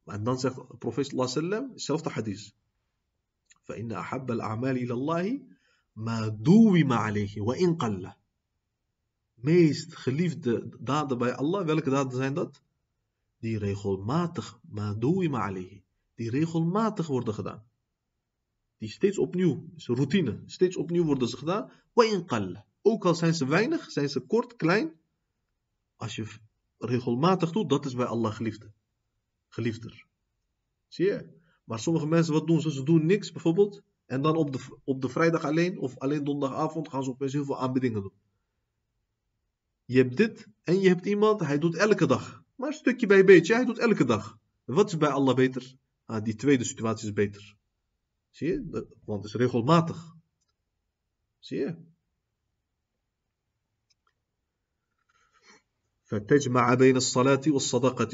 [0.05, 2.55] En dan zegt de profeet sallallahu alaihi wasallam, hetzelfde hadith.
[3.67, 5.41] فإن أحب الأعمال إلى الله
[5.97, 8.13] ما دوم عليه وإن قل
[9.37, 12.63] meest geliefde daden bij Allah, welke daden zijn dat?
[13.42, 15.84] Die regelmatig, madoui alayhi,
[16.16, 17.64] die regelmatig worden gedaan.
[18.78, 21.72] Die steeds opnieuw, is routine, steeds opnieuw worden ze gedaan.
[22.82, 24.94] Ook al zijn ze weinig, zijn ze kort, klein.
[25.96, 26.26] Als je
[26.78, 28.72] regelmatig doet, dat is bij Allah geliefde.
[29.48, 30.06] Geliefder.
[30.88, 31.40] Zie je?
[31.64, 32.72] Maar sommige mensen, wat doen ze?
[32.72, 33.82] Ze doen niks bijvoorbeeld.
[34.06, 37.46] En dan op de, op de vrijdag alleen, of alleen donderdagavond, gaan ze opeens heel
[37.46, 38.14] veel aanbiedingen doen.
[39.86, 42.44] Je hebt dit en je hebt iemand, hij doet elke dag.
[42.62, 44.40] Maar stukje bij beetje, hij doet elke dag.
[44.64, 45.76] Wat is bij Allah beter?
[46.06, 47.56] Ah, die tweede situatie is beter.
[48.30, 48.88] Zie je?
[49.06, 50.16] Want het is regelmatig.
[51.40, 51.76] Zie je?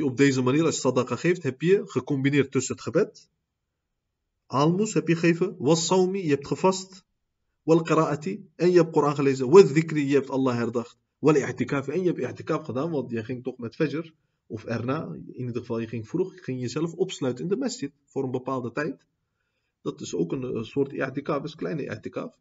[0.04, 3.30] Op deze manier, als je sadaqa geeft, heb je gecombineerd tussen het gebed,
[4.46, 7.06] aalmoes heb je gegeven, was je hebt gevast,
[7.62, 10.98] wal qira'ati, en je hebt Koran gelezen, wal dhikri, je hebt Allah herdacht.
[11.20, 11.88] Wal i'tikaf.
[11.88, 14.14] En je hebt i'tikaf gedaan, want je ging toch met fajr.
[14.48, 17.92] Of erna, in ieder geval je ging vroeg, ging jezelf opsluiten in de masjid.
[18.06, 19.06] Voor een bepaalde tijd.
[19.82, 22.38] Dat is ook een, soort i'tikaf, is kleine i'tikaf.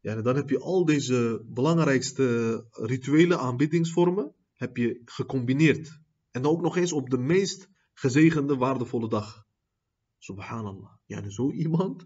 [0.00, 6.00] Ja, en dan heb je al deze belangrijkste rituele aanbiddingsvormen heb je gecombineerd.
[6.30, 9.46] En dan ook nog eens op de meest gezegende, waardevolle dag.
[10.18, 10.90] Subhanallah.
[11.06, 12.04] Ja, dus zo iemand,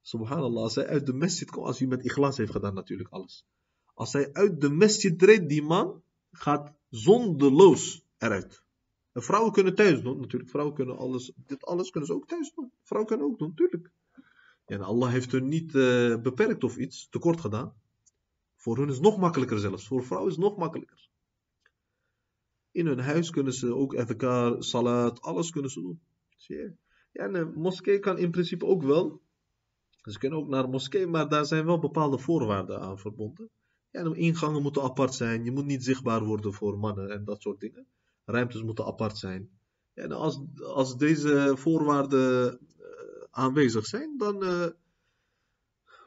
[0.00, 3.46] subhanallah, als hij uit de masjid komt, als hij met ikhlas heeft gedaan natuurlijk alles.
[3.94, 8.62] Als hij uit de masjid treedt, die man gaat zondeloos eruit.
[9.12, 10.50] En vrouwen kunnen thuis doen, natuurlijk.
[10.50, 12.72] Vrouwen kunnen alles, dit alles kunnen ze ook thuis doen.
[12.82, 13.90] Vrouwen kunnen ook doen, natuurlijk.
[14.64, 17.74] En Allah heeft hun niet uh, beperkt of iets tekort gedaan.
[18.56, 19.86] Voor hun is het nog makkelijker zelfs.
[19.86, 21.08] Voor vrouwen is het nog makkelijker.
[22.70, 26.00] In hun huis kunnen ze ook adhkar, salat, alles kunnen ze doen.
[26.36, 26.72] Zie je?
[27.12, 29.20] Ja, een moskee kan in principe ook wel.
[30.02, 33.50] Ze kunnen ook naar een moskee, maar daar zijn wel bepaalde voorwaarden aan verbonden.
[33.90, 35.44] Ja, de ingangen moeten apart zijn.
[35.44, 37.86] Je moet niet zichtbaar worden voor mannen en dat soort dingen.
[38.30, 39.50] Ruimtes moeten apart zijn.
[39.94, 42.86] En als, als deze voorwaarden uh,
[43.30, 44.66] aanwezig zijn, dan uh,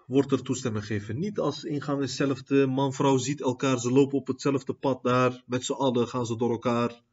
[0.07, 1.19] wordt er toestemming gegeven.
[1.19, 5.65] Niet als ingang is hetzelfde, man-vrouw ziet elkaar, ze lopen op hetzelfde pad daar, met
[5.65, 7.03] z'n allen gaan ze door elkaar.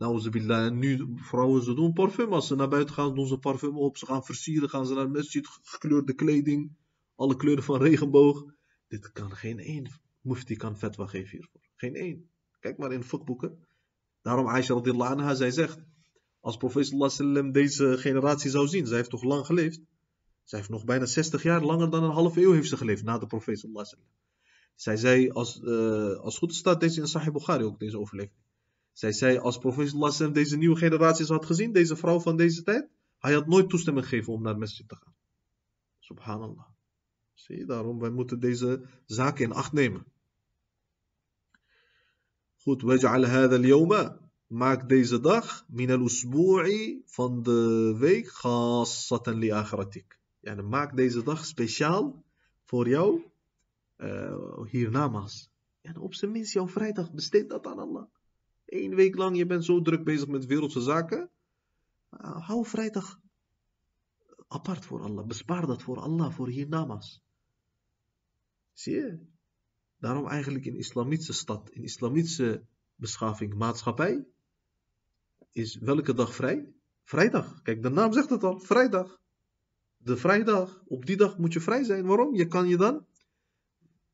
[0.00, 0.66] Nou, ze billah.
[0.66, 2.32] En nu, vrouwen, ze doen parfum.
[2.32, 3.96] Als ze naar buiten gaan, doen ze parfum op.
[3.96, 6.76] Ze gaan versieren, gaan ze naar de masjid, gekleurde kleding.
[7.14, 8.44] Alle kleuren van regenboog.
[8.88, 11.60] Dit kan geen één mufti kan fatwa geven hiervoor.
[11.76, 12.30] Geen één.
[12.60, 13.66] Kijk maar in vakboeken.
[14.22, 15.78] Daarom Aisha radiallahu anha, zij zegt,
[16.40, 19.80] als profeet sallam deze generatie zou zien, zij heeft toch lang geleefd?
[20.44, 23.18] Zij heeft nog bijna 60 jaar, langer dan een halve eeuw heeft ze geleefd na
[23.18, 23.86] de profeet sallam.
[24.74, 28.38] Zij zei, als, uh, als goed staat deze in Sahih Bukhari ook, deze overleving.
[28.92, 32.88] Zij zei, als profeet sallam deze nieuwe generaties had gezien, deze vrouw van deze tijd,
[33.18, 35.14] hij had nooit toestemming gegeven om naar het masjid te gaan.
[35.98, 36.68] Subhanallah.
[37.34, 40.04] Zie je, daarom, wij moeten deze zaken in acht nemen.
[42.62, 50.18] Goed, waj'al Maak deze dag min al-usbu'i van de week khassatan li akhiratik.
[50.40, 52.24] Dan maak deze dag speciaal
[52.64, 53.22] voor jou
[53.96, 55.50] uh, hiernamaals.
[55.80, 58.06] Ja, op zijn minst jouw vrijdag, besteed dat aan Allah.
[58.66, 61.30] Eén week lang, je bent zo druk bezig met wereldse zaken.
[62.10, 63.20] Uh, hou vrijdag
[64.48, 65.26] apart voor Allah.
[65.26, 67.22] Bespaar dat voor Allah, voor hiernamaals.
[68.72, 69.18] Zie je?
[70.00, 72.62] Daarom eigenlijk in islamitische stad, in islamitische
[72.94, 74.24] beschaving, maatschappij,
[75.52, 76.68] is welke dag vrij?
[77.04, 77.62] Vrijdag.
[77.62, 79.20] Kijk, de naam zegt het al, vrijdag.
[79.96, 82.06] De vrijdag, op die dag moet je vrij zijn.
[82.06, 82.34] Waarom?
[82.34, 83.06] Je kan je dan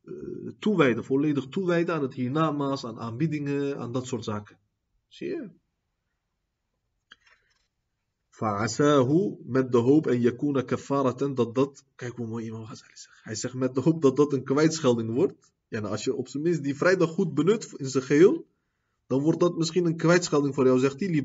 [0.02, 4.58] uh, toewijden, volledig toewijden aan het hiernamaals, aan aanbiedingen, aan dat soort zaken.
[5.08, 5.50] Zie je?
[8.28, 13.20] Fa'asahu met de hoop en yakuna kafaratan dat dat, kijk hoe mooi Imam Ghazali zegt.
[13.22, 15.54] Hij zegt met de hoop dat dat een kwijtschelding wordt.
[15.68, 18.46] Nou, als je op zijn minst die vrijdag goed benut in zijn geheel,
[19.06, 21.24] dan wordt dat misschien een kwijtschelding voor jou, zegt hij,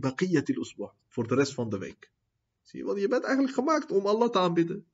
[1.07, 2.11] voor de rest van de week.
[2.61, 4.85] Zie je, want je bent eigenlijk gemaakt om Allah te aanbidden.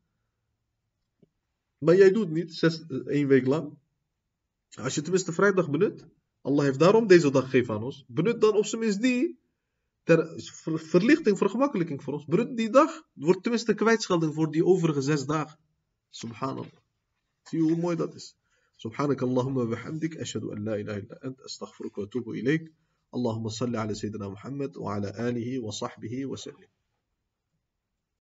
[1.77, 3.77] Maar jij doet niet, zes, één week lang.
[4.69, 6.05] Als je tenminste vrijdag benut,
[6.41, 9.39] Allah heeft daarom deze dag gegeven aan ons, benut dan op zijn minst die
[10.03, 10.33] ter
[10.63, 12.25] verlichting, vergemakkelijking voor ons.
[12.25, 15.59] Benut die dag, wordt tenminste een kwijtschelding voor die overige zes dagen.
[16.09, 16.71] Subhanallah.
[17.43, 18.35] Zie je hoe mooi dat is.
[18.77, 22.73] سبحانك اللهم وبحمدك أشهد أن لا إله إلا أنت أستغفرك وأتوب إليك.
[23.15, 26.69] اللهم صل على سيدنا محمد وعلى آله وصحبه وسلم.